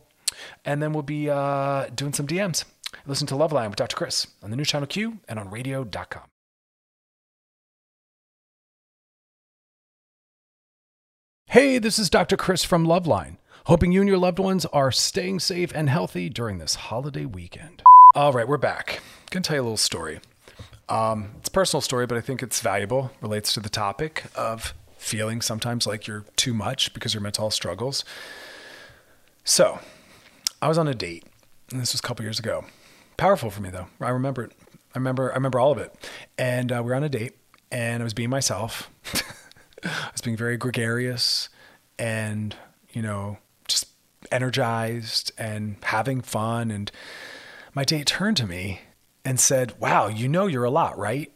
And 0.63 0.81
then 0.81 0.93
we'll 0.93 1.03
be 1.03 1.29
uh, 1.29 1.87
doing 1.93 2.13
some 2.13 2.25
DMs. 2.25 2.63
Listen 3.05 3.27
to 3.27 3.35
Love 3.35 3.51
Line 3.51 3.69
with 3.69 3.77
Dr. 3.77 3.95
Chris 3.95 4.27
on 4.41 4.49
the 4.49 4.55
new 4.55 4.65
channel 4.65 4.87
Q 4.87 5.19
and 5.27 5.37
on 5.37 5.49
radio.com. 5.49 6.23
Hey, 11.51 11.79
this 11.79 11.99
is 11.99 12.09
Dr. 12.09 12.37
Chris 12.37 12.63
from 12.63 12.87
Loveline. 12.87 13.35
Hoping 13.65 13.91
you 13.91 13.99
and 13.99 14.07
your 14.07 14.17
loved 14.17 14.39
ones 14.39 14.65
are 14.67 14.89
staying 14.89 15.41
safe 15.41 15.73
and 15.75 15.89
healthy 15.89 16.29
during 16.29 16.59
this 16.59 16.75
holiday 16.75 17.25
weekend. 17.25 17.83
All 18.15 18.31
right, 18.31 18.47
we're 18.47 18.55
back. 18.55 19.01
I'm 19.33 19.41
to 19.41 19.47
tell 19.49 19.57
you 19.57 19.61
a 19.61 19.63
little 19.63 19.75
story. 19.75 20.21
Um, 20.87 21.31
it's 21.39 21.49
a 21.49 21.51
personal 21.51 21.81
story, 21.81 22.07
but 22.07 22.17
I 22.17 22.21
think 22.21 22.41
it's 22.41 22.61
valuable, 22.61 23.11
relates 23.19 23.51
to 23.55 23.59
the 23.59 23.67
topic 23.67 24.23
of 24.33 24.73
feeling 24.95 25.41
sometimes 25.41 25.85
like 25.85 26.07
you're 26.07 26.23
too 26.37 26.53
much 26.53 26.93
because 26.93 27.13
your 27.13 27.19
mental 27.19 27.51
struggles. 27.51 28.05
So, 29.43 29.79
I 30.61 30.69
was 30.69 30.77
on 30.77 30.87
a 30.87 30.95
date, 30.95 31.25
and 31.69 31.81
this 31.81 31.91
was 31.91 31.99
a 31.99 32.03
couple 32.03 32.23
years 32.23 32.39
ago. 32.39 32.63
Powerful 33.17 33.49
for 33.49 33.61
me, 33.61 33.71
though. 33.71 33.87
I 33.99 34.11
remember 34.11 34.45
it. 34.45 34.53
I 34.95 34.99
remember, 34.99 35.29
I 35.29 35.35
remember 35.35 35.59
all 35.59 35.73
of 35.73 35.79
it. 35.79 35.93
And 36.37 36.71
uh, 36.71 36.81
we 36.81 36.91
were 36.91 36.95
on 36.95 37.03
a 37.03 37.09
date, 37.09 37.33
and 37.69 38.01
I 38.01 38.05
was 38.05 38.13
being 38.13 38.29
myself. 38.29 38.89
I 39.83 40.09
was 40.11 40.21
being 40.21 40.37
very 40.37 40.57
gregarious 40.57 41.49
and, 41.97 42.55
you 42.91 43.01
know, 43.01 43.37
just 43.67 43.87
energized 44.31 45.31
and 45.37 45.77
having 45.83 46.21
fun. 46.21 46.71
And 46.71 46.91
my 47.73 47.83
date 47.83 48.07
turned 48.07 48.37
to 48.37 48.47
me 48.47 48.81
and 49.23 49.39
said, 49.39 49.79
Wow, 49.79 50.07
you 50.07 50.27
know 50.27 50.47
you're 50.47 50.63
a 50.63 50.71
lot, 50.71 50.97
right? 50.97 51.31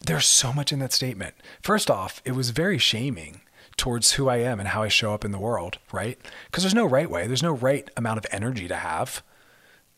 There's 0.00 0.26
so 0.26 0.52
much 0.52 0.72
in 0.72 0.78
that 0.78 0.92
statement. 0.92 1.34
First 1.62 1.90
off, 1.90 2.22
it 2.24 2.32
was 2.32 2.50
very 2.50 2.78
shaming 2.78 3.40
towards 3.76 4.12
who 4.12 4.28
I 4.28 4.36
am 4.36 4.58
and 4.58 4.68
how 4.68 4.82
I 4.82 4.88
show 4.88 5.12
up 5.12 5.24
in 5.24 5.32
the 5.32 5.38
world, 5.38 5.78
right? 5.92 6.18
Because 6.46 6.62
there's 6.62 6.74
no 6.74 6.86
right 6.86 7.10
way, 7.10 7.26
there's 7.26 7.42
no 7.42 7.52
right 7.52 7.88
amount 7.96 8.18
of 8.18 8.26
energy 8.30 8.68
to 8.68 8.76
have, 8.76 9.22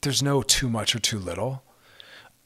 there's 0.00 0.22
no 0.22 0.42
too 0.42 0.68
much 0.68 0.94
or 0.94 0.98
too 0.98 1.18
little. 1.18 1.62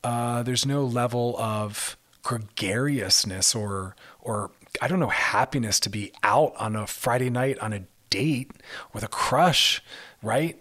Uh, 0.04 0.42
there's 0.42 0.66
no 0.66 0.84
level 0.84 1.36
of 1.38 1.96
gregariousness 2.22 3.54
or 3.54 3.94
or 4.22 4.50
I 4.80 4.88
don't 4.88 5.00
know 5.00 5.08
happiness 5.08 5.78
to 5.80 5.90
be 5.90 6.12
out 6.22 6.54
on 6.56 6.74
a 6.74 6.86
Friday 6.86 7.28
night 7.28 7.58
on 7.58 7.72
a 7.72 7.84
date 8.08 8.50
with 8.92 9.02
a 9.02 9.08
crush, 9.08 9.82
right? 10.22 10.58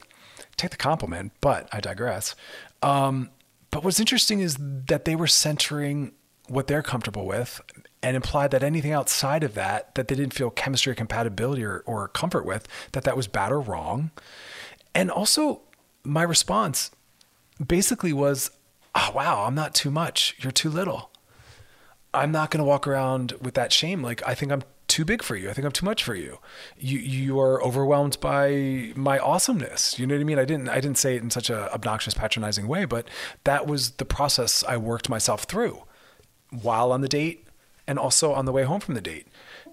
Take 0.58 0.72
the 0.72 0.78
compliment, 0.78 1.32
but 1.40 1.70
I 1.72 1.80
digress. 1.80 2.36
Um, 2.82 3.30
but 3.70 3.84
what's 3.84 4.00
interesting 4.00 4.42
is 4.42 4.58
that 4.60 5.06
they 5.06 5.16
were 5.16 5.28
centering 5.28 6.14
what 6.48 6.68
they're 6.68 6.84
comfortable 6.84 7.26
with 7.26 7.62
and 8.04 8.16
implied 8.16 8.52
that 8.52 8.64
anything 8.64 8.92
outside 8.92 9.44
of 9.44 9.54
that 9.54 9.96
that 9.96 10.08
they 10.08 10.16
didn't 10.16 10.34
feel 10.34 10.50
chemistry 10.50 10.92
or 10.92 10.96
compatibility 10.96 11.64
or, 11.64 11.82
or 11.86 12.08
comfort 12.10 12.46
with 12.46 12.68
that 12.92 13.04
that 13.04 13.16
was 13.16 13.28
bad 13.28 13.52
or 13.52 13.62
wrong 13.62 14.12
and 14.94 15.10
also 15.10 15.62
my 16.04 16.24
response 16.24 16.92
basically 17.66 18.12
was 18.12 18.52
oh 18.96 19.12
wow 19.16 19.46
i'm 19.46 19.56
not 19.56 19.74
too 19.74 19.92
much 19.92 20.36
you're 20.40 20.52
too 20.52 20.70
little 20.70 21.11
I'm 22.14 22.32
not 22.32 22.52
going 22.52 22.60
to 22.60 22.66
walk 22.66 22.88
around 22.88 23.34
with 23.42 23.54
that 23.54 23.72
shame. 23.72 24.02
Like, 24.02 24.22
I 24.28 24.36
think 24.36 24.52
I'm 24.52 24.64
too 24.88 25.06
big 25.06 25.24
for 25.24 25.38
you. 25.38 25.50
I 25.50 25.54
think 25.54 25.66
I'm 25.66 25.72
too 25.72 25.86
much 25.86 26.04
for 26.04 26.16
you. 26.16 26.40
You 26.78 27.00
you 27.00 27.40
are 27.40 27.64
overwhelmed 27.64 28.20
by 28.20 28.92
my 28.96 29.18
awesomeness. 29.20 29.98
You 29.98 30.06
know 30.06 30.16
what 30.16 30.22
I 30.22 30.26
mean? 30.26 30.38
I 30.38 30.44
didn't 30.44 30.68
I 30.68 30.82
didn't 30.82 30.98
say 30.98 31.16
it 31.16 31.24
in 31.24 31.30
such 31.30 31.50
a 31.50 31.74
obnoxious, 31.74 32.14
patronizing 32.14 32.68
way, 32.68 32.84
but 32.84 33.08
that 33.46 33.68
was 33.68 33.92
the 33.92 34.06
process 34.06 34.66
I 34.68 34.76
worked 34.76 35.08
myself 35.08 35.44
through 35.44 35.84
while 36.50 36.92
on 36.92 37.00
the 37.00 37.08
date 37.08 37.48
and 37.88 37.98
also 37.98 38.34
on 38.34 38.44
the 38.44 38.52
way 38.52 38.64
home 38.64 38.82
from 38.82 38.96
the 38.96 39.02
date 39.02 39.28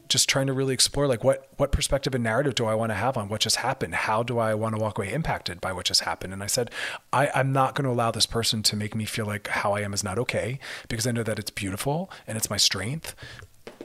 just 0.09 0.29
trying 0.29 0.47
to 0.47 0.53
really 0.53 0.75
explore 0.75 1.07
like 1.07 1.23
what 1.23 1.49
what 1.57 1.73
perspective 1.73 2.14
and 2.14 2.25
narrative 2.25 2.55
do 2.55 2.66
I 2.66 2.75
want 2.75 2.90
to 2.90 2.94
have 2.94 3.16
on 3.16 3.29
what 3.29 3.40
just 3.40 3.57
happened? 3.57 3.94
How 3.94 4.23
do 4.23 4.38
I 4.38 4.55
want 4.55 4.75
to 4.75 4.81
walk 4.81 4.99
away 4.99 5.12
impacted 5.12 5.61
by 5.61 5.73
what 5.73 5.87
just 5.87 6.03
happened? 6.03 6.33
And 6.33 6.42
I 6.42 6.47
said, 6.47 6.71
I, 7.12 7.31
I'm 7.35 7.53
not 7.53 7.75
going 7.75 7.85
to 7.85 7.90
allow 7.90 8.11
this 8.11 8.27
person 8.27 8.62
to 8.64 8.77
make 8.77 8.94
me 8.94 9.05
feel 9.05 9.27
like 9.27 9.49
how 9.49 9.73
I 9.73 9.81
am 9.81 9.94
is 9.94 10.05
not 10.05 10.18
okay 10.18 10.59
because 10.88 11.07
I 11.07 11.12
know 11.12 11.23
that 11.23 11.38
it's 11.38 11.51
beautiful 11.51 12.11
and 12.27 12.37
it's 12.37 12.51
my 12.51 12.57
strength. 12.57 13.14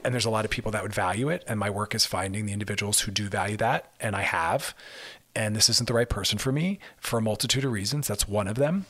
And 0.04 0.12
there's 0.12 0.26
a 0.26 0.30
lot 0.30 0.44
of 0.44 0.50
people 0.50 0.70
that 0.72 0.82
would 0.82 0.94
value 0.94 1.28
it. 1.28 1.44
And 1.46 1.58
my 1.58 1.70
work 1.70 1.94
is 1.94 2.04
finding 2.04 2.46
the 2.46 2.52
individuals 2.52 3.00
who 3.00 3.12
do 3.12 3.28
value 3.28 3.56
that. 3.58 3.90
And 4.00 4.14
I 4.14 4.22
have. 4.22 4.74
And 5.34 5.56
this 5.56 5.68
isn't 5.68 5.88
the 5.88 5.94
right 5.94 6.08
person 6.08 6.38
for 6.38 6.52
me 6.52 6.78
for 6.98 7.18
a 7.18 7.22
multitude 7.22 7.64
of 7.64 7.72
reasons. 7.72 8.06
That's 8.06 8.28
one 8.28 8.46
of 8.46 8.56
them 8.56 8.86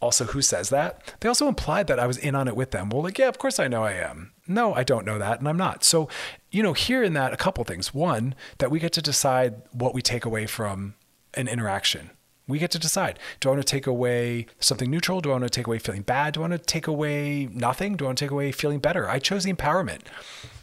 also 0.00 0.24
who 0.24 0.42
says 0.42 0.70
that. 0.70 1.14
They 1.20 1.28
also 1.28 1.48
implied 1.48 1.86
that 1.86 1.98
I 1.98 2.06
was 2.06 2.16
in 2.16 2.34
on 2.34 2.48
it 2.48 2.56
with 2.56 2.70
them. 2.70 2.88
Well, 2.88 3.02
like, 3.02 3.18
yeah, 3.18 3.28
of 3.28 3.38
course 3.38 3.58
I 3.58 3.68
know 3.68 3.84
I 3.84 3.92
am. 3.92 4.32
No, 4.46 4.74
I 4.74 4.82
don't 4.82 5.06
know 5.06 5.18
that, 5.18 5.38
and 5.38 5.48
I'm 5.48 5.56
not. 5.56 5.84
So, 5.84 6.08
you 6.50 6.62
know, 6.62 6.72
here 6.72 7.02
in 7.02 7.12
that, 7.14 7.32
a 7.32 7.36
couple 7.36 7.62
things. 7.64 7.94
One, 7.94 8.34
that 8.58 8.70
we 8.70 8.80
get 8.80 8.92
to 8.94 9.02
decide 9.02 9.62
what 9.72 9.94
we 9.94 10.02
take 10.02 10.24
away 10.24 10.46
from 10.46 10.94
an 11.34 11.48
interaction. 11.48 12.10
We 12.48 12.58
get 12.58 12.72
to 12.72 12.80
decide. 12.80 13.18
Do 13.38 13.48
I 13.48 13.52
want 13.52 13.64
to 13.64 13.70
take 13.70 13.86
away 13.86 14.46
something 14.58 14.90
neutral? 14.90 15.20
Do 15.20 15.30
I 15.30 15.32
want 15.34 15.44
to 15.44 15.50
take 15.50 15.68
away 15.68 15.78
feeling 15.78 16.02
bad? 16.02 16.34
Do 16.34 16.40
I 16.40 16.48
want 16.48 16.54
to 16.54 16.58
take 16.58 16.88
away 16.88 17.48
nothing? 17.52 17.96
Do 17.96 18.06
I 18.06 18.08
want 18.08 18.18
to 18.18 18.24
take 18.24 18.32
away 18.32 18.50
feeling 18.50 18.80
better? 18.80 19.08
I 19.08 19.20
chose 19.20 19.44
the 19.44 19.52
empowerment. 19.52 20.00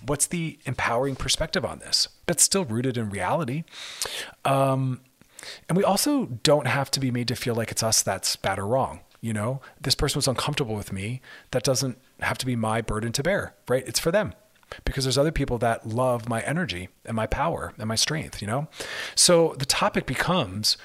What's 0.06 0.28
the 0.28 0.60
empowering 0.66 1.16
perspective 1.16 1.64
on 1.64 1.80
this? 1.80 2.10
But 2.26 2.42
still 2.42 2.66
rooted 2.66 2.98
in 2.98 3.10
reality. 3.10 3.64
Um, 4.44 5.00
and 5.70 5.78
we 5.78 5.84
also 5.84 6.26
don't 6.26 6.68
have 6.68 6.92
to 6.92 7.00
be 7.00 7.10
made 7.10 7.30
to 7.30 7.36
feel 7.36 7.56
like 7.56 7.72
it's 7.72 7.84
us 7.84 8.02
that's 8.02 8.36
bad 8.36 8.60
or 8.60 8.68
wrong 8.68 9.00
you 9.22 9.34
know 9.34 9.62
this 9.80 9.96
person 9.96 10.18
was 10.18 10.28
uncomfortable 10.28 10.76
with 10.76 10.92
me 10.92 11.22
that 11.52 11.64
doesn't 11.64 11.98
have 12.20 12.38
to 12.38 12.46
be 12.46 12.56
my 12.56 12.82
burden 12.82 13.12
to 13.14 13.24
bear 13.24 13.56
right? 13.68 13.84
It's 13.88 14.00
for 14.00 14.12
them. 14.12 14.34
Because 14.84 15.06
there's 15.06 15.18
other 15.18 15.32
people 15.32 15.58
that 15.60 15.88
love 15.88 16.28
my 16.28 16.42
energy 16.42 16.90
and 17.06 17.16
my 17.16 17.26
power 17.26 17.74
and 17.78 17.88
my 17.88 17.96
strength 17.96 18.42
you 18.42 18.48
know? 18.48 18.68
So 19.16 19.56
the 19.58 19.66
topic 19.66 20.06
becomes 20.06 20.78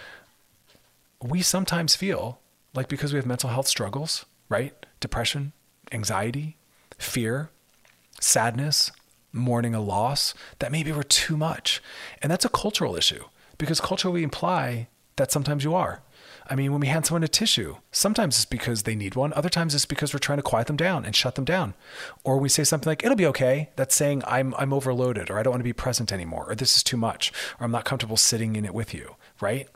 we 1.21 1.43
sometimes 1.43 1.95
feel 1.97 2.41
like 2.75 2.89
because 2.89 3.13
we 3.13 3.19
have 3.19 3.27
mental 3.27 3.51
health 3.51 3.69
struggles 3.69 4.25
right? 4.49 4.75
Depression 5.01 5.53
anxiety 5.91 6.57
fear 6.99 7.51
sadness 8.21 8.93
mourning 9.33 9.75
a 9.75 9.81
loss 9.81 10.35
that 10.59 10.71
maybe 10.71 10.93
we're 10.93 11.03
too 11.03 11.37
much. 11.37 11.83
And 12.21 12.31
that's 12.31 12.45
a 12.45 12.51
cultural 12.51 12.97
issue 12.97 13.25
because 13.59 13.81
culturally 13.81 14.21
we 14.21 14.25
imply 14.25 14.89
that 15.17 15.33
sometimes 15.33 15.65
you 15.65 15.75
are 15.75 16.03
I 16.53 16.55
mean, 16.55 16.71
when 16.71 16.83
we 16.83 16.89
hand 16.89 17.07
someone 17.07 17.23
a 17.23 17.29
tissue, 17.29 17.77
sometimes 17.93 18.37
it's 18.37 18.45
because 18.45 18.83
they 18.83 18.95
need 18.95 19.15
one. 19.15 19.33
Other 19.33 19.49
times 19.49 19.75
it's 19.75 19.87
because 19.87 20.13
we're 20.13 20.19
trying 20.19 20.37
to 20.37 20.43
quiet 20.43 20.67
them 20.67 20.77
down 20.77 21.07
and 21.07 21.17
shut 21.17 21.35
them 21.35 21.47
down. 21.47 21.73
Or 22.25 22.37
we 22.37 22.51
say 22.51 22.63
something 22.63 22.91
like, 22.91 23.03
it'll 23.03 23.17
be 23.17 23.25
okay. 23.29 23.71
That's 23.77 23.95
saying 23.95 24.23
I'm, 24.27 24.55
I'm 24.59 24.71
overloaded 24.71 25.31
or 25.31 25.39
I 25.39 25.43
don't 25.43 25.53
want 25.53 25.61
to 25.61 25.65
be 25.65 25.73
present 25.73 26.13
anymore 26.13 26.45
or 26.47 26.55
this 26.55 26.77
is 26.77 26.83
too 26.83 26.99
much 26.99 27.33
or 27.59 27.65
I'm 27.65 27.71
not 27.71 27.87
comfortable 27.87 28.19
sitting 28.19 28.55
in 28.55 28.67
it 28.67 28.75
with 28.75 28.93
you. 28.93 29.17
Right. 29.41 29.67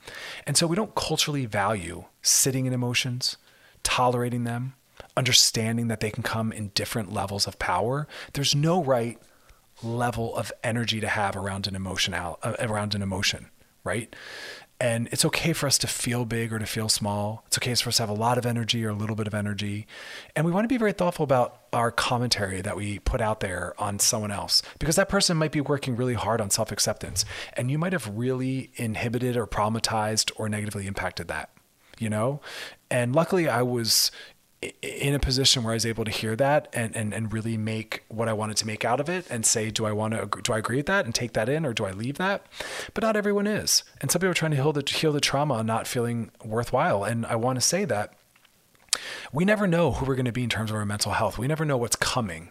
And 0.46 0.54
so 0.54 0.66
we 0.66 0.76
don't 0.76 0.94
culturally 0.94 1.46
value 1.46 2.04
sitting 2.20 2.66
in 2.66 2.74
emotions, 2.74 3.38
tolerating 3.82 4.44
them, 4.44 4.74
understanding 5.16 5.88
that 5.88 6.00
they 6.00 6.10
can 6.10 6.22
come 6.22 6.52
in 6.52 6.72
different 6.74 7.10
levels 7.10 7.46
of 7.46 7.58
power. 7.58 8.06
There's 8.34 8.54
no 8.54 8.84
right 8.84 9.18
level 9.82 10.36
of 10.36 10.52
energy 10.62 11.00
to 11.00 11.08
have 11.08 11.36
around 11.36 11.66
an 11.66 11.74
emotion, 11.74 12.12
uh, 12.12 12.36
around 12.60 12.94
an 12.94 13.00
emotion. 13.00 13.46
Right 13.82 14.14
And 14.78 15.08
it's 15.10 15.24
okay 15.24 15.54
for 15.54 15.66
us 15.66 15.78
to 15.78 15.86
feel 15.86 16.26
big 16.26 16.52
or 16.52 16.58
to 16.58 16.66
feel 16.66 16.90
small. 16.90 17.44
It's 17.46 17.56
okay 17.56 17.74
for 17.74 17.88
us 17.88 17.96
to 17.96 18.02
have 18.02 18.10
a 18.10 18.14
lot 18.14 18.36
of 18.36 18.44
energy 18.44 18.84
or 18.84 18.90
a 18.90 18.94
little 18.94 19.16
bit 19.16 19.26
of 19.26 19.32
energy. 19.32 19.86
And 20.34 20.44
we 20.44 20.52
want 20.52 20.64
to 20.64 20.68
be 20.68 20.76
very 20.76 20.92
thoughtful 20.92 21.24
about 21.24 21.62
our 21.72 21.90
commentary 21.90 22.60
that 22.60 22.76
we 22.76 22.98
put 22.98 23.22
out 23.22 23.40
there 23.40 23.74
on 23.78 23.98
someone 23.98 24.30
else 24.30 24.62
because 24.78 24.96
that 24.96 25.08
person 25.08 25.36
might 25.36 25.52
be 25.52 25.62
working 25.62 25.96
really 25.96 26.14
hard 26.14 26.42
on 26.42 26.50
self 26.50 26.70
acceptance. 26.70 27.24
And 27.54 27.70
you 27.70 27.78
might 27.78 27.92
have 27.92 28.06
really 28.18 28.70
inhibited 28.76 29.36
or 29.36 29.46
problematized 29.46 30.30
or 30.36 30.48
negatively 30.48 30.86
impacted 30.86 31.28
that, 31.28 31.50
you 31.98 32.10
know? 32.10 32.42
And 32.90 33.14
luckily, 33.14 33.48
I 33.48 33.62
was 33.62 34.10
in 34.82 35.14
a 35.14 35.18
position 35.18 35.62
where 35.62 35.72
I 35.72 35.76
was 35.76 35.86
able 35.86 36.04
to 36.04 36.10
hear 36.10 36.36
that 36.36 36.68
and, 36.72 36.94
and, 36.94 37.12
and 37.12 37.32
really 37.32 37.56
make 37.56 38.04
what 38.08 38.28
I 38.28 38.32
wanted 38.32 38.56
to 38.58 38.66
make 38.66 38.84
out 38.84 39.00
of 39.00 39.08
it 39.08 39.26
and 39.30 39.44
say, 39.44 39.70
do 39.70 39.84
I 39.84 39.92
want 39.92 40.14
to, 40.14 40.42
do 40.42 40.52
I 40.52 40.58
agree 40.58 40.76
with 40.76 40.86
that 40.86 41.04
and 41.04 41.14
take 41.14 41.32
that 41.34 41.48
in 41.48 41.66
or 41.66 41.72
do 41.72 41.84
I 41.84 41.90
leave 41.90 42.18
that? 42.18 42.46
But 42.94 43.02
not 43.02 43.16
everyone 43.16 43.46
is. 43.46 43.84
And 44.00 44.10
some 44.10 44.20
people 44.20 44.30
are 44.30 44.34
trying 44.34 44.52
to 44.52 44.56
heal 44.56 44.72
the, 44.72 44.82
heal 44.86 45.12
the 45.12 45.20
trauma 45.20 45.54
of 45.54 45.66
not 45.66 45.86
feeling 45.86 46.30
worthwhile. 46.44 47.04
And 47.04 47.26
I 47.26 47.36
want 47.36 47.56
to 47.56 47.60
say 47.60 47.84
that 47.84 48.12
we 49.32 49.44
never 49.44 49.66
know 49.66 49.92
who 49.92 50.06
we're 50.06 50.14
going 50.14 50.26
to 50.26 50.32
be 50.32 50.44
in 50.44 50.50
terms 50.50 50.70
of 50.70 50.76
our 50.76 50.86
mental 50.86 51.12
health. 51.12 51.38
We 51.38 51.46
never 51.46 51.64
know 51.64 51.76
what's 51.76 51.96
coming. 51.96 52.50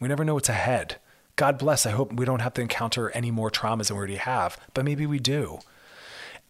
We 0.00 0.08
never 0.08 0.24
know 0.24 0.34
what's 0.34 0.48
ahead. 0.48 0.96
God 1.36 1.58
bless. 1.58 1.86
I 1.86 1.90
hope 1.90 2.12
we 2.12 2.24
don't 2.24 2.40
have 2.40 2.54
to 2.54 2.60
encounter 2.60 3.10
any 3.10 3.30
more 3.30 3.50
traumas 3.50 3.88
than 3.88 3.96
we 3.96 3.98
already 3.98 4.16
have, 4.16 4.58
but 4.74 4.84
maybe 4.84 5.06
we 5.06 5.18
do. 5.18 5.60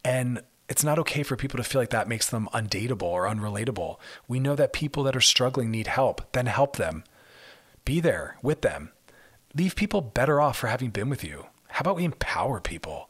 And 0.03 0.41
it's 0.73 0.83
not 0.83 0.97
okay 0.97 1.21
for 1.21 1.35
people 1.35 1.57
to 1.57 1.63
feel 1.63 1.79
like 1.79 1.91
that 1.91 2.07
makes 2.07 2.27
them 2.27 2.49
undateable 2.51 3.03
or 3.03 3.25
unrelatable. 3.25 3.97
We 4.27 4.39
know 4.39 4.55
that 4.55 4.73
people 4.73 5.03
that 5.03 5.15
are 5.15 5.21
struggling 5.21 5.69
need 5.69 5.85
help, 5.85 6.23
then 6.31 6.47
help 6.47 6.77
them. 6.77 7.03
Be 7.85 7.99
there 7.99 8.37
with 8.41 8.61
them. 8.61 8.91
Leave 9.53 9.75
people 9.75 10.01
better 10.01 10.41
off 10.41 10.57
for 10.57 10.65
having 10.65 10.89
been 10.89 11.09
with 11.09 11.23
you. 11.23 11.45
How 11.67 11.81
about 11.81 11.97
we 11.97 12.03
empower 12.03 12.59
people? 12.59 13.07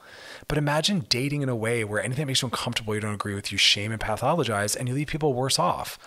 But 0.48 0.58
imagine 0.58 1.06
dating 1.10 1.42
in 1.42 1.50
a 1.50 1.56
way 1.56 1.84
where 1.84 2.02
anything 2.02 2.24
that 2.24 2.28
makes 2.28 2.42
you 2.42 2.48
uncomfortable, 2.48 2.94
you 2.94 3.02
don't 3.02 3.14
agree 3.14 3.36
with, 3.36 3.52
you 3.52 3.58
shame 3.58 3.92
and 3.92 4.02
pathologize, 4.02 4.76
and 4.76 4.88
you 4.88 4.94
leave 4.94 5.08
people 5.08 5.34
worse 5.34 5.58
off. 5.58 5.98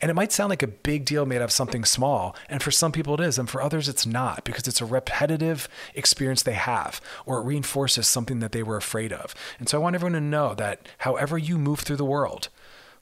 And 0.00 0.10
it 0.10 0.14
might 0.14 0.32
sound 0.32 0.50
like 0.50 0.62
a 0.62 0.68
big 0.68 1.04
deal 1.04 1.26
made 1.26 1.36
out 1.36 1.42
of 1.42 1.52
something 1.52 1.84
small, 1.84 2.34
and 2.48 2.62
for 2.62 2.70
some 2.70 2.92
people 2.92 3.14
it 3.14 3.20
is, 3.20 3.38
and 3.38 3.48
for 3.48 3.62
others 3.62 3.88
it's 3.88 4.06
not, 4.06 4.44
because 4.44 4.66
it's 4.66 4.80
a 4.80 4.86
repetitive 4.86 5.68
experience 5.94 6.42
they 6.42 6.52
have, 6.54 7.00
or 7.26 7.38
it 7.38 7.44
reinforces 7.44 8.08
something 8.08 8.40
that 8.40 8.52
they 8.52 8.62
were 8.62 8.76
afraid 8.76 9.12
of. 9.12 9.34
And 9.58 9.68
so 9.68 9.78
I 9.78 9.82
want 9.82 9.94
everyone 9.94 10.14
to 10.14 10.20
know 10.20 10.54
that 10.54 10.88
however 10.98 11.38
you 11.38 11.58
move 11.58 11.80
through 11.80 11.96
the 11.96 12.04
world, 12.04 12.48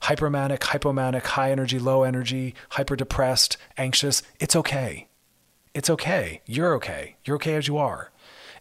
hypermanic, 0.03 0.59
hypomanic, 0.59 1.23
high 1.23 1.51
energy, 1.51 1.79
low 1.79 2.03
energy, 2.03 2.53
hyper 2.71 2.95
depressed, 2.95 3.57
anxious, 3.77 4.23
it's 4.39 4.55
okay. 4.55 5.07
It's 5.73 5.89
okay. 5.89 6.41
You're 6.45 6.73
okay. 6.75 7.15
You're 7.23 7.37
okay 7.37 7.55
as 7.55 7.67
you 7.67 7.77
are. 7.77 8.10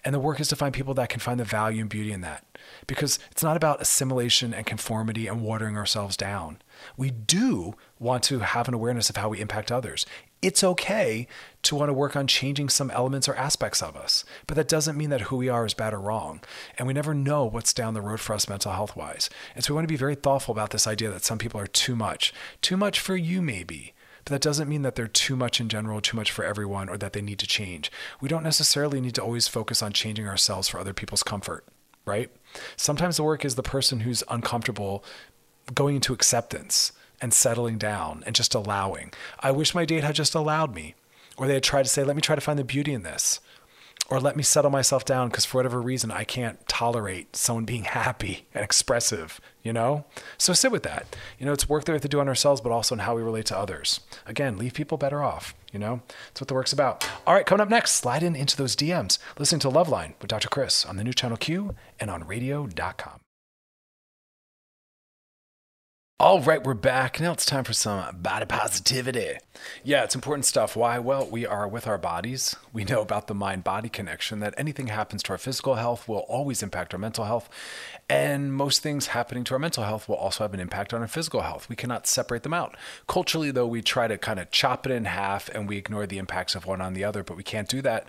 And 0.05 0.15
the 0.15 0.21
work 0.21 0.41
is 0.41 0.49
to 0.49 0.57
find 0.57 0.75
people 0.75 0.95
that 0.95 1.09
can 1.09 1.21
find 1.21 1.39
the 1.39 1.45
value 1.45 1.81
and 1.81 1.91
beauty 1.91 2.13
in 2.13 2.21
that. 2.23 2.45
Because 2.87 3.19
it's 3.31 3.43
not 3.43 3.57
about 3.57 3.81
assimilation 3.81 4.55
and 4.55 4.67
conformity 4.67 5.27
and 5.27 5.43
watering 5.43 5.77
ourselves 5.77 6.17
down. 6.17 6.63
We 6.97 7.11
do 7.11 7.75
want 7.99 8.23
to 8.25 8.39
have 8.41 8.69
an 8.69 8.75
awareness 8.75 9.11
of 9.11 9.17
how 9.17 9.29
we 9.29 9.41
impact 9.41 9.71
others. 9.71 10.07
It's 10.41 10.65
okay 10.65 11.27
to 11.63 11.77
want 11.77 11.91
to 11.91 11.95
work 11.95 12.17
on 12.17 12.27
changing 12.27 12.71
some 12.71 12.91
elements 12.93 13.29
or 13.29 13.35
aspects 13.35 13.83
of 13.83 13.95
us, 13.95 14.25
but 14.47 14.57
that 14.57 14.69
doesn't 14.69 14.97
mean 14.97 15.11
that 15.11 15.23
who 15.23 15.37
we 15.37 15.51
are 15.51 15.67
is 15.67 15.75
bad 15.75 15.93
or 15.93 16.01
wrong. 16.01 16.41
And 16.79 16.89
we 16.89 16.95
never 16.95 17.13
know 17.13 17.45
what's 17.45 17.75
down 17.75 17.93
the 17.93 18.01
road 18.01 18.21
for 18.21 18.33
us 18.33 18.49
mental 18.49 18.73
health 18.73 18.97
wise. 18.97 19.29
And 19.55 19.63
so 19.63 19.75
we 19.75 19.77
want 19.77 19.89
to 19.89 19.93
be 19.93 19.99
very 19.99 20.15
thoughtful 20.15 20.53
about 20.53 20.71
this 20.71 20.87
idea 20.87 21.11
that 21.11 21.25
some 21.25 21.37
people 21.37 21.61
are 21.61 21.67
too 21.67 21.95
much. 21.95 22.33
Too 22.63 22.79
much 22.79 23.01
for 23.01 23.17
you, 23.17 23.43
maybe 23.43 23.93
that 24.31 24.41
doesn't 24.41 24.69
mean 24.69 24.83
that 24.83 24.95
they're 24.95 25.07
too 25.07 25.37
much 25.37 25.61
in 25.61 25.69
general, 25.69 26.01
too 26.01 26.17
much 26.17 26.31
for 26.31 26.45
everyone, 26.45 26.89
or 26.89 26.97
that 26.99 27.13
they 27.13 27.21
need 27.21 27.39
to 27.41 27.47
change. 27.47 27.93
We 28.21 28.29
don't 28.29 28.43
necessarily 28.43 29.01
need 29.01 29.15
to 29.17 29.23
always 29.23 29.49
focus 29.49 29.83
on 29.83 29.93
changing 29.93 30.27
ourselves 30.27 30.69
for 30.69 30.81
other 30.81 30.95
people's 30.95 31.23
comfort, 31.23 31.65
right? 32.05 32.31
Sometimes 32.77 33.17
the 33.17 33.23
work 33.23 33.45
is 33.45 33.55
the 33.55 33.63
person 33.63 34.01
who's 34.01 34.25
uncomfortable 34.29 35.05
going 35.75 35.97
into 35.97 36.13
acceptance 36.13 36.93
and 37.21 37.35
settling 37.35 37.79
down 37.79 38.25
and 38.27 38.35
just 38.35 38.55
allowing. 38.55 39.13
I 39.41 39.51
wish 39.51 39.75
my 39.75 39.85
date 39.85 40.05
had 40.05 40.15
just 40.15 40.35
allowed 40.35 40.75
me. 40.75 40.95
Or 41.37 41.47
they 41.47 41.55
had 41.55 41.63
tried 41.63 41.85
to 41.85 41.89
say, 41.89 42.05
let 42.05 42.17
me 42.17 42.23
try 42.23 42.35
to 42.35 42.41
find 42.41 42.59
the 42.59 42.65
beauty 42.65 42.93
in 42.93 43.03
this 43.03 43.41
or 44.11 44.21
let 44.21 44.37
me 44.37 44.43
settle 44.43 44.71
myself 44.71 45.05
down 45.05 45.29
because 45.29 45.45
for 45.45 45.59
whatever 45.59 45.81
reason 45.81 46.11
I 46.11 46.25
can't 46.25 46.67
tolerate 46.69 47.37
someone 47.37 47.65
being 47.65 47.85
happy 47.85 48.47
and 48.53 48.65
expressive, 48.65 49.41
you 49.63 49.73
know? 49.73 50.05
So 50.39 50.53
sit 50.53 50.73
with 50.73 50.83
that. 50.85 51.17
You 51.39 51.47
know, 51.47 51.53
it's 51.53 51.69
work 51.69 51.85
that 51.85 51.93
we 51.93 51.97
have 51.97 52.03
to 52.03 52.09
do 52.09 52.21
on 52.21 52.29
ourselves, 52.29 52.61
but 52.61 52.73
also 52.73 52.95
in 52.95 53.01
how 53.01 53.17
we 53.17 53.23
relate 53.23 53.47
to 53.47 53.59
others. 53.59 54.01
Again, 54.27 54.57
leave 54.57 54.75
people 54.75 54.99
better 54.99 55.23
off, 55.23 55.55
you 55.73 55.79
know? 55.79 56.03
That's 56.29 56.41
what 56.41 56.49
the 56.49 56.55
work's 56.55 56.73
about. 56.73 57.09
All 57.27 57.35
right, 57.35 57.47
coming 57.47 57.63
up 57.63 57.69
next, 57.69 57.93
slide 57.93 58.23
in 58.23 58.37
into 58.37 58.57
those 58.57 58.77
DMs. 58.77 59.19
Listening 59.39 59.61
to 59.61 59.71
Loveline 59.71 60.15
with 60.21 60.29
Dr. 60.29 60.49
Chris 60.49 60.85
on 60.85 60.97
the 60.97 61.05
new 61.05 61.13
channel 61.13 61.37
Q 61.37 61.75
and 61.99 62.11
on 62.11 62.27
radio.com. 62.27 63.21
All 66.21 66.43
right, 66.43 66.63
we're 66.63 66.75
back. 66.75 67.19
Now 67.19 67.33
it's 67.33 67.47
time 67.47 67.65
for 67.65 67.73
some 67.73 68.19
body 68.19 68.45
positivity. 68.45 69.39
Yeah, 69.83 70.05
it's 70.05 70.15
important 70.15 70.45
stuff. 70.45 70.77
Why? 70.77 70.99
Well, 70.99 71.27
we 71.27 71.47
are 71.47 71.67
with 71.67 71.87
our 71.87 71.97
bodies. 71.97 72.57
We 72.75 72.85
know 72.85 73.01
about 73.01 73.27
the 73.27 73.35
mind 73.35 73.65
body 73.65 73.89
connection 73.89 74.41
that 74.41 74.53
anything 74.59 74.89
happens 74.89 75.23
to 75.23 75.33
our 75.33 75.39
physical 75.39 75.77
health 75.77 76.07
will 76.07 76.27
always 76.29 76.63
impact 76.63 76.93
our 76.93 77.01
mental 77.01 77.25
health. 77.25 77.49
And 78.11 78.53
most 78.53 78.83
things 78.83 79.09
happening 79.09 79.45
to 79.45 79.55
our 79.55 79.61
mental 79.61 79.85
health 79.85 80.09
will 80.09 80.17
also 80.17 80.43
have 80.43 80.53
an 80.53 80.59
impact 80.59 80.93
on 80.93 81.01
our 81.01 81.07
physical 81.07 81.43
health. 81.43 81.69
We 81.69 81.77
cannot 81.77 82.09
separate 82.09 82.43
them 82.43 82.53
out. 82.53 82.77
Culturally, 83.07 83.53
though, 83.53 83.69
we 83.69 83.83
try 83.83 84.09
to 84.09 84.19
kind 84.19 84.41
of 84.41 84.51
chop 84.51 84.85
it 84.85 84.93
in 84.93 85.05
half 85.05 85.49
and 85.51 85.69
we 85.69 85.77
ignore 85.77 86.07
the 86.07 86.19
impacts 86.19 86.57
of 86.57 86.67
one 86.67 86.81
on 86.81 86.95
the 86.95 87.05
other, 87.05 87.23
but 87.23 87.37
we 87.37 87.45
can't 87.45 87.69
do 87.69 87.81
that. 87.83 88.09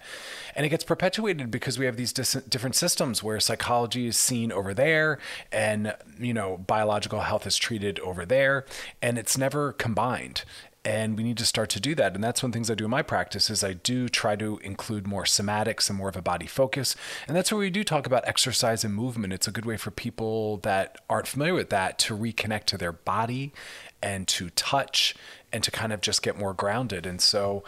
And 0.55 0.65
it 0.65 0.69
gets 0.69 0.83
perpetuated 0.83 1.51
because 1.51 1.77
we 1.77 1.85
have 1.85 1.97
these 1.97 2.13
dis- 2.13 2.33
different 2.49 2.75
systems 2.75 3.21
where 3.21 3.39
psychology 3.39 4.07
is 4.07 4.17
seen 4.17 4.51
over 4.51 4.73
there 4.73 5.19
and, 5.51 5.95
you 6.19 6.33
know, 6.33 6.57
biological 6.57 7.21
health 7.21 7.45
is 7.45 7.57
treated 7.57 7.99
over 7.99 8.25
there, 8.25 8.65
and 9.01 9.17
it's 9.17 9.37
never 9.37 9.73
combined 9.73 10.43
and 10.83 11.15
we 11.15 11.23
need 11.23 11.37
to 11.37 11.45
start 11.45 11.69
to 11.71 11.79
do 11.79 11.93
that. 11.95 12.15
And 12.15 12.23
that's 12.23 12.41
one 12.41 12.49
of 12.49 12.53
the 12.53 12.57
things 12.57 12.71
i 12.71 12.75
do 12.75 12.85
in 12.85 12.91
my 12.91 13.01
practice 13.03 13.49
is 13.49 13.63
i 13.63 13.73
do 13.73 14.09
try 14.09 14.35
to 14.35 14.57
include 14.59 15.07
more 15.07 15.23
somatics 15.23 15.89
and 15.89 15.97
more 15.97 16.09
of 16.09 16.15
a 16.15 16.21
body 16.21 16.47
focus. 16.47 16.95
And 17.27 17.37
that's 17.37 17.51
where 17.51 17.59
we 17.59 17.69
do 17.69 17.83
talk 17.83 18.07
about 18.07 18.27
exercise 18.27 18.83
and 18.83 18.93
movement. 18.93 19.33
It's 19.33 19.47
a 19.47 19.51
good 19.51 19.65
way 19.65 19.77
for 19.77 19.91
people 19.91 20.57
that 20.57 20.97
aren't 21.09 21.27
familiar 21.27 21.53
with 21.53 21.69
that 21.69 21.99
to 21.99 22.17
reconnect 22.17 22.65
to 22.65 22.77
their 22.77 22.91
body 22.91 23.53
and 24.01 24.27
to 24.29 24.49
touch 24.51 25.15
and 25.53 25.63
to 25.63 25.71
kind 25.71 25.93
of 25.93 26.01
just 26.01 26.23
get 26.23 26.37
more 26.37 26.53
grounded. 26.53 27.05
And 27.05 27.21
so 27.21 27.63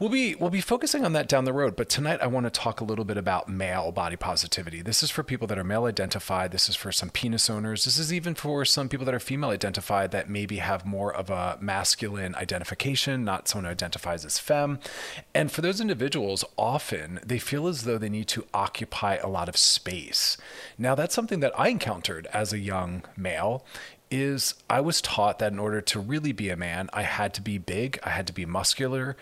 We'll 0.00 0.10
be 0.10 0.34
we'll 0.34 0.50
be 0.50 0.60
focusing 0.60 1.04
on 1.04 1.12
that 1.12 1.28
down 1.28 1.44
the 1.44 1.52
road, 1.52 1.76
but 1.76 1.88
tonight 1.88 2.20
I 2.20 2.26
want 2.26 2.46
to 2.46 2.50
talk 2.50 2.80
a 2.80 2.84
little 2.84 3.04
bit 3.04 3.16
about 3.16 3.48
male 3.48 3.92
body 3.92 4.16
positivity. 4.16 4.82
This 4.82 5.04
is 5.04 5.10
for 5.10 5.22
people 5.22 5.46
that 5.46 5.58
are 5.58 5.62
male 5.62 5.84
identified. 5.84 6.50
This 6.50 6.68
is 6.68 6.74
for 6.74 6.90
some 6.90 7.10
penis 7.10 7.48
owners. 7.48 7.84
This 7.84 7.96
is 7.96 8.12
even 8.12 8.34
for 8.34 8.64
some 8.64 8.88
people 8.88 9.06
that 9.06 9.14
are 9.14 9.20
female 9.20 9.50
identified 9.50 10.10
that 10.10 10.28
maybe 10.28 10.56
have 10.56 10.84
more 10.84 11.14
of 11.14 11.30
a 11.30 11.58
masculine 11.60 12.34
identification, 12.34 13.24
not 13.24 13.46
someone 13.46 13.66
who 13.66 13.70
identifies 13.70 14.24
as 14.24 14.36
femme. 14.36 14.80
And 15.32 15.52
for 15.52 15.60
those 15.60 15.80
individuals, 15.80 16.44
often 16.58 17.20
they 17.24 17.38
feel 17.38 17.68
as 17.68 17.84
though 17.84 17.96
they 17.96 18.08
need 18.08 18.26
to 18.28 18.46
occupy 18.52 19.14
a 19.14 19.28
lot 19.28 19.48
of 19.48 19.56
space. 19.56 20.36
Now 20.76 20.96
that's 20.96 21.14
something 21.14 21.38
that 21.38 21.56
I 21.56 21.68
encountered 21.68 22.26
as 22.32 22.52
a 22.52 22.58
young 22.58 23.04
male 23.16 23.64
is 24.10 24.54
I 24.70 24.80
was 24.80 25.00
taught 25.00 25.38
that 25.40 25.52
in 25.52 25.58
order 25.58 25.80
to 25.80 25.98
really 25.98 26.32
be 26.32 26.48
a 26.48 26.56
man, 26.56 26.88
I 26.92 27.02
had 27.02 27.34
to 27.34 27.42
be 27.42 27.58
big, 27.58 27.98
I 28.04 28.10
had 28.10 28.26
to 28.28 28.32
be 28.32 28.46
muscular, 28.46 29.16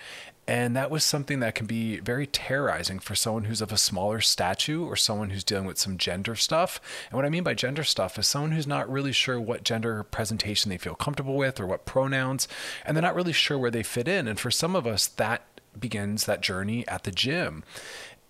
and 0.47 0.75
that 0.75 0.91
was 0.91 1.05
something 1.05 1.39
that 1.41 1.55
can 1.55 1.67
be 1.67 1.99
very 2.01 2.27
terrorizing 2.27 2.99
for 2.99 3.15
someone 3.15 3.45
who's 3.45 3.61
of 3.61 3.73
a 3.73 3.79
smaller 3.79 4.21
stature 4.21 4.81
or 4.81 4.97
someone 4.97 5.31
who's 5.31 5.45
dealing 5.45 5.67
with 5.67 5.79
some 5.79 5.97
gender 5.97 6.35
stuff. 6.35 6.81
And 7.11 7.17
what 7.17 7.25
I 7.25 7.29
mean 7.29 7.45
by 7.45 7.55
gender 7.55 7.85
stuff 7.85 8.19
is 8.19 8.27
someone 8.27 8.51
who's 8.51 8.67
not 8.67 8.91
really 8.91 9.13
sure 9.13 9.41
what 9.41 9.63
gender 9.63 10.03
presentation 10.03 10.69
they 10.69 10.79
feel 10.79 10.97
comfortable 10.97 11.37
with 11.37 11.61
or 11.61 11.67
what 11.67 11.87
pronouns, 11.87 12.49
and 12.85 12.97
they're 12.97 13.03
not 13.03 13.15
really 13.15 13.33
sure 13.33 13.57
where 13.57 13.71
they 13.71 13.85
fit 13.85 14.09
in. 14.09 14.27
And 14.27 14.39
for 14.39 14.51
some 14.51 14.75
of 14.75 14.87
us, 14.87 15.07
that 15.07 15.43
begins 15.79 16.27
that 16.27 16.41
journey 16.41 16.87
at 16.89 17.05
the 17.05 17.13
gym. 17.13 17.63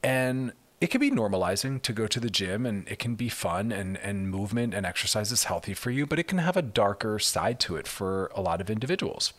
And 0.03 0.53
it 0.83 0.89
can 0.91 1.01
be 1.01 1.11
normalizing 1.11 1.81
to 1.83 1.93
go 1.93 2.07
to 2.07 2.21
the 2.21 2.29
gym 2.29 2.67
and 2.67 2.87
it 2.89 2.99
can 2.99 3.15
be 3.15 3.29
fun 3.29 3.73
and, 3.73 3.97
and 3.99 4.29
movement 4.29 4.75
and 4.75 4.85
exercise 4.85 5.33
is 5.33 5.45
healthy 5.45 5.75
for 5.75 5.91
you, 5.91 6.07
but 6.07 6.19
it 6.19 6.25
can 6.25 6.39
have 6.39 6.57
a 6.57 6.63
darker 6.63 7.19
side 7.19 7.59
to 7.61 7.77
it 7.77 7.87
for 7.87 8.31
a 8.35 8.43
lot 8.43 8.61
of 8.61 8.69
individuals. 8.69 9.33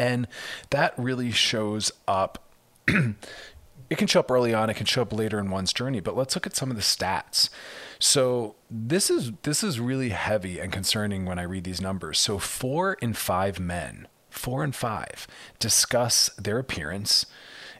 And 0.00 0.26
that 0.70 0.94
really 0.96 1.30
shows 1.30 1.92
up. 2.08 2.42
it 2.88 3.98
can 3.98 4.06
show 4.06 4.20
up 4.20 4.30
early 4.30 4.54
on, 4.54 4.70
it 4.70 4.74
can 4.74 4.86
show 4.86 5.02
up 5.02 5.12
later 5.12 5.38
in 5.38 5.50
one's 5.50 5.74
journey, 5.74 6.00
but 6.00 6.16
let's 6.16 6.34
look 6.34 6.46
at 6.46 6.56
some 6.56 6.70
of 6.70 6.76
the 6.76 6.82
stats. 6.82 7.50
So 7.98 8.54
this 8.70 9.10
is 9.10 9.32
this 9.42 9.62
is 9.62 9.78
really 9.78 10.08
heavy 10.08 10.58
and 10.58 10.72
concerning 10.72 11.26
when 11.26 11.38
I 11.38 11.42
read 11.42 11.64
these 11.64 11.82
numbers. 11.82 12.18
So 12.18 12.38
4 12.38 12.94
in 12.94 13.12
5 13.12 13.60
men, 13.60 14.08
4 14.30 14.64
in 14.64 14.72
5 14.72 15.26
discuss 15.58 16.30
their 16.38 16.58
appearance 16.58 17.26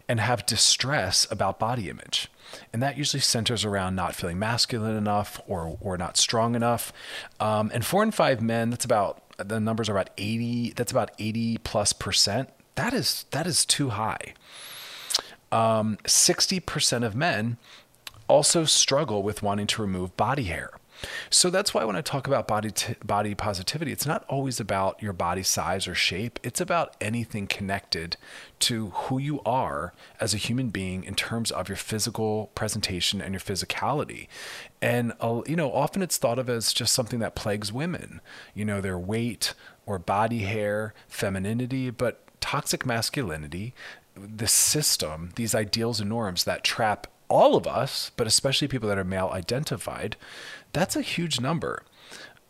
and 0.07 0.21
have 0.21 0.45
distress 0.45 1.27
about 1.31 1.59
body 1.59 1.89
image. 1.89 2.29
And 2.71 2.83
that 2.83 2.99
usually 2.99 3.21
centers 3.21 3.65
around 3.65 3.95
not 3.95 4.15
feeling 4.15 4.39
masculine 4.39 4.97
enough 4.97 5.41
or, 5.47 5.79
or 5.81 5.97
not 5.97 6.19
strong 6.19 6.55
enough. 6.55 6.93
Um, 7.39 7.71
and 7.73 7.87
four 7.87 8.03
in 8.03 8.11
five 8.11 8.43
men, 8.43 8.71
that's 8.71 8.85
about 8.85 9.23
the 9.45 9.61
numbers 9.61 9.89
are 9.89 9.93
about 9.93 10.11
80 10.17 10.75
that's 10.77 10.93
about 10.93 11.11
80 11.19 11.59
plus 11.59 11.93
percent. 11.93 12.51
That 12.75 12.93
is 12.95 13.25
that 13.31 13.47
is 13.47 13.65
too 13.65 13.91
high. 13.91 14.35
Um, 15.53 15.99
60% 16.05 17.05
of 17.05 17.17
men 17.17 17.57
also 18.29 18.65
struggle 18.65 19.23
with 19.25 19.43
wanting 19.43 19.67
to 19.67 19.83
remove 19.83 20.17
body 20.17 20.45
hair 20.45 20.71
So 21.31 21.51
that's 21.51 21.73
why 21.73 21.85
when 21.85 21.97
I 21.97 22.01
talk 22.01 22.27
about 22.27 22.49
body 22.49 22.71
t- 22.71 22.95
body 23.05 23.35
positivity, 23.35 23.93
it's 23.93 24.07
not 24.07 24.25
always 24.29 24.61
about 24.61 25.03
your 25.03 25.13
body 25.13 25.43
size 25.43 25.87
or 25.87 25.95
shape. 25.95 26.39
It's 26.43 26.61
about 26.61 26.97
anything 27.01 27.47
connected 27.47 28.17
to 28.61 28.91
who 28.91 29.19
you 29.19 29.41
are 29.43 29.93
as 30.21 30.35
a 30.35 30.39
human 30.39 30.71
being 30.71 31.05
in 31.05 31.15
terms 31.15 31.51
of 31.51 31.69
your 31.69 31.77
physical 31.77 32.51
presentation 32.55 33.21
and 33.21 33.33
your 33.33 33.41
physicality. 33.41 34.29
And 34.83 35.13
uh, 35.21 35.43
you 35.47 35.57
know, 35.57 35.73
often 35.73 36.03
it's 36.03 36.19
thought 36.19 36.39
of 36.39 36.49
as 36.49 36.73
just 36.73 36.95
something 36.95 37.21
that 37.21 37.35
plagues 37.35 37.73
women. 37.73 38.21
You 38.55 38.65
know, 38.65 38.81
their 38.81 38.99
weight 38.99 39.55
or 39.87 39.99
body 39.99 40.41
hair, 40.41 40.95
femininity, 41.09 41.91
but 41.91 42.23
toxic 42.41 42.87
masculinity, 42.87 43.75
the 44.15 44.47
system, 44.47 45.31
these 45.37 45.55
ideals 45.55 46.01
and 46.01 46.09
norms 46.09 46.45
that 46.45 46.65
trap 46.65 47.07
all 47.31 47.55
of 47.55 47.67
us, 47.67 48.11
but 48.17 48.27
especially 48.27 48.69
people 48.69 48.89
that 48.89 48.99
are 48.99 49.05
male 49.05 49.31
identified, 49.33 50.17
that's 50.73 50.97
a 50.97 51.03
huge 51.03 51.41
number. 51.41 51.83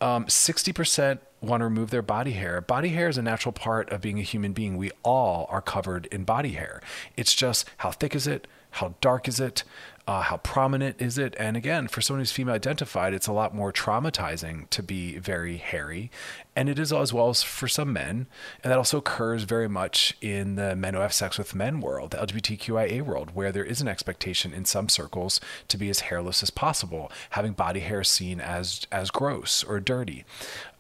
Um, 0.01 0.27
60% 0.27 1.19
want 1.43 1.61
to 1.61 1.65
remove 1.65 1.91
their 1.91 2.03
body 2.03 2.33
hair. 2.33 2.61
Body 2.61 2.91
hair 2.91 3.09
is 3.09 3.19
a 3.19 3.23
natural 3.23 3.53
part 3.53 3.91
of 3.91 4.01
being 4.01 4.19
a 4.19 4.23
human 4.23 4.53
being. 4.53 4.77
We 4.77 4.91
all 5.03 5.47
are 5.51 5.63
covered 5.63 6.07
in 6.07 6.25
body 6.25 6.53
hair. 6.53 6.81
It's 7.17 7.35
just 7.35 7.69
how 7.79 7.91
thick 7.91 8.15
is 8.15 8.27
it? 8.27 8.47
How 8.73 8.95
dark 9.01 9.29
is 9.29 9.41
it? 9.41 9.65
Uh, 10.07 10.23
how 10.23 10.39
prominent 10.39 11.01
is 11.01 11.19
it? 11.19 11.37
And 11.39 11.57
again, 11.57 11.87
for 11.87 12.01
someone 12.01 12.21
who's 12.21 12.33
female 12.33 12.55
identified, 12.55 13.15
it's 13.15 13.27
a 13.27 13.33
lot 13.33 13.55
more 13.55 13.73
traumatizing 13.73 14.69
to 14.71 14.83
be 14.83 15.19
very 15.19 15.59
hairy. 15.59 16.11
And 16.57 16.69
it 16.69 16.79
is 16.79 16.93
as 16.93 17.13
well 17.13 17.29
as 17.29 17.43
for 17.43 17.69
some 17.69 17.93
men. 17.93 18.27
And 18.65 18.73
that 18.73 18.79
also 18.79 18.99
occurs 18.99 19.45
very 19.45 19.69
much 19.69 20.17
in 20.21 20.57
the 20.57 20.75
men 20.75 20.95
who 20.95 21.01
have 21.01 21.13
sex 21.13 21.39
with 21.39 21.55
men 21.55 21.81
world, 21.81 22.11
the 22.11 22.17
LGBTQIA 22.17 23.03
world, 23.03 23.31
where 23.35 23.53
there 23.53 23.65
is 23.65 23.81
an 23.81 23.89
expectation 23.89 24.53
in 24.53 24.65
some 24.65 24.89
circles 24.89 25.41
to 25.69 25.79
be 25.79 25.91
as 25.91 26.01
hairless 26.01 26.43
as 26.43 26.51
possible, 26.51 27.13
having 27.31 27.53
body 27.53 27.81
hair 27.81 28.03
seen 28.03 28.41
as, 28.41 28.87
as 28.91 29.11
gross 29.11 29.63
or 29.63 29.81
dirty. 29.81 30.25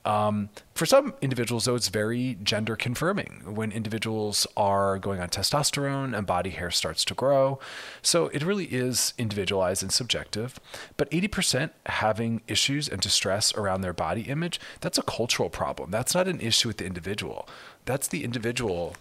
Um, 0.04 0.48
for 0.74 0.86
some 0.86 1.12
individuals, 1.20 1.66
though, 1.66 1.74
it's 1.74 1.88
very 1.88 2.38
gender 2.42 2.74
confirming 2.74 3.42
when 3.44 3.70
individuals 3.70 4.46
are 4.56 4.98
going 4.98 5.20
on 5.20 5.28
testosterone 5.28 6.16
and 6.16 6.26
body 6.26 6.50
hair 6.50 6.70
starts 6.70 7.04
to 7.06 7.14
grow. 7.14 7.58
So 8.00 8.28
it 8.28 8.42
really 8.42 8.64
is 8.64 9.09
individualized 9.18 9.82
and 9.82 9.92
subjective. 9.92 10.58
But 10.96 11.10
80% 11.10 11.70
having 11.86 12.42
issues 12.46 12.88
and 12.88 13.00
distress 13.00 13.54
around 13.54 13.80
their 13.80 13.92
body 13.92 14.22
image, 14.22 14.60
that's 14.80 14.98
a 14.98 15.02
cultural 15.02 15.50
problem. 15.50 15.90
That's 15.90 16.14
not 16.14 16.28
an 16.28 16.40
issue 16.40 16.68
with 16.68 16.78
the 16.78 16.86
individual. 16.86 17.48
That's 17.84 18.08
the 18.08 18.24
individual 18.24 18.96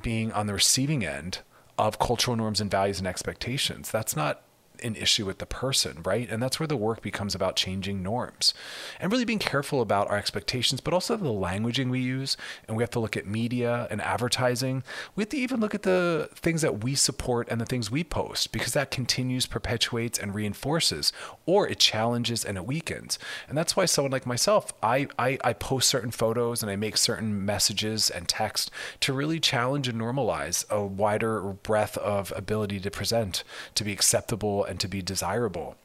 being 0.00 0.32
on 0.32 0.46
the 0.46 0.54
receiving 0.54 1.04
end 1.04 1.40
of 1.78 1.98
cultural 1.98 2.36
norms 2.36 2.60
and 2.60 2.70
values 2.70 2.98
and 2.98 3.06
expectations. 3.06 3.90
That's 3.90 4.16
not 4.16 4.42
an 4.82 4.96
issue 4.96 5.26
with 5.26 5.38
the 5.38 5.46
person, 5.46 6.02
right? 6.04 6.28
And 6.30 6.42
that's 6.42 6.58
where 6.58 6.66
the 6.66 6.76
work 6.76 7.02
becomes 7.02 7.34
about 7.34 7.56
changing 7.56 8.02
norms 8.02 8.54
and 9.00 9.10
really 9.10 9.24
being 9.24 9.38
careful 9.38 9.80
about 9.80 10.08
our 10.08 10.16
expectations, 10.16 10.80
but 10.80 10.94
also 10.94 11.16
the 11.16 11.28
languaging 11.28 11.90
we 11.90 12.00
use. 12.00 12.36
And 12.66 12.76
we 12.76 12.82
have 12.82 12.90
to 12.90 13.00
look 13.00 13.16
at 13.16 13.26
media 13.26 13.86
and 13.90 14.00
advertising. 14.00 14.82
We 15.14 15.22
have 15.22 15.30
to 15.30 15.36
even 15.36 15.60
look 15.60 15.74
at 15.74 15.82
the 15.82 16.28
things 16.34 16.62
that 16.62 16.82
we 16.82 16.94
support 16.94 17.48
and 17.50 17.60
the 17.60 17.66
things 17.66 17.90
we 17.90 18.04
post 18.04 18.52
because 18.52 18.72
that 18.72 18.90
continues, 18.90 19.46
perpetuates, 19.46 20.18
and 20.18 20.34
reinforces, 20.34 21.12
or 21.46 21.68
it 21.68 21.78
challenges 21.78 22.44
and 22.44 22.56
it 22.56 22.66
weakens. 22.66 23.18
And 23.48 23.56
that's 23.56 23.76
why 23.76 23.86
someone 23.86 24.12
like 24.12 24.26
myself, 24.26 24.72
I, 24.82 25.08
I, 25.18 25.38
I 25.42 25.52
post 25.52 25.88
certain 25.88 26.10
photos 26.10 26.62
and 26.62 26.70
I 26.70 26.76
make 26.76 26.96
certain 26.96 27.44
messages 27.44 28.10
and 28.10 28.28
text 28.28 28.70
to 29.00 29.12
really 29.12 29.40
challenge 29.40 29.88
and 29.88 30.00
normalize 30.00 30.68
a 30.70 30.84
wider 30.84 31.40
breadth 31.40 31.96
of 31.98 32.32
ability 32.36 32.80
to 32.80 32.90
present, 32.90 33.44
to 33.74 33.84
be 33.84 33.92
acceptable 33.92 34.64
and 34.68 34.78
to 34.80 34.88
be 34.88 35.02
desirable. 35.02 35.76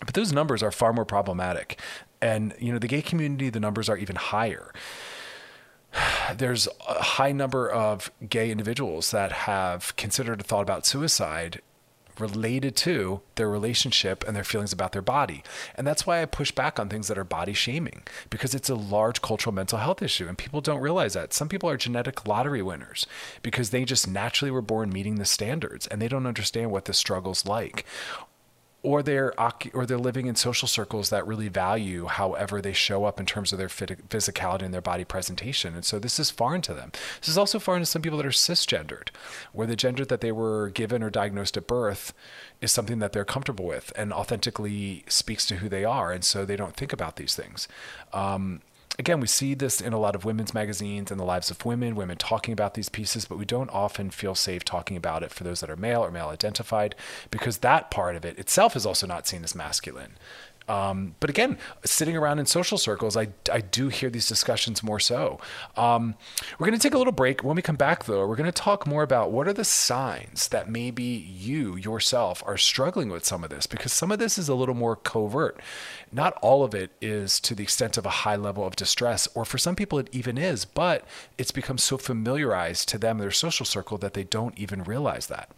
But 0.00 0.14
those 0.14 0.32
numbers 0.32 0.62
are 0.62 0.70
far 0.70 0.92
more 0.92 1.04
problematic. 1.04 1.80
And, 2.20 2.54
you 2.58 2.72
know, 2.72 2.78
the 2.78 2.88
gay 2.88 3.02
community, 3.02 3.50
the 3.50 3.60
numbers 3.60 3.88
are 3.88 3.96
even 3.96 4.16
higher. 4.16 4.72
There's 6.36 6.68
a 6.88 7.02
high 7.02 7.32
number 7.32 7.68
of 7.68 8.10
gay 8.28 8.50
individuals 8.50 9.10
that 9.10 9.32
have 9.32 9.94
considered 9.96 10.40
or 10.40 10.44
thought 10.44 10.62
about 10.62 10.86
suicide 10.86 11.60
related 12.18 12.76
to 12.76 13.20
their 13.34 13.48
relationship 13.48 14.24
and 14.26 14.36
their 14.36 14.44
feelings 14.44 14.72
about 14.72 14.92
their 14.92 15.02
body. 15.02 15.42
And 15.74 15.86
that's 15.86 16.06
why 16.06 16.22
I 16.22 16.26
push 16.26 16.50
back 16.50 16.78
on 16.78 16.88
things 16.88 17.08
that 17.08 17.18
are 17.18 17.24
body 17.24 17.52
shaming 17.52 18.02
because 18.30 18.54
it's 18.54 18.70
a 18.70 18.74
large 18.74 19.22
cultural 19.22 19.54
mental 19.54 19.78
health 19.78 20.02
issue 20.02 20.28
and 20.28 20.38
people 20.38 20.60
don't 20.60 20.80
realize 20.80 21.14
that. 21.14 21.32
Some 21.32 21.48
people 21.48 21.68
are 21.68 21.76
genetic 21.76 22.26
lottery 22.26 22.62
winners 22.62 23.06
because 23.42 23.70
they 23.70 23.84
just 23.84 24.08
naturally 24.08 24.50
were 24.50 24.62
born 24.62 24.90
meeting 24.90 25.16
the 25.16 25.24
standards 25.24 25.86
and 25.86 26.00
they 26.00 26.08
don't 26.08 26.26
understand 26.26 26.70
what 26.70 26.84
the 26.84 26.94
struggle's 26.94 27.46
like 27.46 27.84
or 28.84 29.02
they're 29.02 29.32
or 29.72 29.86
they're 29.86 29.98
living 29.98 30.26
in 30.26 30.36
social 30.36 30.68
circles 30.68 31.08
that 31.08 31.26
really 31.26 31.48
value 31.48 32.04
however 32.04 32.60
they 32.60 32.74
show 32.74 33.06
up 33.06 33.18
in 33.18 33.24
terms 33.24 33.50
of 33.50 33.58
their 33.58 33.68
physicality 33.68 34.62
and 34.62 34.74
their 34.74 34.82
body 34.82 35.04
presentation. 35.04 35.74
And 35.74 35.84
so 35.84 35.98
this 35.98 36.20
is 36.20 36.30
foreign 36.30 36.60
to 36.62 36.74
them. 36.74 36.92
This 37.20 37.30
is 37.30 37.38
also 37.38 37.58
foreign 37.58 37.80
to 37.80 37.86
some 37.86 38.02
people 38.02 38.18
that 38.18 38.26
are 38.26 38.30
cisgendered 38.30 39.08
where 39.52 39.66
the 39.66 39.74
gender 39.74 40.04
that 40.04 40.20
they 40.20 40.32
were 40.32 40.68
given 40.68 41.02
or 41.02 41.08
diagnosed 41.08 41.56
at 41.56 41.66
birth 41.66 42.12
is 42.60 42.70
something 42.72 42.98
that 42.98 43.12
they're 43.12 43.24
comfortable 43.24 43.64
with 43.64 43.90
and 43.96 44.12
authentically 44.12 45.04
speaks 45.08 45.46
to 45.46 45.56
who 45.56 45.68
they 45.70 45.84
are. 45.84 46.12
And 46.12 46.22
so 46.22 46.44
they 46.44 46.56
don't 46.56 46.76
think 46.76 46.92
about 46.92 47.16
these 47.16 47.34
things. 47.34 47.66
Um, 48.12 48.60
again, 48.98 49.20
we 49.20 49.26
see 49.26 49.54
this 49.54 49.80
in 49.80 49.92
a 49.92 49.98
lot 49.98 50.14
of 50.14 50.24
women's 50.24 50.54
magazines 50.54 51.10
and 51.10 51.18
the 51.18 51.24
lives 51.24 51.50
of 51.50 51.64
women, 51.64 51.96
women 51.96 52.16
talking 52.16 52.52
about 52.52 52.74
these 52.74 52.88
pieces, 52.88 53.24
but 53.24 53.38
we 53.38 53.44
don't 53.44 53.70
often 53.70 54.10
feel 54.10 54.34
safe 54.34 54.64
talking 54.64 54.96
about 54.96 55.22
it 55.22 55.32
for 55.32 55.44
those 55.44 55.60
that 55.60 55.70
are 55.70 55.76
male 55.76 56.04
or 56.04 56.10
male 56.10 56.28
identified 56.28 56.94
because 57.30 57.58
that 57.58 57.90
part 57.90 58.16
of 58.16 58.24
it 58.24 58.38
itself 58.38 58.76
is 58.76 58.86
also 58.86 59.06
not 59.06 59.26
seen 59.26 59.44
as 59.44 59.54
masculine. 59.54 60.16
Um, 60.66 61.14
but 61.20 61.28
again, 61.28 61.58
sitting 61.84 62.16
around 62.16 62.38
in 62.38 62.46
social 62.46 62.78
circles, 62.78 63.16
I, 63.16 63.28
I 63.52 63.60
do 63.60 63.88
hear 63.88 64.08
these 64.08 64.26
discussions 64.26 64.82
more 64.82 65.00
so. 65.00 65.38
Um, 65.76 66.14
we're 66.58 66.66
going 66.66 66.78
to 66.78 66.82
take 66.82 66.94
a 66.94 66.98
little 66.98 67.12
break. 67.12 67.44
When 67.44 67.56
we 67.56 67.62
come 67.62 67.76
back, 67.76 68.04
though, 68.04 68.26
we're 68.26 68.36
going 68.36 68.50
to 68.50 68.52
talk 68.52 68.86
more 68.86 69.02
about 69.02 69.30
what 69.30 69.46
are 69.46 69.52
the 69.52 69.64
signs 69.64 70.48
that 70.48 70.70
maybe 70.70 71.02
you 71.02 71.76
yourself 71.76 72.42
are 72.46 72.56
struggling 72.56 73.10
with 73.10 73.24
some 73.24 73.44
of 73.44 73.50
this, 73.50 73.66
because 73.66 73.92
some 73.92 74.10
of 74.10 74.18
this 74.18 74.38
is 74.38 74.48
a 74.48 74.54
little 74.54 74.74
more 74.74 74.96
covert. 74.96 75.60
Not 76.10 76.38
all 76.40 76.64
of 76.64 76.74
it 76.74 76.92
is 77.00 77.40
to 77.40 77.54
the 77.54 77.62
extent 77.62 77.98
of 77.98 78.06
a 78.06 78.10
high 78.10 78.36
level 78.36 78.66
of 78.66 78.76
distress, 78.76 79.28
or 79.34 79.44
for 79.44 79.58
some 79.58 79.76
people, 79.76 79.98
it 79.98 80.08
even 80.12 80.38
is, 80.38 80.64
but 80.64 81.04
it's 81.36 81.50
become 81.50 81.76
so 81.76 81.98
familiarized 81.98 82.88
to 82.88 82.98
them, 82.98 83.18
their 83.18 83.30
social 83.30 83.66
circle, 83.66 83.98
that 83.98 84.14
they 84.14 84.24
don't 84.24 84.58
even 84.58 84.82
realize 84.84 85.26
that. 85.26 85.50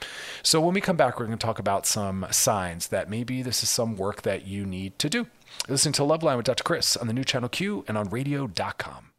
So 0.42 0.60
when 0.60 0.74
we 0.74 0.80
come 0.80 0.96
back, 0.96 1.20
we're 1.20 1.26
going 1.26 1.38
to 1.38 1.46
talk 1.46 1.58
about 1.58 1.86
some 1.86 2.26
signs 2.30 2.88
that 2.88 3.10
maybe 3.10 3.42
this 3.42 3.62
is 3.62 3.70
some 3.70 3.96
work 3.96 4.22
that 4.22 4.46
you 4.46 4.66
need 4.66 4.95
to 4.98 5.08
do. 5.08 5.26
Listening 5.68 5.92
to 5.94 6.04
Love 6.04 6.20
Loveline 6.20 6.36
with 6.36 6.46
Dr. 6.46 6.64
Chris 6.64 6.96
on 6.96 7.06
the 7.06 7.12
new 7.12 7.24
channel 7.24 7.48
Q 7.48 7.84
and 7.88 7.96
on 7.96 8.08
radio.com. 8.10 9.10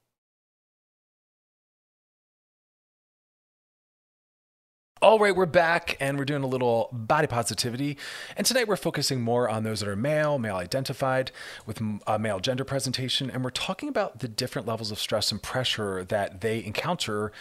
All 5.00 5.20
right, 5.20 5.36
we're 5.36 5.46
back 5.46 5.96
and 6.00 6.18
we're 6.18 6.26
doing 6.26 6.42
a 6.42 6.48
little 6.48 6.90
body 6.92 7.28
positivity. 7.28 8.00
And 8.36 8.48
tonight 8.48 8.68
we're 8.68 8.76
focusing 8.78 9.22
more 9.22 9.48
on 9.48 9.64
those 9.64 9.82
that 9.82 9.90
are 9.90 9.96
male, 9.96 10.40
male 10.40 10.56
identified, 10.56 11.32
with 11.68 11.80
a 12.08 12.18
male 12.18 12.40
gender 12.40 12.64
presentation. 12.64 13.30
And 13.30 13.44
we're 13.44 13.52
talking 13.52 13.90
about 13.90 14.20
the 14.20 14.28
different 14.28 14.68
levels 14.68 14.92
of 14.92 14.98
stress 14.98 15.32
and 15.32 15.42
pressure 15.42 16.04
that 16.06 16.42
they 16.42 16.66
encounter 16.66 17.32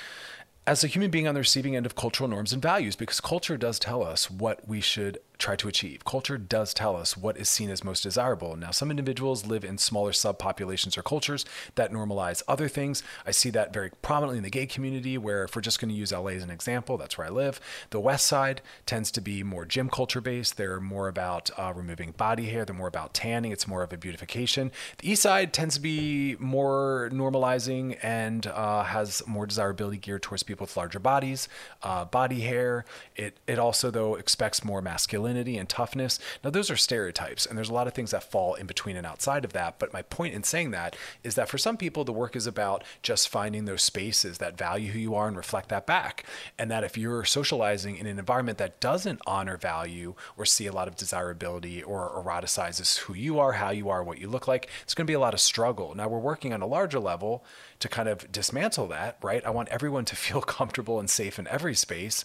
as 0.67 0.85
a 0.85 0.87
human 0.87 1.11
being 1.11 1.27
on 1.27 1.35
the 1.35 1.41
receiving 1.41 1.77
end 1.77 1.87
of 1.87 1.95
cultural 1.95 2.29
norms 2.29 2.53
and 2.53 2.61
values, 2.61 2.95
because 2.95 3.21
culture 3.21 3.57
does 3.57 3.79
tell 3.79 4.03
us 4.03 4.31
what 4.31 4.69
we 4.69 4.81
should 4.83 5.17
try 5.39 5.57
to 5.57 5.69
achieve. 5.69 6.05
Culture 6.05 6.39
does 6.39 6.73
tell 6.73 6.97
us 6.97 7.17
what 7.17 7.37
is 7.37 7.49
seen 7.49 7.71
as 7.71 7.85
most 7.85 8.03
desirable. 8.03 8.57
Now, 8.57 8.71
some 8.71 8.91
individuals 8.91 9.47
live 9.47 9.65
in 9.65 9.79
smaller 9.79 10.13
subpopulations 10.13 10.97
or 10.97 11.03
cultures 11.03 11.45
that 11.75 11.93
normalize 11.93 12.43
other 12.49 12.69
things. 12.69 13.03
I 13.27 13.31
see 13.33 13.51
that 13.51 13.73
very 13.73 13.91
prominently 14.03 14.39
in 14.39 14.45
the 14.45 14.51
gay 14.51 14.67
community, 14.67 15.19
where 15.19 15.45
if 15.45 15.55
we're 15.55 15.63
just 15.63 15.81
going 15.81 15.91
to 15.91 15.95
use 15.95 16.13
LA 16.13 16.29
as 16.29 16.43
an 16.43 16.51
example, 16.51 16.97
that's 16.97 17.19
where 17.19 17.27
I 17.27 17.31
live. 17.31 17.61
The 17.91 18.01
West 18.01 18.27
Side 18.27 18.63
tends 18.87 19.11
to 19.13 19.21
be 19.21 19.43
more 19.43 19.65
gym 19.65 19.91
culture 19.91 20.21
based. 20.21 20.57
They're 20.57 20.81
more 20.81 21.09
about 21.09 21.51
uh, 21.59 21.73
removing 21.75 22.13
body 22.13 22.47
hair, 22.47 22.65
they're 22.65 22.75
more 22.75 22.89
about 22.89 23.13
tanning, 23.13 23.53
it's 23.53 23.69
more 23.69 23.83
of 23.83 23.93
a 23.93 23.97
beautification. 23.97 24.73
The 24.99 25.11
East 25.11 25.23
Side 25.23 25.53
tends 25.53 25.75
to 25.77 25.81
be 25.81 26.37
more 26.39 27.11
normalizing 27.13 27.99
and 28.03 28.47
uh, 28.47 28.85
has 28.85 29.23
more 29.27 29.47
desirability 29.47 29.99
geared 29.99 30.23
towards 30.23 30.43
people 30.43 30.65
with 30.65 30.77
larger 30.77 30.99
bodies, 30.99 31.49
uh, 31.83 32.07
body 32.07 32.41
hair. 32.41 32.85
It, 33.17 33.39
it 33.47 33.59
also, 33.59 33.91
though, 33.91 34.15
expects 34.15 34.65
more 34.65 34.81
masculinity 34.81 35.26
masculinity 35.27 35.59
and 35.59 35.69
toughness. 35.69 36.19
Now, 36.45 36.51
those 36.51 36.71
are 36.71 36.77
stereotypes, 36.77 37.47
and 37.47 37.57
there's 37.57 37.69
a 37.69 37.75
lot 37.75 37.87
of 37.87 37.95
things 37.95 38.13
that 38.13 38.23
fall 38.23 38.55
in 38.55 38.67
between 38.67 38.97
and 38.97 39.07
outside 39.07 39.45
of 39.45 39.53
that. 39.55 39.79
But 39.79 39.93
my 39.93 40.03
point 40.03 40.35
in 40.35 40.45
saying 40.45 40.71
that 40.71 40.95
is 41.25 41.35
that 41.35 41.49
for 41.49 41.59
some 41.59 41.77
people, 41.77 42.05
the 42.05 42.13
work 42.13 42.37
is 42.37 42.47
about 42.47 42.85
just 43.03 43.29
finding 43.29 43.65
those 43.65 43.83
spaces 43.83 44.39
that 44.39 44.57
value 44.57 44.93
who 44.93 44.99
you 44.99 45.15
are 45.15 45.27
and 45.27 45.37
reflect 45.37 45.69
that 45.71 45.87
back. 45.87 46.25
And 46.59 46.71
that 46.71 46.85
if 46.85 46.97
you're 46.97 47.25
socializing 47.25 47.97
in 47.97 48.07
an 48.07 48.19
environment 48.19 48.59
that 48.59 48.81
doesn't 48.81 49.21
honor 49.27 49.57
value 49.57 50.15
or 50.37 50.45
see 50.45 50.67
a 50.67 50.73
lot 50.73 50.89
of 50.89 50.97
desirability 50.97 51.83
or 51.83 52.11
eroticizes 52.11 52.99
who 52.99 53.15
you 53.15 53.41
are, 53.41 53.53
how 53.53 53.71
you 53.71 53.91
are, 53.91 54.05
what 54.05 54.19
you 54.19 54.29
look 54.29 54.47
like, 54.47 54.69
it's 54.83 54.95
going 54.95 55.07
to 55.07 55.11
be 55.11 55.15
a 55.15 55.21
lot 55.21 55.35
of 55.35 55.41
struggle. 55.41 55.95
Now, 55.95 56.09
we're 56.09 56.19
working 56.19 56.53
on 56.53 56.63
a 56.63 56.67
larger 56.67 57.01
level 57.01 57.45
to 57.81 57.89
kind 57.89 58.09
of 58.09 58.31
dismantle 58.31 58.87
that, 58.89 59.19
right? 59.23 59.45
I 59.45 59.51
want 59.51 59.69
everyone 59.71 60.05
to 60.07 60.17
feel 60.27 60.41
comfortable 60.41 61.01
and 61.01 61.11
safe 61.11 61.39
in 61.39 61.49
every 61.49 61.75
space. 61.75 62.25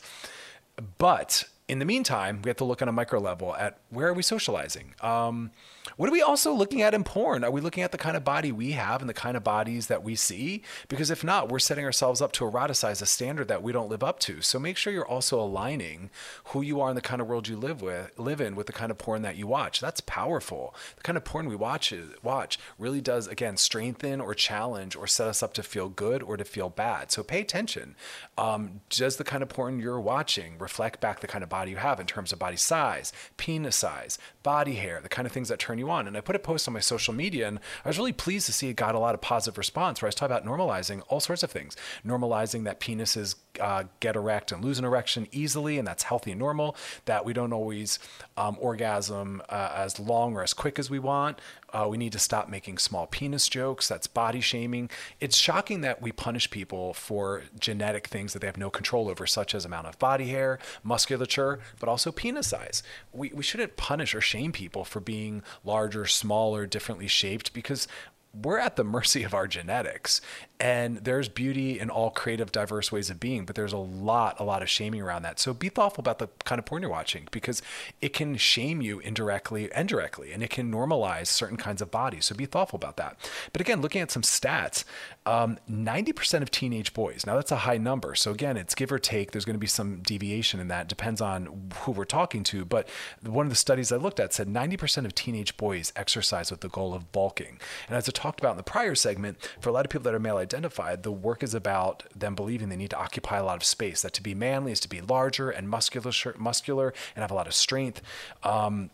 But 0.98 1.46
in 1.72 1.80
the 1.80 1.86
meantime, 1.86 2.42
we 2.44 2.50
have 2.50 2.58
to 2.58 2.66
look 2.66 2.82
on 2.82 2.90
a 2.90 2.92
micro 2.92 3.18
level 3.18 3.56
at 3.56 3.78
where 3.90 4.10
are 4.10 4.14
we 4.14 4.22
socializing. 4.22 4.94
Um, 5.00 5.52
What 5.98 6.10
are 6.10 6.14
we 6.14 6.22
also 6.22 6.54
looking 6.54 6.82
at 6.82 6.94
in 6.94 7.04
porn? 7.04 7.44
Are 7.44 7.52
we 7.52 7.62
looking 7.62 7.84
at 7.84 7.92
the 7.92 7.98
kind 7.98 8.16
of 8.16 8.24
body 8.24 8.52
we 8.52 8.72
have 8.72 9.02
and 9.02 9.10
the 9.10 9.14
kind 9.14 9.36
of 9.36 9.44
bodies 9.44 9.88
that 9.88 10.04
we 10.04 10.16
see? 10.16 10.64
Because 10.88 11.12
if 11.12 11.24
not, 11.24 11.50
we're 11.50 11.60
setting 11.60 11.86
ourselves 11.86 12.22
up 12.22 12.32
to 12.34 12.46
eroticize 12.46 13.02
a 13.02 13.06
standard 13.06 13.48
that 13.48 13.64
we 13.64 13.72
don't 13.72 13.90
live 13.90 14.04
up 14.04 14.20
to. 14.22 14.42
So 14.42 14.60
make 14.60 14.78
sure 14.78 14.94
you're 14.94 15.08
also 15.08 15.40
aligning 15.40 16.10
who 16.46 16.62
you 16.62 16.80
are 16.82 16.90
and 16.90 16.98
the 16.98 17.02
kind 17.02 17.22
of 17.22 17.28
world 17.28 17.48
you 17.48 17.58
live 17.58 17.82
with, 17.82 18.12
live 18.18 18.42
in, 18.42 18.56
with 18.56 18.68
the 18.68 18.74
kind 18.74 18.92
of 18.92 18.98
porn 18.98 19.22
that 19.24 19.36
you 19.36 19.48
watch. 19.48 19.80
That's 19.80 20.02
powerful. 20.02 20.74
The 20.96 21.04
kind 21.04 21.18
of 21.18 21.24
porn 21.24 21.48
we 21.48 21.56
watch 21.56 21.94
watch 22.22 22.60
really 22.78 23.02
does 23.02 23.28
again 23.28 23.58
strengthen 23.58 24.22
or 24.22 24.34
challenge 24.34 24.96
or 24.96 25.08
set 25.08 25.28
us 25.28 25.44
up 25.44 25.54
to 25.54 25.64
feel 25.64 25.90
good 25.90 26.24
or 26.24 26.38
to 26.38 26.46
feel 26.46 26.70
bad. 26.70 27.12
So 27.12 27.24
pay 27.24 27.42
attention. 27.42 27.96
Um, 28.38 28.82
does 28.90 29.18
the 29.18 29.24
kind 29.24 29.44
of 29.44 29.50
porn 29.50 29.80
you're 29.80 30.00
watching 30.00 30.58
reflect 30.58 31.02
back 31.02 31.20
the 31.20 31.28
kind 31.28 31.44
of 31.44 31.50
body 31.50 31.72
you 31.72 31.78
have 31.78 32.00
in 32.00 32.06
terms 32.06 32.32
of 32.32 32.40
body 32.40 32.58
size, 32.58 33.12
penis 33.38 33.76
size, 33.76 34.18
body 34.44 34.76
hair, 34.76 35.02
the 35.02 35.10
kind 35.10 35.26
of 35.26 35.32
things 35.32 35.50
that 35.50 35.60
turn 35.60 35.78
you 35.82 35.90
on? 35.92 36.08
And 36.08 36.16
I 36.16 36.22
put 36.22 36.36
a 36.36 36.40
post 36.40 36.68
on 36.68 36.74
my 36.74 36.80
social 36.80 37.14
media, 37.14 37.48
and 37.48 37.60
I 37.84 37.90
was 37.90 37.98
really 37.98 38.14
pleased 38.14 38.46
to 38.46 38.54
see 38.54 38.70
it 38.70 38.76
got 38.76 38.96
a 38.96 39.00
lot 39.00 39.14
of 39.14 39.22
positive 39.22 39.58
response. 39.58 40.02
Where 40.02 40.08
I 40.08 40.10
was 40.10 40.16
talking 40.16 40.36
about 40.36 40.46
normalizing 40.46 41.02
all 41.10 41.20
sorts 41.20 41.44
of 41.44 41.52
things, 41.52 41.76
normalizing 42.06 42.64
that 42.64 42.80
penises 42.80 43.36
uh, 43.60 43.84
get 44.00 44.16
erect 44.16 44.52
and 44.52 44.64
lose 44.64 44.80
an 44.80 44.86
erection 44.86 45.28
easily, 45.32 45.78
and 45.78 45.88
that's 45.88 46.04
healthy 46.04 46.32
and 46.32 46.40
normal. 46.40 46.76
That 47.06 47.26
we 47.26 47.34
don't 47.34 47.54
always 47.54 48.00
um, 48.38 48.58
orgasm 48.60 49.42
uh, 49.50 49.72
as 49.76 50.00
long 50.00 50.36
or 50.36 50.44
as 50.44 50.54
quick 50.54 50.80
as 50.80 50.90
we 50.90 51.00
want. 51.00 51.40
Uh, 51.74 51.88
we 51.90 51.98
need 51.98 52.12
to 52.12 52.20
stop 52.20 52.50
making 52.50 52.78
small 52.78 53.08
penis 53.08 53.48
jokes. 53.48 53.88
That's 53.88 54.08
body 54.08 54.42
shaming. 54.42 54.90
It's 55.20 55.38
shocking 55.38 55.82
that 55.82 56.02
we 56.02 56.12
punish 56.12 56.50
people 56.50 56.94
for 56.94 57.44
genetic 57.60 58.08
things 58.08 58.34
that 58.34 58.40
they 58.40 58.48
have 58.48 58.58
no 58.58 58.70
control 58.70 59.10
over, 59.10 59.26
such 59.26 59.56
as 59.56 59.66
amount 59.66 59.88
of 59.88 59.98
body 60.00 60.28
hair, 60.28 60.60
musculature, 60.84 61.60
but 61.80 61.90
also 61.90 62.12
penis 62.12 62.48
size. 62.48 62.84
We, 63.14 63.32
we 63.34 63.44
shouldn't 63.44 63.78
punish 63.78 64.14
or 64.14 64.22
shame 64.22 64.52
people 64.52 64.84
for 64.84 65.00
being 65.00 65.44
larger, 65.64 66.06
smaller, 66.06 66.66
differently 66.66 67.08
shaped 67.08 67.54
because 67.54 67.88
we're 68.34 68.60
at 68.60 68.76
the 68.76 68.84
mercy 68.98 69.24
of 69.24 69.34
our 69.34 69.48
genetics 69.48 70.22
and 70.62 70.98
there's 70.98 71.28
beauty 71.28 71.80
in 71.80 71.90
all 71.90 72.12
creative 72.12 72.52
diverse 72.52 72.92
ways 72.92 73.10
of 73.10 73.20
being 73.20 73.46
but 73.46 73.56
there's 73.56 73.74
a 73.74 73.78
lot 73.78 74.40
a 74.40 74.44
lot 74.44 74.62
of 74.62 74.70
shaming 74.70 75.02
around 75.02 75.24
that. 75.24 75.40
So 75.40 75.56
be 75.56 75.70
thoughtful 75.70 76.04
about 76.04 76.20
the 76.20 76.30
kind 76.46 76.60
of 76.60 76.66
porn 76.66 76.84
you're 76.84 76.92
watching 76.92 77.28
because 77.32 77.64
it 78.00 78.14
can 78.14 78.38
shame 78.38 78.80
you 78.80 79.00
indirectly 79.00 79.72
and 79.74 79.90
directly 79.90 80.32
and 80.32 80.44
it 80.44 80.52
can 80.52 80.72
normalize 80.72 81.28
certain 81.28 81.58
kinds 81.58 81.82
of 81.82 81.90
bodies. 81.90 82.26
So 82.26 82.36
be 82.36 82.46
thoughtful 82.46 82.78
about 82.78 82.98
that. 82.98 83.18
But 83.52 83.62
again 83.62 83.82
looking 83.82 84.02
at 84.02 84.12
some 84.12 84.22
stats 84.22 84.84
um, 85.26 85.58
90% 85.70 86.42
of 86.42 86.52
teenage 86.52 86.94
boys 86.94 87.26
now 87.26 87.36
that's 87.36 87.52
a 87.52 87.58
high 87.58 87.78
number. 87.78 88.14
So 88.14 88.30
again 88.30 88.56
it's 88.56 88.76
give 88.76 88.92
or 88.92 89.00
take 89.00 89.32
there's 89.32 89.46
going 89.46 89.56
to 89.56 89.60
be 89.60 89.66
some 89.68 90.02
deviation 90.02 90.60
in 90.60 90.68
that 90.68 90.88
depends 90.88 91.22
on 91.22 91.72
who 91.80 91.92
we're 91.92 92.06
talking 92.06 92.44
to 92.44 92.66
but 92.66 92.88
one 93.26 93.48
of 93.48 93.50
the 93.50 93.56
studies 93.56 93.92
i 93.92 93.96
looked 93.96 94.20
at 94.20 94.32
said 94.32 94.48
90% 94.48 95.06
of 95.06 95.16
teenage 95.16 95.58
boys 95.58 95.92
exercise 95.96 96.52
with 96.52 96.62
the 96.62 96.70
goal 96.70 96.94
of 96.94 97.12
bulking. 97.12 97.60
And 97.88 97.98
as 97.98 98.08
I 98.08 98.12
talked 98.12 98.40
about 98.40 98.52
in 98.52 98.58
the 98.58 98.64
prior 98.64 98.94
segment, 98.96 99.38
for 99.60 99.70
a 99.70 99.72
lot 99.72 99.86
of 99.86 99.90
people 99.90 100.04
that 100.04 100.14
are 100.14 100.20
male 100.20 100.38
identified, 100.54 101.04
the 101.04 101.12
work 101.12 101.44
is 101.44 101.54
about 101.54 102.04
them 102.16 102.36
believing 102.36 102.70
they 102.70 102.76
need 102.76 102.90
to 102.90 103.00
occupy 103.00 103.38
a 103.38 103.44
lot 103.44 103.56
of 103.56 103.64
space. 103.64 104.02
That 104.02 104.14
to 104.14 104.24
be 104.24 104.34
manly 104.34 104.72
is 104.72 104.80
to 104.82 104.90
be 104.90 105.02
larger 105.02 105.50
and 105.50 105.70
muscular, 105.70 106.12
muscular 106.38 106.94
and 107.16 107.22
have 107.22 107.32
a 107.32 107.36
lot 107.36 107.48
of 107.48 107.54
strength. 107.54 108.02
Um, 108.44 108.90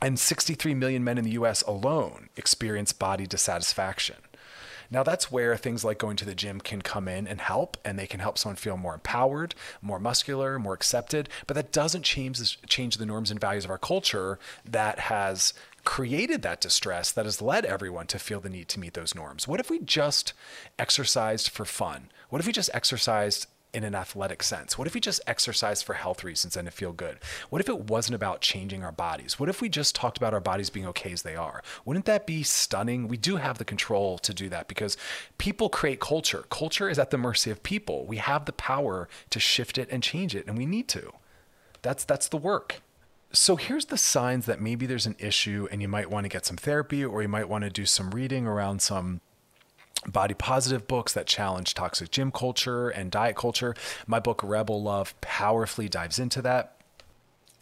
and 0.00 0.18
63 0.18 0.74
million 0.74 1.04
men 1.04 1.18
in 1.18 1.24
the 1.24 1.32
US 1.32 1.62
alone 1.62 2.28
experience 2.36 2.92
body 2.92 3.26
dissatisfaction. 3.26 4.16
Now, 4.92 5.02
that's 5.02 5.32
where 5.32 5.56
things 5.56 5.84
like 5.84 5.96
going 5.96 6.16
to 6.16 6.26
the 6.26 6.34
gym 6.34 6.60
can 6.60 6.82
come 6.82 7.08
in 7.08 7.26
and 7.26 7.40
help, 7.40 7.78
and 7.82 7.98
they 7.98 8.06
can 8.06 8.20
help 8.20 8.36
someone 8.36 8.56
feel 8.56 8.76
more 8.76 8.92
empowered, 8.92 9.54
more 9.80 9.98
muscular, 9.98 10.58
more 10.58 10.74
accepted. 10.74 11.30
But 11.46 11.54
that 11.54 11.72
doesn't 11.72 12.02
change, 12.02 12.60
change 12.68 12.98
the 12.98 13.06
norms 13.06 13.30
and 13.30 13.40
values 13.40 13.64
of 13.64 13.70
our 13.70 13.78
culture 13.78 14.38
that 14.66 14.98
has 14.98 15.54
created 15.84 16.42
that 16.42 16.60
distress 16.60 17.10
that 17.10 17.24
has 17.24 17.42
led 17.42 17.64
everyone 17.64 18.06
to 18.06 18.18
feel 18.18 18.38
the 18.38 18.50
need 18.50 18.68
to 18.68 18.78
meet 18.78 18.92
those 18.94 19.14
norms? 19.14 19.48
What 19.48 19.60
if 19.60 19.70
we 19.70 19.78
just 19.78 20.34
exercised 20.78 21.48
for 21.48 21.64
fun? 21.64 22.10
What 22.28 22.40
if 22.40 22.46
we 22.46 22.52
just 22.52 22.70
exercised 22.74 23.46
in 23.74 23.84
an 23.84 23.94
athletic 23.94 24.42
sense? 24.42 24.76
What 24.76 24.86
if 24.86 24.94
we 24.94 25.00
just 25.00 25.20
exercised 25.26 25.84
for 25.84 25.94
health 25.94 26.22
reasons 26.22 26.56
and 26.56 26.66
to 26.66 26.72
feel 26.72 26.92
good? 26.92 27.18
What 27.50 27.60
if 27.60 27.68
it 27.68 27.90
wasn't 27.90 28.16
about 28.16 28.40
changing 28.40 28.84
our 28.84 28.92
bodies? 28.92 29.38
What 29.38 29.48
if 29.48 29.60
we 29.60 29.68
just 29.68 29.94
talked 29.94 30.16
about 30.16 30.34
our 30.34 30.40
bodies 30.40 30.70
being 30.70 30.86
okay 30.88 31.12
as 31.12 31.22
they 31.22 31.36
are? 31.36 31.62
Wouldn't 31.84 32.06
that 32.06 32.26
be 32.26 32.42
stunning? 32.42 33.08
We 33.08 33.16
do 33.16 33.36
have 33.36 33.58
the 33.58 33.64
control 33.64 34.18
to 34.18 34.34
do 34.34 34.48
that 34.50 34.68
because 34.68 34.96
people 35.38 35.68
create 35.68 36.00
culture. 36.00 36.44
Culture 36.50 36.88
is 36.88 36.98
at 36.98 37.10
the 37.10 37.18
mercy 37.18 37.50
of 37.50 37.62
people. 37.62 38.04
We 38.06 38.18
have 38.18 38.44
the 38.44 38.52
power 38.52 39.08
to 39.30 39.40
shift 39.40 39.78
it 39.78 39.88
and 39.90 40.02
change 40.02 40.34
it, 40.34 40.46
and 40.46 40.58
we 40.58 40.66
need 40.66 40.88
to. 40.88 41.12
That's 41.82 42.04
that's 42.04 42.28
the 42.28 42.36
work. 42.36 42.82
So 43.32 43.56
here's 43.56 43.86
the 43.86 43.96
signs 43.96 44.44
that 44.46 44.60
maybe 44.60 44.84
there's 44.84 45.06
an 45.06 45.16
issue 45.18 45.66
and 45.70 45.80
you 45.80 45.88
might 45.88 46.10
want 46.10 46.24
to 46.24 46.28
get 46.28 46.44
some 46.44 46.58
therapy 46.58 47.02
or 47.02 47.22
you 47.22 47.28
might 47.28 47.48
want 47.48 47.64
to 47.64 47.70
do 47.70 47.86
some 47.86 48.10
reading 48.10 48.46
around 48.46 48.82
some 48.82 49.22
body 50.06 50.34
positive 50.34 50.88
books 50.88 51.12
that 51.12 51.26
challenge 51.26 51.74
toxic 51.74 52.10
gym 52.10 52.32
culture 52.32 52.88
and 52.88 53.10
diet 53.10 53.36
culture. 53.36 53.74
My 54.06 54.20
book, 54.20 54.42
Rebel 54.42 54.82
Love, 54.82 55.18
powerfully 55.20 55.88
dives 55.88 56.18
into 56.18 56.42
that. 56.42 56.76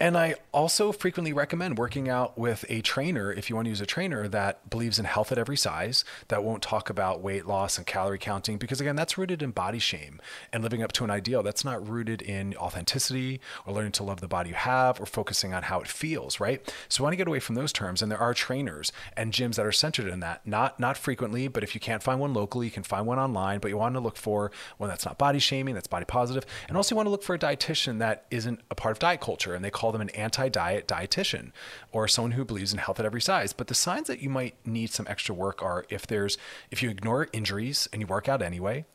And 0.01 0.17
I 0.17 0.33
also 0.51 0.91
frequently 0.91 1.31
recommend 1.31 1.77
working 1.77 2.09
out 2.09 2.35
with 2.35 2.65
a 2.69 2.81
trainer 2.81 3.31
if 3.31 3.51
you 3.51 3.55
want 3.55 3.67
to 3.67 3.69
use 3.69 3.81
a 3.81 3.85
trainer 3.85 4.27
that 4.29 4.67
believes 4.67 4.97
in 4.97 5.05
health 5.05 5.31
at 5.31 5.37
every 5.37 5.55
size, 5.55 6.03
that 6.29 6.43
won't 6.43 6.63
talk 6.63 6.89
about 6.89 7.21
weight 7.21 7.45
loss 7.45 7.77
and 7.77 7.85
calorie 7.85 8.17
counting, 8.17 8.57
because 8.57 8.81
again, 8.81 8.95
that's 8.95 9.15
rooted 9.15 9.43
in 9.43 9.51
body 9.51 9.77
shame 9.77 10.19
and 10.51 10.63
living 10.63 10.81
up 10.81 10.91
to 10.93 11.03
an 11.03 11.11
ideal. 11.11 11.43
That's 11.43 11.63
not 11.63 11.87
rooted 11.87 12.23
in 12.23 12.55
authenticity 12.55 13.39
or 13.63 13.75
learning 13.75 13.91
to 13.91 14.03
love 14.03 14.21
the 14.21 14.27
body 14.27 14.49
you 14.49 14.55
have 14.55 14.99
or 14.99 15.05
focusing 15.05 15.53
on 15.53 15.61
how 15.61 15.79
it 15.81 15.87
feels, 15.87 16.39
right? 16.39 16.73
So 16.89 17.03
I 17.03 17.05
want 17.05 17.13
to 17.13 17.17
get 17.17 17.27
away 17.27 17.39
from 17.39 17.53
those 17.53 17.71
terms. 17.71 18.01
And 18.01 18.11
there 18.11 18.17
are 18.17 18.33
trainers 18.33 18.91
and 19.15 19.31
gyms 19.31 19.57
that 19.57 19.67
are 19.67 19.71
centered 19.71 20.07
in 20.07 20.19
that. 20.21 20.47
Not 20.47 20.79
not 20.79 20.97
frequently, 20.97 21.47
but 21.47 21.61
if 21.61 21.75
you 21.75 21.79
can't 21.79 22.01
find 22.01 22.19
one 22.19 22.33
locally, 22.33 22.65
you 22.65 22.71
can 22.71 22.81
find 22.81 23.05
one 23.05 23.19
online. 23.19 23.59
But 23.59 23.67
you 23.67 23.77
want 23.77 23.93
to 23.93 23.99
look 23.99 24.17
for 24.17 24.51
one 24.79 24.89
that's 24.89 25.05
not 25.05 25.19
body 25.19 25.37
shaming, 25.37 25.75
that's 25.75 25.85
body 25.85 26.05
positive, 26.05 26.43
and 26.67 26.75
also 26.75 26.95
you 26.95 26.97
want 26.97 27.05
to 27.05 27.11
look 27.11 27.21
for 27.21 27.35
a 27.35 27.39
dietitian 27.39 27.99
that 27.99 28.25
isn't 28.31 28.61
a 28.71 28.73
part 28.73 28.93
of 28.93 28.97
diet 28.97 29.21
culture. 29.21 29.53
And 29.53 29.63
they 29.63 29.69
call 29.69 29.90
them 29.91 30.01
an 30.01 30.09
anti-diet 30.11 30.87
dietitian 30.87 31.51
or 31.91 32.07
someone 32.07 32.31
who 32.31 32.45
believes 32.45 32.71
in 32.73 32.79
health 32.79 32.99
at 32.99 33.05
every 33.05 33.21
size. 33.21 33.53
But 33.53 33.67
the 33.67 33.75
signs 33.75 34.07
that 34.07 34.21
you 34.21 34.29
might 34.29 34.55
need 34.65 34.91
some 34.91 35.07
extra 35.09 35.35
work 35.35 35.61
are 35.61 35.85
if 35.89 36.07
there's 36.07 36.37
if 36.69 36.81
you 36.81 36.89
ignore 36.89 37.27
injuries 37.33 37.87
and 37.91 38.01
you 38.01 38.07
work 38.07 38.27
out 38.27 38.41
anyway, 38.41 38.85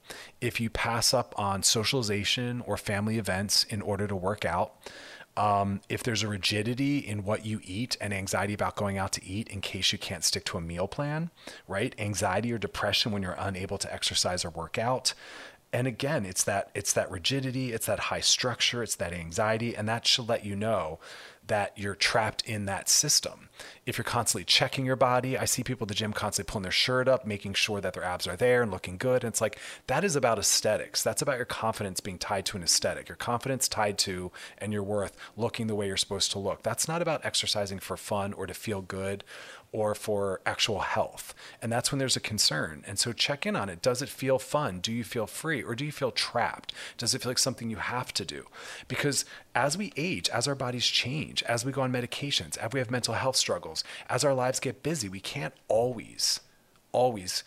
if 0.41 0.61
you 0.61 0.71
pass 0.71 1.15
up 1.15 1.35
on 1.39 1.63
socialization 1.63 2.63
or 2.67 2.77
family 2.77 3.19
events 3.19 3.65
in 3.65 3.83
order 3.83 4.07
to 4.07 4.17
work 4.17 4.45
out. 4.45 4.75
Um, 5.39 5.83
if 5.91 6.03
there's 6.03 6.23
a 6.23 6.29
rigidity 6.29 6.97
in 6.97 7.23
what 7.23 7.45
you 7.45 7.61
eat 7.63 7.95
and 8.01 8.15
anxiety 8.15 8.55
about 8.55 8.75
going 8.75 8.97
out 8.97 9.13
to 9.13 9.23
eat 9.27 9.49
in 9.49 9.61
case 9.61 9.93
you 9.93 9.99
can't 9.99 10.25
stick 10.25 10.47
to 10.47 10.57
a 10.57 10.63
meal 10.63 10.89
plan, 10.89 11.31
right? 11.69 11.95
Anxiety 11.99 12.55
or 12.55 12.59
depression 12.59 13.13
when 13.13 13.23
you're 13.23 13.37
unable 13.39 13.77
to 13.77 13.93
exercise 13.93 14.47
or 14.47 14.51
work 14.51 14.79
out, 14.79 15.13
and 15.73 15.87
again 15.87 16.25
it's 16.25 16.45
that 16.45 16.71
it's 16.75 16.93
that 16.93 17.11
rigidity 17.11 17.73
it's 17.73 17.87
that 17.87 17.99
high 17.99 18.21
structure 18.21 18.83
it's 18.83 18.95
that 18.97 19.13
anxiety 19.13 19.77
and 19.77 19.89
that 19.89 20.07
should 20.07 20.29
let 20.29 20.45
you 20.45 20.57
know 20.57 20.99
that 21.47 21.73
you're 21.77 21.95
trapped 21.95 22.43
in 22.47 22.65
that 22.67 22.89
system. 22.89 23.49
If 23.85 23.97
you're 23.97 24.05
constantly 24.05 24.45
checking 24.45 24.85
your 24.85 24.97
body, 24.97 25.39
I 25.39 25.45
see 25.45 25.63
people 25.63 25.85
at 25.85 25.89
the 25.89 25.95
gym 25.95 26.13
constantly 26.13 26.51
pulling 26.51 26.65
their 26.65 26.73
shirt 26.73 27.09
up, 27.09 27.27
making 27.27 27.55
sure 27.55 27.81
that 27.81 27.93
their 27.93 28.05
abs 28.05 28.27
are 28.27 28.37
there 28.37 28.63
and 28.63 28.71
looking 28.71 28.97
good. 28.97 29.23
And 29.23 29.33
it's 29.33 29.41
like 29.41 29.59
that 29.87 30.05
is 30.05 30.17
about 30.17 30.39
aesthetics. 30.39 31.03
That's 31.03 31.23
about 31.23 31.37
your 31.37 31.47
confidence 31.47 32.01
being 32.01 32.19
tied 32.19 32.47
to 32.47 32.57
an 32.57 32.63
aesthetic. 32.63 33.09
Your 33.09 33.17
confidence 33.17 33.69
tied 33.69 33.99
to 33.99 34.33
and 34.59 34.73
your 34.73 34.83
worth 34.83 35.17
looking 35.37 35.67
the 35.67 35.75
way 35.75 35.87
you're 35.87 35.97
supposed 35.97 36.33
to 36.33 36.39
look. 36.39 36.63
That's 36.63 36.89
not 36.89 37.03
about 37.03 37.25
exercising 37.25 37.79
for 37.79 37.97
fun 37.97 38.33
or 38.33 38.47
to 38.47 38.55
feel 38.55 38.83
good 38.83 39.25
or 39.73 39.95
for 39.95 40.41
actual 40.47 40.81
health. 40.81 41.35
And 41.61 41.71
that's 41.71 41.91
when 41.91 41.99
there's 41.99 42.17
a 42.17 42.21
concern. 42.21 42.85
And 42.87 42.99
so 42.99 43.13
check 43.13 43.47
in 43.47 43.57
on 43.57 43.69
it. 43.69 43.83
Does 43.83 44.03
it 44.03 44.09
feel 44.09 44.39
fun? 44.39 44.81
Do 44.81 44.93
you 44.93 45.05
feel 45.05 45.27
free 45.27 45.63
or 45.63 45.75
do 45.75 45.85
you 45.85 45.93
feel 45.93 46.11
trapped? 46.11 46.73
Does 46.97 47.15
it 47.15 47.23
feel 47.23 47.31
like 47.31 47.39
something 47.39 47.71
you 47.71 47.77
have 47.77 48.13
to 48.15 48.25
do? 48.25 48.47
Because 48.89 49.25
as 49.55 49.77
we 49.77 49.93
age, 49.97 50.29
as 50.31 50.49
our 50.49 50.55
bodies 50.55 50.87
change, 50.87 51.43
as 51.45 51.65
we 51.65 51.73
go 51.73 51.83
on 51.83 51.93
medications, 51.93 52.57
as 52.59 52.73
we 52.73 52.79
have 52.79 52.91
mental 52.91 53.15
health 53.15 53.37
struggles, 53.37 53.85
as 54.09 54.25
our 54.25 54.35
lives 54.35 54.61
get 54.61 54.83
busy, 54.83 55.09
we 55.09 55.21
can't 55.21 55.55
always, 55.69 56.41
always 56.93 57.45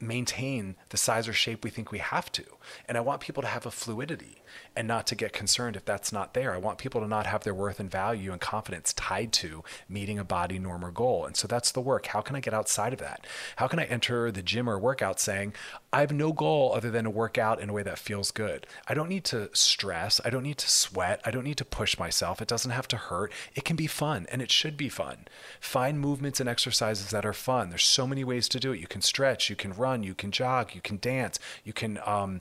maintain 0.00 0.76
the 0.88 0.96
size 0.96 1.28
or 1.28 1.32
shape 1.32 1.62
we 1.62 1.70
think 1.70 1.92
we 1.92 1.98
have 1.98 2.32
to. 2.32 2.44
And 2.88 2.96
I 2.96 3.02
want 3.02 3.20
people 3.20 3.42
to 3.42 3.48
have 3.48 3.66
a 3.66 3.70
fluidity 3.70 4.39
and 4.76 4.86
not 4.86 5.06
to 5.08 5.14
get 5.14 5.32
concerned 5.32 5.76
if 5.76 5.84
that's 5.84 6.12
not 6.12 6.34
there. 6.34 6.54
I 6.54 6.58
want 6.58 6.78
people 6.78 7.00
to 7.00 7.06
not 7.06 7.26
have 7.26 7.44
their 7.44 7.54
worth 7.54 7.80
and 7.80 7.90
value 7.90 8.32
and 8.32 8.40
confidence 8.40 8.92
tied 8.92 9.32
to 9.34 9.62
meeting 9.88 10.18
a 10.18 10.24
body 10.24 10.58
norm 10.58 10.84
or 10.84 10.90
goal. 10.90 11.26
And 11.26 11.36
so 11.36 11.48
that's 11.48 11.72
the 11.72 11.80
work. 11.80 12.06
How 12.06 12.20
can 12.20 12.36
I 12.36 12.40
get 12.40 12.54
outside 12.54 12.92
of 12.92 12.98
that? 13.00 13.26
How 13.56 13.66
can 13.66 13.78
I 13.78 13.84
enter 13.84 14.30
the 14.30 14.42
gym 14.42 14.68
or 14.68 14.78
workout 14.78 15.20
saying, 15.20 15.54
I 15.92 16.00
have 16.00 16.12
no 16.12 16.32
goal 16.32 16.72
other 16.74 16.90
than 16.90 17.04
to 17.04 17.10
work 17.10 17.36
out 17.38 17.60
in 17.60 17.68
a 17.68 17.72
way 17.72 17.82
that 17.82 17.98
feels 17.98 18.30
good? 18.30 18.66
I 18.86 18.94
don't 18.94 19.08
need 19.08 19.24
to 19.24 19.50
stress. 19.52 20.20
I 20.24 20.30
don't 20.30 20.44
need 20.44 20.58
to 20.58 20.68
sweat. 20.68 21.20
I 21.24 21.30
don't 21.30 21.44
need 21.44 21.58
to 21.58 21.64
push 21.64 21.98
myself. 21.98 22.40
It 22.40 22.48
doesn't 22.48 22.70
have 22.70 22.88
to 22.88 22.96
hurt. 22.96 23.32
It 23.54 23.64
can 23.64 23.76
be 23.76 23.86
fun 23.86 24.26
and 24.30 24.40
it 24.40 24.50
should 24.50 24.76
be 24.76 24.88
fun. 24.88 25.26
Find 25.60 26.00
movements 26.00 26.40
and 26.40 26.48
exercises 26.48 27.10
that 27.10 27.26
are 27.26 27.32
fun. 27.32 27.70
There's 27.70 27.84
so 27.84 28.06
many 28.06 28.24
ways 28.24 28.48
to 28.50 28.60
do 28.60 28.72
it. 28.72 28.80
You 28.80 28.86
can 28.86 29.02
stretch, 29.02 29.50
you 29.50 29.56
can 29.56 29.72
run, 29.72 30.02
you 30.02 30.14
can 30.14 30.30
jog, 30.30 30.74
you 30.74 30.80
can 30.80 30.98
dance, 30.98 31.38
you 31.64 31.72
can 31.72 31.98
um, 32.04 32.40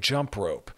jump 0.00 0.36
rope 0.36 0.70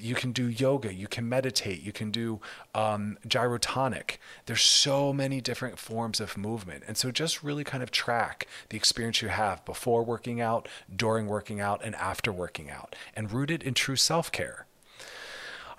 you 0.00 0.14
can 0.14 0.32
do 0.32 0.48
yoga, 0.48 0.92
you 0.92 1.06
can 1.06 1.28
meditate, 1.28 1.82
you 1.82 1.92
can 1.92 2.10
do 2.10 2.40
um, 2.74 3.18
gyrotonic. 3.26 4.16
There's 4.46 4.62
so 4.62 5.12
many 5.12 5.40
different 5.40 5.78
forms 5.78 6.20
of 6.20 6.36
movement. 6.36 6.84
And 6.86 6.96
so 6.96 7.10
just 7.10 7.42
really 7.42 7.64
kind 7.64 7.82
of 7.82 7.90
track 7.90 8.46
the 8.70 8.76
experience 8.76 9.20
you 9.20 9.28
have 9.28 9.64
before 9.64 10.02
working 10.02 10.40
out, 10.40 10.68
during 10.94 11.26
working 11.26 11.60
out, 11.60 11.82
and 11.84 11.94
after 11.96 12.32
working 12.32 12.70
out, 12.70 12.96
and 13.14 13.30
root 13.30 13.50
it 13.50 13.62
in 13.62 13.74
true 13.74 13.96
self 13.96 14.32
care. 14.32 14.66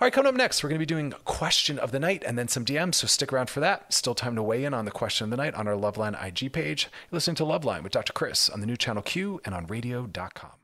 All 0.00 0.06
right, 0.06 0.12
coming 0.12 0.28
up 0.28 0.34
next, 0.34 0.62
we're 0.62 0.68
going 0.68 0.80
to 0.80 0.84
be 0.84 0.86
doing 0.86 1.14
question 1.24 1.78
of 1.78 1.92
the 1.92 2.00
night 2.00 2.24
and 2.26 2.36
then 2.36 2.48
some 2.48 2.64
DMs, 2.64 2.96
so 2.96 3.06
stick 3.06 3.32
around 3.32 3.50
for 3.50 3.60
that. 3.60 3.92
Still 3.92 4.16
time 4.16 4.34
to 4.34 4.42
weigh 4.42 4.64
in 4.64 4.74
on 4.74 4.84
the 4.84 4.90
question 4.90 5.24
of 5.24 5.30
the 5.30 5.36
night 5.36 5.54
on 5.54 5.68
our 5.68 5.76
Loveline 5.76 6.20
IG 6.20 6.52
page. 6.52 6.88
You're 7.10 7.16
listening 7.16 7.36
to 7.36 7.44
Loveline 7.44 7.84
with 7.84 7.92
Dr. 7.92 8.12
Chris 8.12 8.50
on 8.50 8.60
the 8.60 8.66
new 8.66 8.76
channel 8.76 9.02
Q 9.02 9.40
and 9.44 9.54
on 9.54 9.68
radio.com. 9.68 10.61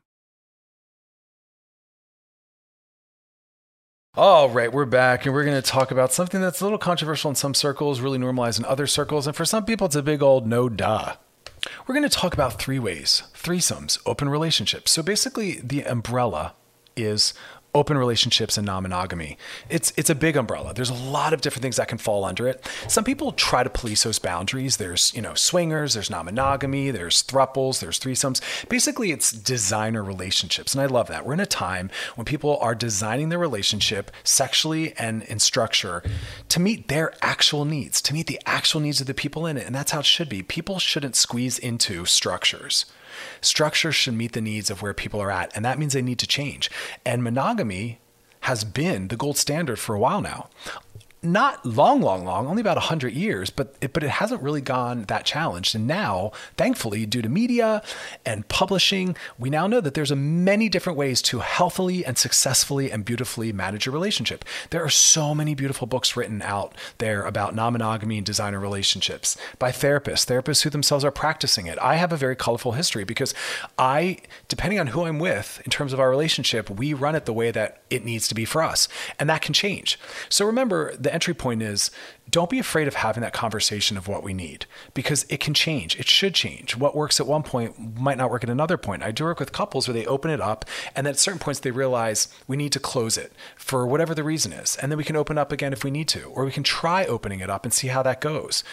All 4.15 4.49
right, 4.49 4.73
we're 4.73 4.85
back 4.85 5.25
and 5.25 5.35
we're 5.35 5.43
going 5.43 5.61
to 5.61 5.67
talk 5.67 5.91
about 5.91 6.11
something 6.11 6.41
that's 6.41 6.61
a 6.61 6.63
little 6.63 6.79
controversial 6.79 7.29
in 7.29 7.35
some 7.35 7.53
circles, 7.53 8.01
really 8.01 8.17
normalized 8.17 8.57
in 8.57 8.65
other 8.65 8.87
circles, 8.87 9.27
and 9.27 9.35
for 9.35 9.45
some 9.45 9.65
people, 9.65 9.85
it's 9.85 9.95
a 9.95 10.01
big 10.01 10.23
old 10.23 10.47
no 10.47 10.67
duh. 10.67 11.13
We're 11.85 11.93
going 11.93 12.09
to 12.09 12.17
talk 12.17 12.33
about 12.33 12.59
three 12.59 12.79
ways 12.79 13.21
threesomes, 13.35 13.99
open 14.07 14.27
relationships. 14.27 14.91
So 14.91 15.03
basically, 15.03 15.61
the 15.63 15.83
umbrella 15.83 16.55
is 16.95 17.35
open 17.75 17.97
relationships 17.97 18.57
and 18.57 18.65
non-monogamy. 18.65 19.37
It's 19.69 19.93
it's 19.95 20.09
a 20.09 20.15
big 20.15 20.35
umbrella. 20.35 20.73
There's 20.73 20.89
a 20.89 20.93
lot 20.93 21.33
of 21.33 21.41
different 21.41 21.61
things 21.61 21.75
that 21.75 21.87
can 21.87 21.97
fall 21.97 22.25
under 22.25 22.47
it. 22.47 22.67
Some 22.87 23.03
people 23.03 23.31
try 23.31 23.63
to 23.63 23.69
police 23.69 24.03
those 24.03 24.19
boundaries. 24.19 24.77
There's, 24.77 25.13
you 25.13 25.21
know, 25.21 25.35
swingers, 25.35 25.93
there's 25.93 26.09
non-monogamy, 26.09 26.91
there's 26.91 27.21
thruples, 27.21 27.79
there's 27.79 27.99
threesomes. 27.99 28.41
Basically, 28.69 29.11
it's 29.11 29.31
designer 29.31 30.03
relationships. 30.03 30.73
And 30.73 30.81
I 30.81 30.87
love 30.87 31.07
that. 31.07 31.25
We're 31.25 31.33
in 31.33 31.39
a 31.39 31.45
time 31.45 31.91
when 32.15 32.25
people 32.25 32.57
are 32.57 32.75
designing 32.75 33.29
their 33.29 33.39
relationship 33.39 34.11
sexually 34.23 34.93
and 34.97 35.23
in 35.23 35.39
structure 35.39 36.01
to 36.49 36.59
meet 36.59 36.87
their 36.87 37.13
actual 37.21 37.65
needs, 37.65 38.01
to 38.01 38.13
meet 38.13 38.27
the 38.27 38.41
actual 38.45 38.81
needs 38.81 38.99
of 38.99 39.07
the 39.07 39.13
people 39.13 39.45
in 39.45 39.57
it. 39.57 39.65
And 39.65 39.75
that's 39.75 39.91
how 39.91 39.99
it 39.99 40.05
should 40.05 40.29
be. 40.29 40.41
People 40.41 40.79
shouldn't 40.79 41.15
squeeze 41.15 41.59
into 41.59 42.05
structures. 42.05 42.85
Structure 43.41 43.91
should 43.91 44.13
meet 44.13 44.33
the 44.33 44.41
needs 44.41 44.69
of 44.69 44.81
where 44.81 44.93
people 44.93 45.21
are 45.21 45.31
at, 45.31 45.55
and 45.55 45.63
that 45.65 45.79
means 45.79 45.93
they 45.93 46.01
need 46.01 46.19
to 46.19 46.27
change. 46.27 46.69
And 47.05 47.23
monogamy 47.23 47.99
has 48.41 48.63
been 48.63 49.09
the 49.09 49.17
gold 49.17 49.37
standard 49.37 49.79
for 49.79 49.95
a 49.95 49.99
while 49.99 50.21
now 50.21 50.49
not 51.21 51.65
long, 51.65 52.01
long, 52.01 52.23
long, 52.23 52.47
only 52.47 52.61
about 52.61 52.77
100 52.77 53.13
years, 53.13 53.49
but 53.49 53.75
it, 53.81 53.91
but 53.91 54.03
it 54.03 54.09
hasn't 54.09 54.41
really 54.41 54.61
gone 54.61 55.03
that 55.03 55.25
challenged. 55.25 55.75
And 55.75 55.85
now, 55.85 56.31
thankfully, 56.55 57.05
due 57.05 57.21
to 57.21 57.27
media 57.27 57.83
and 58.25 58.47
publishing, 58.47 59.17
we 59.37 59.49
now 59.49 59.67
know 59.67 59.81
that 59.81 59.95
there's 59.95 60.11
a 60.11 60.15
many 60.15 60.69
different 60.69 60.97
ways 60.97 61.21
to 61.23 61.39
healthily 61.39 62.05
and 62.05 62.17
successfully 62.17 62.89
and 62.89 63.03
beautifully 63.03 63.51
manage 63.51 63.85
a 63.85 63.91
relationship. 63.91 64.45
There 64.69 64.83
are 64.83 64.89
so 64.89 65.35
many 65.35 65.55
beautiful 65.55 65.87
books 65.87 66.15
written 66.15 66.41
out 66.41 66.73
there 66.99 67.23
about 67.23 67.53
non-monogamy 67.53 68.17
and 68.17 68.25
designer 68.25 68.59
relationships 68.59 69.35
by 69.57 69.71
therapists, 69.71 70.25
therapists 70.25 70.63
who 70.63 70.69
themselves 70.69 71.03
are 71.03 71.11
practicing 71.11 71.67
it. 71.67 71.77
I 71.79 71.95
have 71.95 72.13
a 72.13 72.17
very 72.17 72.37
colorful 72.37 72.71
history 72.73 73.03
because 73.03 73.33
I, 73.77 74.19
depending 74.47 74.79
on 74.79 74.87
who 74.87 75.03
I'm 75.03 75.19
with 75.19 75.61
in 75.65 75.71
terms 75.71 75.91
of 75.91 75.99
our 75.99 76.09
relationship, 76.09 76.69
we 76.69 76.93
run 76.93 77.15
it 77.15 77.25
the 77.25 77.33
way 77.33 77.51
that 77.51 77.81
it 77.89 78.05
needs 78.05 78.29
to 78.29 78.35
be 78.35 78.45
for 78.45 78.63
us. 78.63 78.87
And 79.19 79.29
that 79.29 79.41
can 79.41 79.53
change. 79.53 79.99
So 80.29 80.45
remember, 80.45 80.95
the 80.95 81.08
the 81.09 81.13
entry 81.15 81.33
point 81.33 81.63
is 81.63 81.89
don't 82.29 82.51
be 82.51 82.59
afraid 82.59 82.87
of 82.87 82.93
having 82.93 83.21
that 83.21 83.33
conversation 83.33 83.97
of 83.97 84.07
what 84.07 84.21
we 84.21 84.31
need 84.31 84.67
because 84.93 85.25
it 85.27 85.39
can 85.39 85.55
change. 85.55 85.99
It 85.99 86.07
should 86.07 86.35
change. 86.35 86.77
What 86.77 86.95
works 86.95 87.19
at 87.19 87.25
one 87.25 87.41
point 87.41 87.97
might 87.99 88.19
not 88.19 88.29
work 88.29 88.43
at 88.43 88.49
another 88.49 88.77
point. 88.77 89.01
I 89.01 89.09
do 89.09 89.23
work 89.23 89.39
with 89.39 89.51
couples 89.51 89.87
where 89.87 89.95
they 89.95 90.05
open 90.05 90.29
it 90.29 90.39
up 90.39 90.65
and 90.95 91.07
at 91.07 91.17
certain 91.17 91.39
points 91.39 91.61
they 91.61 91.71
realize 91.71 92.27
we 92.47 92.57
need 92.57 92.71
to 92.73 92.79
close 92.79 93.17
it 93.17 93.33
for 93.55 93.87
whatever 93.87 94.13
the 94.13 94.23
reason 94.23 94.53
is. 94.53 94.75
And 94.75 94.91
then 94.91 94.97
we 94.97 95.03
can 95.03 95.15
open 95.15 95.39
up 95.39 95.51
again 95.51 95.73
if 95.73 95.83
we 95.83 95.89
need 95.89 96.07
to, 96.09 96.25
or 96.25 96.45
we 96.45 96.51
can 96.51 96.61
try 96.61 97.05
opening 97.05 97.39
it 97.39 97.49
up 97.49 97.65
and 97.65 97.73
see 97.73 97.87
how 97.87 98.03
that 98.03 98.21
goes 98.21 98.63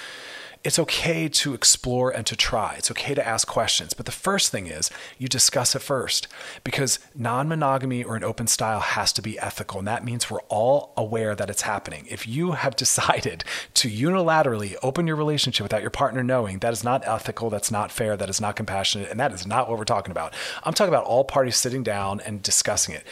it's 0.66 0.80
okay 0.80 1.28
to 1.28 1.54
explore 1.54 2.10
and 2.10 2.26
to 2.26 2.34
try. 2.34 2.74
It's 2.76 2.90
okay 2.90 3.14
to 3.14 3.24
ask 3.24 3.46
questions. 3.46 3.94
But 3.94 4.04
the 4.04 4.10
first 4.10 4.50
thing 4.50 4.66
is 4.66 4.90
you 5.16 5.28
discuss 5.28 5.76
it 5.76 5.78
first 5.78 6.26
because 6.64 6.98
non 7.14 7.46
monogamy 7.46 8.02
or 8.02 8.16
an 8.16 8.24
open 8.24 8.48
style 8.48 8.80
has 8.80 9.12
to 9.12 9.22
be 9.22 9.38
ethical. 9.38 9.78
And 9.78 9.86
that 9.86 10.04
means 10.04 10.28
we're 10.28 10.40
all 10.48 10.92
aware 10.96 11.36
that 11.36 11.50
it's 11.50 11.62
happening. 11.62 12.08
If 12.10 12.26
you 12.26 12.52
have 12.52 12.74
decided 12.84 13.44
to 13.74 13.88
unilaterally 13.88 14.74
open 14.82 15.06
your 15.06 15.14
relationship 15.14 15.62
without 15.62 15.82
your 15.82 15.90
partner 15.90 16.24
knowing, 16.24 16.58
that 16.58 16.72
is 16.72 16.82
not 16.82 17.06
ethical, 17.06 17.48
that's 17.48 17.70
not 17.70 17.92
fair, 17.92 18.16
that 18.16 18.28
is 18.28 18.40
not 18.40 18.56
compassionate, 18.56 19.08
and 19.08 19.20
that 19.20 19.32
is 19.32 19.46
not 19.46 19.68
what 19.68 19.78
we're 19.78 19.84
talking 19.84 20.10
about. 20.10 20.34
I'm 20.64 20.74
talking 20.74 20.92
about 20.92 21.04
all 21.04 21.22
parties 21.22 21.54
sitting 21.54 21.84
down 21.84 22.18
and 22.18 22.42
discussing 22.42 22.96
it. 22.96 23.06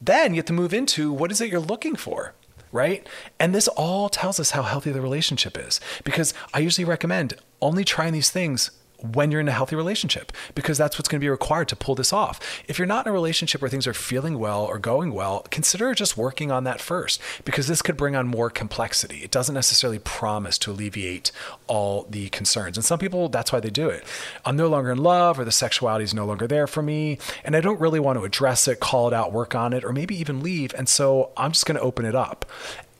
Then 0.00 0.32
you 0.32 0.38
have 0.38 0.46
to 0.46 0.52
move 0.52 0.72
into 0.72 1.12
what 1.12 1.32
is 1.32 1.40
it 1.40 1.50
you're 1.50 1.58
looking 1.58 1.96
for? 1.96 2.34
Right? 2.72 3.06
And 3.38 3.54
this 3.54 3.68
all 3.68 4.08
tells 4.08 4.38
us 4.40 4.52
how 4.52 4.62
healthy 4.62 4.92
the 4.92 5.00
relationship 5.00 5.58
is 5.58 5.80
because 6.04 6.34
I 6.54 6.60
usually 6.60 6.84
recommend 6.84 7.34
only 7.60 7.84
trying 7.84 8.12
these 8.12 8.30
things 8.30 8.70
when 9.02 9.30
you're 9.30 9.40
in 9.40 9.48
a 9.48 9.52
healthy 9.52 9.76
relationship 9.76 10.32
because 10.54 10.78
that's 10.78 10.98
what's 10.98 11.08
going 11.08 11.20
to 11.20 11.24
be 11.24 11.28
required 11.28 11.68
to 11.68 11.76
pull 11.76 11.94
this 11.94 12.12
off. 12.12 12.40
If 12.68 12.78
you're 12.78 12.86
not 12.86 13.06
in 13.06 13.10
a 13.10 13.12
relationship 13.12 13.60
where 13.60 13.70
things 13.70 13.86
are 13.86 13.94
feeling 13.94 14.38
well 14.38 14.64
or 14.64 14.78
going 14.78 15.12
well, 15.12 15.46
consider 15.50 15.94
just 15.94 16.16
working 16.16 16.50
on 16.50 16.64
that 16.64 16.80
first 16.80 17.20
because 17.44 17.66
this 17.66 17.82
could 17.82 17.96
bring 17.96 18.16
on 18.16 18.26
more 18.26 18.50
complexity. 18.50 19.18
It 19.18 19.30
doesn't 19.30 19.54
necessarily 19.54 19.98
promise 19.98 20.58
to 20.58 20.70
alleviate 20.70 21.32
all 21.66 22.06
the 22.08 22.28
concerns. 22.30 22.76
And 22.76 22.84
some 22.84 22.98
people, 22.98 23.28
that's 23.28 23.52
why 23.52 23.60
they 23.60 23.70
do 23.70 23.88
it. 23.88 24.04
I'm 24.44 24.56
no 24.56 24.68
longer 24.68 24.90
in 24.90 24.98
love 24.98 25.38
or 25.38 25.44
the 25.44 25.52
sexuality 25.52 26.04
is 26.04 26.14
no 26.14 26.26
longer 26.26 26.46
there 26.46 26.66
for 26.66 26.82
me 26.82 27.18
and 27.44 27.56
I 27.56 27.60
don't 27.60 27.80
really 27.80 28.00
want 28.00 28.18
to 28.18 28.24
address 28.24 28.68
it, 28.68 28.80
call 28.80 29.08
it 29.08 29.14
out, 29.14 29.32
work 29.32 29.54
on 29.54 29.72
it, 29.72 29.84
or 29.84 29.92
maybe 29.92 30.14
even 30.16 30.42
leave. 30.42 30.74
And 30.74 30.88
so 30.88 31.30
I'm 31.36 31.52
just 31.52 31.66
going 31.66 31.76
to 31.76 31.82
open 31.82 32.04
it 32.04 32.14
up. 32.14 32.44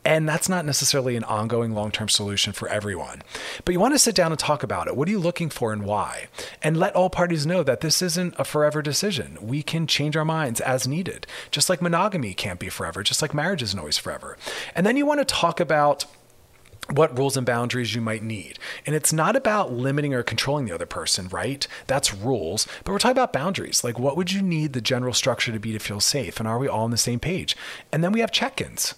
And 0.03 0.27
that's 0.27 0.49
not 0.49 0.65
necessarily 0.65 1.15
an 1.15 1.23
ongoing 1.25 1.73
long 1.73 1.91
term 1.91 2.09
solution 2.09 2.53
for 2.53 2.67
everyone. 2.67 3.21
But 3.65 3.73
you 3.73 3.79
want 3.79 3.93
to 3.93 3.99
sit 3.99 4.15
down 4.15 4.31
and 4.31 4.39
talk 4.39 4.63
about 4.63 4.87
it. 4.87 4.95
What 4.95 5.07
are 5.07 5.11
you 5.11 5.19
looking 5.19 5.49
for 5.49 5.71
and 5.71 5.83
why? 5.83 6.27
And 6.63 6.77
let 6.77 6.95
all 6.95 7.09
parties 7.09 7.45
know 7.45 7.61
that 7.63 7.81
this 7.81 8.01
isn't 8.01 8.33
a 8.37 8.43
forever 8.43 8.81
decision. 8.81 9.37
We 9.41 9.61
can 9.61 9.85
change 9.85 10.17
our 10.17 10.25
minds 10.25 10.59
as 10.59 10.87
needed. 10.87 11.27
Just 11.51 11.69
like 11.69 11.81
monogamy 11.81 12.33
can't 12.33 12.59
be 12.59 12.69
forever, 12.69 13.03
just 13.03 13.21
like 13.21 13.33
marriage 13.33 13.61
isn't 13.61 13.77
always 13.77 13.97
forever. 13.97 14.37
And 14.75 14.85
then 14.85 14.97
you 14.97 15.05
want 15.05 15.19
to 15.19 15.25
talk 15.25 15.59
about 15.59 16.05
what 16.89 17.15
rules 17.15 17.37
and 17.37 17.45
boundaries 17.45 17.93
you 17.93 18.01
might 18.01 18.23
need. 18.23 18.57
And 18.87 18.95
it's 18.95 19.13
not 19.13 19.35
about 19.35 19.71
limiting 19.71 20.15
or 20.15 20.23
controlling 20.23 20.65
the 20.65 20.73
other 20.73 20.87
person, 20.87 21.27
right? 21.29 21.65
That's 21.85 22.13
rules. 22.13 22.67
But 22.83 22.91
we're 22.91 22.97
talking 22.97 23.11
about 23.11 23.33
boundaries. 23.33 23.83
Like, 23.83 23.99
what 23.99 24.17
would 24.17 24.31
you 24.31 24.41
need 24.41 24.73
the 24.73 24.81
general 24.81 25.13
structure 25.13 25.51
to 25.51 25.59
be 25.59 25.73
to 25.73 25.79
feel 25.79 25.99
safe? 25.99 26.39
And 26.39 26.47
are 26.47 26.57
we 26.57 26.67
all 26.67 26.85
on 26.85 26.91
the 26.91 26.97
same 26.97 27.19
page? 27.19 27.55
And 27.91 28.03
then 28.03 28.11
we 28.11 28.19
have 28.21 28.31
check 28.31 28.59
ins 28.59 28.95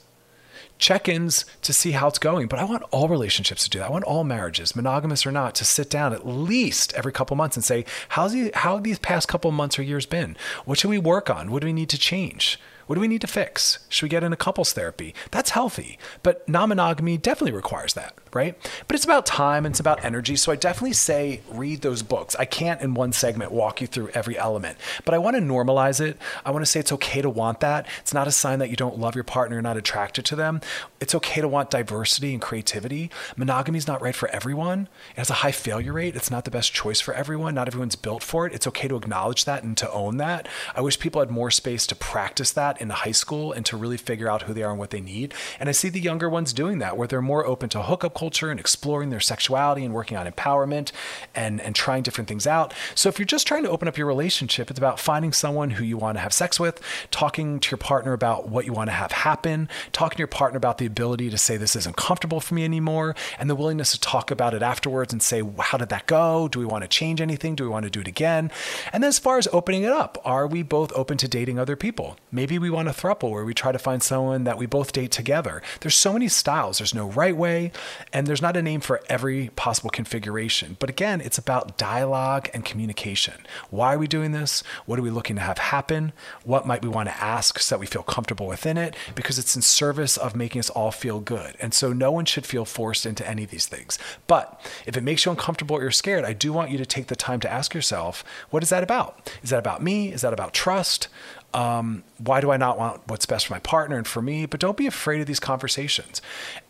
check 0.78 1.08
ins 1.08 1.46
to 1.62 1.74
see 1.74 1.92
how 1.92 2.08
it's 2.08 2.20
going. 2.20 2.48
But 2.48 2.60
I 2.60 2.64
want 2.64 2.84
all 2.92 3.08
relationships 3.08 3.64
to 3.64 3.70
do 3.70 3.80
that. 3.80 3.90
I 3.90 3.92
want 3.92 4.06
all 4.06 4.24
marriages, 4.24 4.76
monogamous 4.76 5.26
or 5.26 5.32
not, 5.32 5.56
to 5.56 5.66
sit 5.66 5.90
down 5.90 6.14
at 6.14 6.28
least 6.28 6.94
every 6.94 7.12
couple 7.12 7.36
months 7.36 7.56
and 7.56 7.64
say, 7.64 7.86
How's 8.10 8.34
the, 8.34 8.52
how 8.54 8.76
have 8.76 8.84
these 8.84 9.00
past 9.00 9.28
couple 9.28 9.52
months 9.52 9.80
or 9.80 9.84
years 9.84 10.06
been? 10.06 10.36
What 10.66 10.80
should 10.80 10.90
we 10.90 10.98
work 10.98 11.30
on? 11.30 11.52
What 11.52 11.62
do 11.62 11.68
we 11.68 11.74
need 11.74 11.90
to 11.90 11.98
change? 11.98 12.60
What 12.88 12.96
do 12.96 13.02
we 13.02 13.08
need 13.08 13.22
to 13.22 13.28
fix? 13.28 13.80
Should 13.90 14.06
we 14.06 14.10
get 14.10 14.24
into 14.24 14.34
a 14.34 14.38
couples 14.38 14.74
therapy? 14.74 15.14
That's 15.32 15.52
healthy, 15.52 15.98
but 16.22 16.48
non 16.48 16.70
monogamy 16.70 17.18
definitely 17.18 17.56
requires 17.56 17.94
that, 17.94 18.14
right? 18.34 18.58
But 18.88 18.96
it's 18.96 19.06
about 19.06 19.26
time 19.26 19.66
and 19.66 19.74
it's 19.74 19.80
about 19.80 20.04
energy. 20.04 20.36
So 20.36 20.52
I 20.52 20.56
definitely 20.56 20.94
say 20.94 21.42
read 21.50 21.82
those 21.82 22.04
books. 22.04 22.36
I 22.38 22.46
can't 22.46 22.82
in 22.82 22.94
one 22.94 23.14
segment 23.14 23.52
walk 23.52 23.82
you 23.82 23.88
through 23.88 24.10
every 24.10 24.38
element, 24.38 24.78
but 25.06 25.14
I 25.14 25.18
want 25.18 25.36
to 25.36 25.42
normalize 25.42 26.02
it. 26.02 26.18
I 26.46 26.52
want 26.52 26.64
to 26.66 26.70
say 26.70 26.80
it's 26.80 26.92
okay 26.94 27.22
to 27.22 27.30
want 27.30 27.60
that. 27.62 27.88
It's 28.02 28.14
not 28.14 28.28
a 28.28 28.32
sign 28.32 28.60
that 28.60 28.70
you 28.70 28.76
don't 28.76 29.00
love 29.00 29.16
your 29.16 29.24
partner, 29.24 29.56
you're 29.56 29.62
not 29.62 29.78
attracted 29.78 30.26
to 30.26 30.36
them. 30.36 30.62
It's 31.00 31.16
okay 31.16 31.42
to 31.42 31.48
want 31.48 31.70
diversity 31.70 32.34
and 32.34 32.42
creativity. 32.42 33.10
Monogamy 33.38 33.78
is 33.78 33.88
not 33.88 34.02
right 34.02 34.16
for 34.16 34.30
everyone. 34.30 34.88
It 35.12 35.18
has 35.18 35.30
a 35.30 35.36
high 35.36 35.52
failure 35.52 35.94
rate. 35.94 36.16
It's 36.16 36.32
not 36.32 36.46
the 36.46 36.52
best 36.52 36.74
choice 36.74 37.00
for 37.00 37.14
everyone. 37.14 37.56
Not 37.56 37.68
everyone's 37.68 37.96
built 37.96 38.24
for 38.24 38.48
it. 38.48 38.54
It's 38.54 38.68
okay 38.68 38.88
to 38.88 38.96
acknowledge 38.96 39.46
that 39.46 39.64
and 39.64 39.76
to 39.78 39.92
own 39.92 40.18
that. 40.18 40.48
I 40.76 40.82
wish 40.82 41.00
people 41.00 41.22
had 41.22 41.30
more 41.30 41.52
space 41.52 41.86
to 41.88 41.96
practice 41.96 42.52
that 42.52 42.73
that 42.74 42.82
in 42.82 42.90
high 42.90 43.12
school 43.12 43.52
and 43.52 43.66
to 43.66 43.78
really 43.78 43.98
figure 43.98 44.30
out 44.30 44.44
who 44.44 44.54
they 44.54 44.64
are 44.64 44.72
and 44.72 44.80
what 44.80 44.90
they 44.90 45.02
need. 45.02 45.34
And 45.60 45.70
I 45.70 45.72
see 45.72 45.90
the 45.90 46.00
younger 46.00 46.30
ones 46.30 46.54
doing 46.54 46.80
that, 46.80 46.98
where 46.98 47.08
they're 47.08 47.22
more 47.22 47.46
open 47.46 47.70
to 47.70 47.84
hookup 47.84 48.14
culture 48.14 48.50
and 48.52 48.60
exploring 48.60 49.10
their 49.10 49.20
sexuality 49.20 49.86
and 49.86 49.94
working 49.94 50.18
on 50.18 50.28
empowerment 50.28 50.92
and, 51.36 51.62
and 51.62 51.76
trying 51.76 52.04
different 52.04 52.28
things 52.28 52.48
out. 52.48 52.74
So 52.96 53.10
if 53.10 53.20
you're 53.20 53.26
just 53.26 53.48
trying 53.48 53.64
to 53.64 53.70
open 53.70 53.88
up 53.88 53.98
your 53.98 54.08
relationship, 54.08 54.70
it's 54.70 54.80
about 54.80 55.00
finding 55.00 55.34
someone 55.34 55.72
who 55.72 55.84
you 55.84 55.98
want 55.98 56.18
to 56.18 56.22
have 56.22 56.34
sex 56.34 56.60
with, 56.60 56.82
talking 57.12 57.60
to 57.60 57.72
your 57.72 57.78
partner 57.78 58.14
about 58.14 58.50
what 58.50 58.66
you 58.66 58.74
want 58.74 58.90
to 58.90 58.94
have 58.94 59.12
happen, 59.12 59.70
talking 59.92 60.18
to 60.18 60.22
your 60.22 60.28
partner 60.28 60.58
about 60.58 60.78
the 60.78 60.86
ability 60.86 61.30
to 61.30 61.38
say, 61.38 61.58
this 61.58 61.76
isn't 61.76 61.98
comfortable 61.98 62.40
for 62.40 62.56
me 62.56 62.64
anymore, 62.64 63.16
and 63.40 63.50
the 63.50 63.56
willingness 63.56 63.92
to 63.92 64.00
talk 64.00 64.32
about 64.32 64.54
it 64.54 64.62
afterwards 64.62 65.14
and 65.14 65.22
say, 65.22 65.44
how 65.60 65.78
did 65.78 65.90
that 65.90 66.06
go? 66.06 66.48
Do 66.48 66.60
we 66.60 66.66
want 66.66 66.84
to 66.84 66.88
change 66.88 67.22
anything? 67.22 67.56
Do 67.56 67.64
we 67.64 67.70
want 67.70 67.84
to 67.84 67.90
do 67.90 68.02
it 68.02 68.08
again? 68.08 68.52
And 68.92 69.04
then 69.04 69.10
as 69.10 69.20
far 69.20 69.38
as 69.38 69.48
opening 69.52 69.84
it 69.84 69.92
up, 69.92 70.22
are 70.26 70.48
we 70.48 70.64
both 70.64 70.92
open 70.94 71.18
to 71.18 71.28
dating 71.28 71.60
other 71.60 71.76
people? 71.76 72.18
Maybe 72.32 72.60
we 72.64 72.70
want 72.70 72.88
a 72.88 72.92
throuple 72.92 73.30
where 73.30 73.46
we 73.46 73.54
try 73.54 73.72
to 73.72 73.78
find 73.78 74.02
someone 74.02 74.46
that 74.46 74.58
we 74.58 74.66
both 74.66 74.92
date 74.92 75.12
together. 75.12 75.62
There's 75.82 75.96
so 75.96 76.14
many 76.14 76.28
styles. 76.28 76.80
There's 76.80 76.96
no 76.96 77.10
right 77.10 77.36
way, 77.36 77.72
and 78.12 78.26
there's 78.26 78.42
not 78.42 78.58
a 78.58 78.62
name 78.62 78.80
for 78.80 79.02
every 79.10 79.50
possible 79.56 79.90
configuration. 79.90 80.78
But 80.80 80.90
again, 80.90 81.22
it's 81.22 81.38
about 81.38 81.78
dialogue 81.78 82.50
and 82.54 82.66
communication. 82.66 83.46
Why 83.70 83.94
are 83.94 84.00
we 84.00 84.08
doing 84.08 84.32
this? 84.32 84.64
What 84.86 84.98
are 84.98 85.04
we 85.04 85.12
looking 85.12 85.36
to 85.36 85.42
have 85.42 85.58
happen? 85.58 86.14
What 86.44 86.66
might 86.66 86.82
we 86.82 86.90
want 86.90 87.10
to 87.10 87.24
ask 87.24 87.60
so 87.60 87.76
that 87.76 87.80
we 87.80 87.86
feel 87.86 88.04
comfortable 88.04 88.48
within 88.48 88.78
it? 88.78 88.96
Because 89.14 89.38
it's 89.38 89.56
in 89.56 89.62
service 89.62 90.18
of 90.18 90.36
making 90.36 90.60
us 90.60 90.70
all 90.70 90.92
feel 90.92 91.20
good. 91.20 91.56
And 91.60 91.74
so 91.74 91.94
no 91.94 92.12
one 92.12 92.26
should 92.26 92.46
feel 92.46 92.66
forced 92.66 93.06
into 93.06 93.28
any 93.28 93.44
of 93.44 93.52
these 93.52 93.68
things. 93.68 94.00
But 94.26 94.60
if 94.86 94.96
it 94.98 95.04
makes 95.04 95.26
you 95.26 95.32
uncomfortable 95.32 95.76
or 95.76 95.82
you're 95.82 95.92
scared, 95.92 96.26
I 96.26 96.34
do 96.34 96.54
want 96.54 96.72
you 96.72 96.78
to 96.78 96.86
take 96.86 97.08
the 97.08 97.16
time 97.16 97.40
to 97.42 97.52
ask 97.52 97.74
yourself, 97.74 98.24
what 98.50 98.64
is 98.64 98.70
that 98.70 98.84
about? 98.84 99.32
Is 99.44 99.50
that 99.50 99.60
about 99.60 99.84
me? 99.84 100.14
Is 100.14 100.22
that 100.22 100.34
about 100.34 100.54
trust? 100.54 101.10
Um, 101.54 102.04
why 102.18 102.42
do 102.42 102.52
I 102.52 102.58
not 102.58 102.78
want 102.78 103.02
what's 103.08 103.26
best 103.26 103.48
for 103.48 103.54
my 103.54 103.60
partner 103.60 103.98
and 103.98 104.08
for 104.08 104.22
me? 104.22 104.46
But 104.46 104.60
don't 104.60 104.78
be 104.78 104.88
afraid 104.88 105.22
of 105.22 105.28
these 105.28 105.40
conversations. 105.40 106.22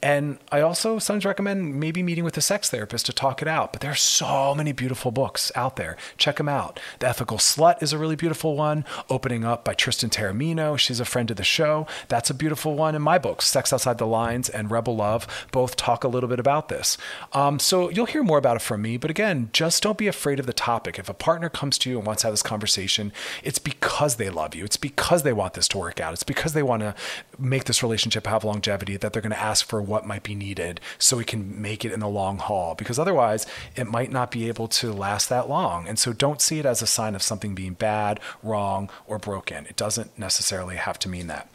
And 0.01 0.39
I 0.51 0.61
also 0.61 0.99
sometimes 0.99 1.25
recommend 1.25 1.79
maybe 1.79 2.03
meeting 2.03 2.23
with 2.23 2.38
a 2.38 2.41
sex 2.41 2.69
therapist 2.69 3.05
to 3.05 3.13
talk 3.13 3.41
it 3.41 3.47
out. 3.47 3.71
But 3.71 3.81
there 3.81 3.91
are 3.91 3.95
so 3.95 4.53
many 4.55 4.71
beautiful 4.71 5.11
books 5.11 5.51
out 5.55 5.75
there. 5.75 5.95
Check 6.17 6.38
them 6.38 6.49
out. 6.49 6.79
The 6.99 7.07
Ethical 7.07 7.38
Slut 7.38 7.81
is 7.81 7.93
a 7.93 7.97
really 7.97 8.15
beautiful 8.15 8.55
one. 8.55 8.84
Opening 9.09 9.45
Up 9.45 9.63
by 9.63 9.73
Tristan 9.73 10.09
Taormino. 10.09 10.77
She's 10.77 10.99
a 10.99 11.05
friend 11.05 11.29
of 11.31 11.38
the 11.38 11.43
show. 11.43 11.88
That's 12.07 12.29
a 12.29 12.34
beautiful 12.34 12.75
one. 12.75 12.95
In 12.95 13.01
my 13.01 13.17
books, 13.17 13.47
Sex 13.47 13.71
Outside 13.71 13.97
the 13.97 14.07
Lines 14.07 14.49
and 14.49 14.71
Rebel 14.71 14.95
Love 14.95 15.47
both 15.51 15.75
talk 15.75 16.03
a 16.03 16.07
little 16.07 16.29
bit 16.29 16.39
about 16.39 16.69
this. 16.69 16.97
Um, 17.31 17.59
so 17.59 17.89
you'll 17.89 18.05
hear 18.07 18.23
more 18.23 18.38
about 18.38 18.57
it 18.57 18.61
from 18.61 18.81
me. 18.81 18.97
But 18.97 19.11
again, 19.11 19.49
just 19.53 19.84
don't 19.84 19.97
be 19.97 20.07
afraid 20.07 20.39
of 20.39 20.45
the 20.45 20.53
topic. 20.53 20.99
If 20.99 21.09
a 21.09 21.13
partner 21.13 21.49
comes 21.49 21.77
to 21.79 21.89
you 21.89 21.97
and 21.97 22.07
wants 22.07 22.21
to 22.21 22.27
have 22.27 22.34
this 22.34 22.43
conversation, 22.43 23.13
it's 23.43 23.59
because 23.59 24.15
they 24.15 24.29
love 24.29 24.55
you. 24.55 24.65
It's 24.65 24.72
because 24.78 25.24
they 25.24 25.34
want 25.34 25.53
this 25.53 25.67
to 25.69 25.78
work 25.78 25.99
out. 25.99 26.13
It's 26.13 26.24
because 26.24 26.53
they 26.53 26.63
want 26.63 26.82
to 26.82 26.95
make 27.38 27.65
this 27.65 27.84
relationship 27.84 28.28
have 28.28 28.43
longevity 28.43 28.97
that 28.97 29.13
they're 29.13 29.21
going 29.21 29.32
to 29.32 29.39
ask 29.39 29.65
for 29.65 29.82
what 29.82 30.05
might 30.05 30.24
be 30.24 30.36
needed 30.36 30.80
so 30.97 31.17
we 31.17 31.24
can 31.24 31.61
make 31.61 31.84
it 31.86 31.91
in 31.91 31.99
the 31.99 32.07
long 32.07 32.38
haul. 32.38 32.76
Because 32.76 32.99
otherwise, 32.99 33.45
it 33.76 33.88
might 33.88 34.11
not 34.11 34.32
be 34.32 34.47
able 34.47 34.67
to 34.67 34.91
last 34.91 35.30
that 35.30 35.49
long. 35.49 35.88
And 35.88 35.97
so 35.97 36.13
don't 36.13 36.41
see 36.41 36.59
it 36.59 36.65
as 36.65 36.82
a 36.82 36.88
sign 36.88 37.15
of 37.15 37.24
something 37.24 37.55
being 37.55 37.74
bad, 37.74 38.19
wrong, 38.41 38.89
or 39.07 39.19
broken. 39.19 39.65
It 39.65 39.76
doesn't 39.76 40.17
necessarily 40.17 40.76
have 40.76 40.99
to 40.99 41.09
mean 41.09 41.28
that. 41.28 41.49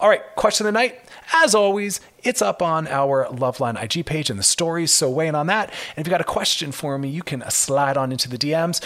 All 0.00 0.08
right, 0.08 0.22
question 0.36 0.66
of 0.66 0.72
the 0.72 0.78
night. 0.78 1.00
As 1.32 1.54
always, 1.54 2.00
it's 2.22 2.42
up 2.42 2.62
on 2.62 2.86
our 2.88 3.26
Loveline 3.26 3.82
IG 3.82 4.06
page 4.06 4.30
and 4.30 4.38
the 4.38 4.44
stories. 4.44 4.92
So 4.92 5.10
weigh 5.10 5.28
in 5.28 5.34
on 5.34 5.46
that. 5.48 5.70
And 5.96 6.04
if 6.04 6.06
you 6.06 6.10
got 6.10 6.20
a 6.20 6.24
question 6.24 6.72
for 6.72 6.98
me, 6.98 7.08
you 7.08 7.22
can 7.22 7.44
slide 7.50 7.96
on 7.96 8.12
into 8.12 8.28
the 8.28 8.38
DMs. 8.38 8.82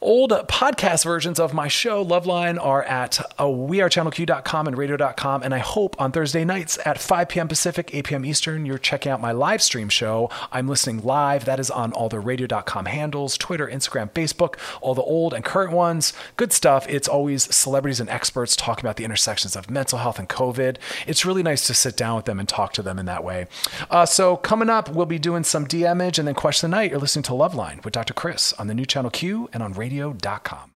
Old 0.00 0.30
podcast 0.30 1.04
versions 1.04 1.40
of 1.40 1.52
my 1.52 1.66
show, 1.66 2.04
Loveline, 2.04 2.64
are 2.64 2.84
at 2.84 3.18
uh, 3.36 3.46
wearechannelq.com 3.46 4.68
and 4.68 4.78
radio.com. 4.78 5.42
And 5.42 5.52
I 5.52 5.58
hope 5.58 6.00
on 6.00 6.12
Thursday 6.12 6.44
nights 6.44 6.78
at 6.86 7.00
5 7.00 7.28
p.m. 7.28 7.48
Pacific, 7.48 7.92
8 7.92 8.04
p.m. 8.06 8.24
Eastern, 8.24 8.64
you're 8.64 8.78
checking 8.78 9.10
out 9.10 9.20
my 9.20 9.32
live 9.32 9.60
stream 9.60 9.88
show. 9.88 10.30
I'm 10.52 10.68
listening 10.68 11.02
live. 11.02 11.46
That 11.46 11.58
is 11.58 11.68
on 11.68 11.92
all 11.92 12.08
the 12.08 12.20
radio.com 12.20 12.86
handles 12.86 13.36
Twitter, 13.36 13.66
Instagram, 13.66 14.12
Facebook, 14.12 14.54
all 14.80 14.94
the 14.94 15.02
old 15.02 15.34
and 15.34 15.44
current 15.44 15.72
ones. 15.72 16.12
Good 16.36 16.52
stuff. 16.52 16.88
It's 16.88 17.08
always 17.08 17.52
celebrities 17.52 17.98
and 17.98 18.08
experts 18.08 18.54
talking 18.54 18.84
about 18.84 18.98
the 18.98 19.04
intersections 19.04 19.56
of 19.56 19.68
mental 19.68 19.98
health 19.98 20.20
and 20.20 20.28
COVID. 20.28 20.76
It's 21.08 21.26
really 21.26 21.42
nice 21.42 21.66
to 21.66 21.74
sit 21.74 21.96
down 21.96 22.14
with 22.14 22.26
them 22.26 22.38
and 22.38 22.48
talk 22.48 22.72
to 22.74 22.82
them 22.82 23.00
in 23.00 23.06
that 23.06 23.24
way. 23.24 23.48
Uh, 23.90 24.06
so, 24.06 24.36
coming 24.36 24.70
up, 24.70 24.88
we'll 24.88 25.06
be 25.06 25.18
doing 25.18 25.42
some 25.42 25.66
DMage 25.66 26.20
and 26.20 26.28
then 26.28 26.36
question 26.36 26.70
the 26.70 26.76
night. 26.76 26.92
You're 26.92 27.00
listening 27.00 27.24
to 27.24 27.32
Loveline 27.32 27.84
with 27.84 27.94
Dr. 27.94 28.14
Chris 28.14 28.52
on 28.52 28.68
the 28.68 28.74
new 28.74 28.86
channel 28.86 29.10
Q 29.10 29.50
and 29.52 29.60
on 29.60 29.72
radio 29.72 29.87
radio.com. 29.88 30.58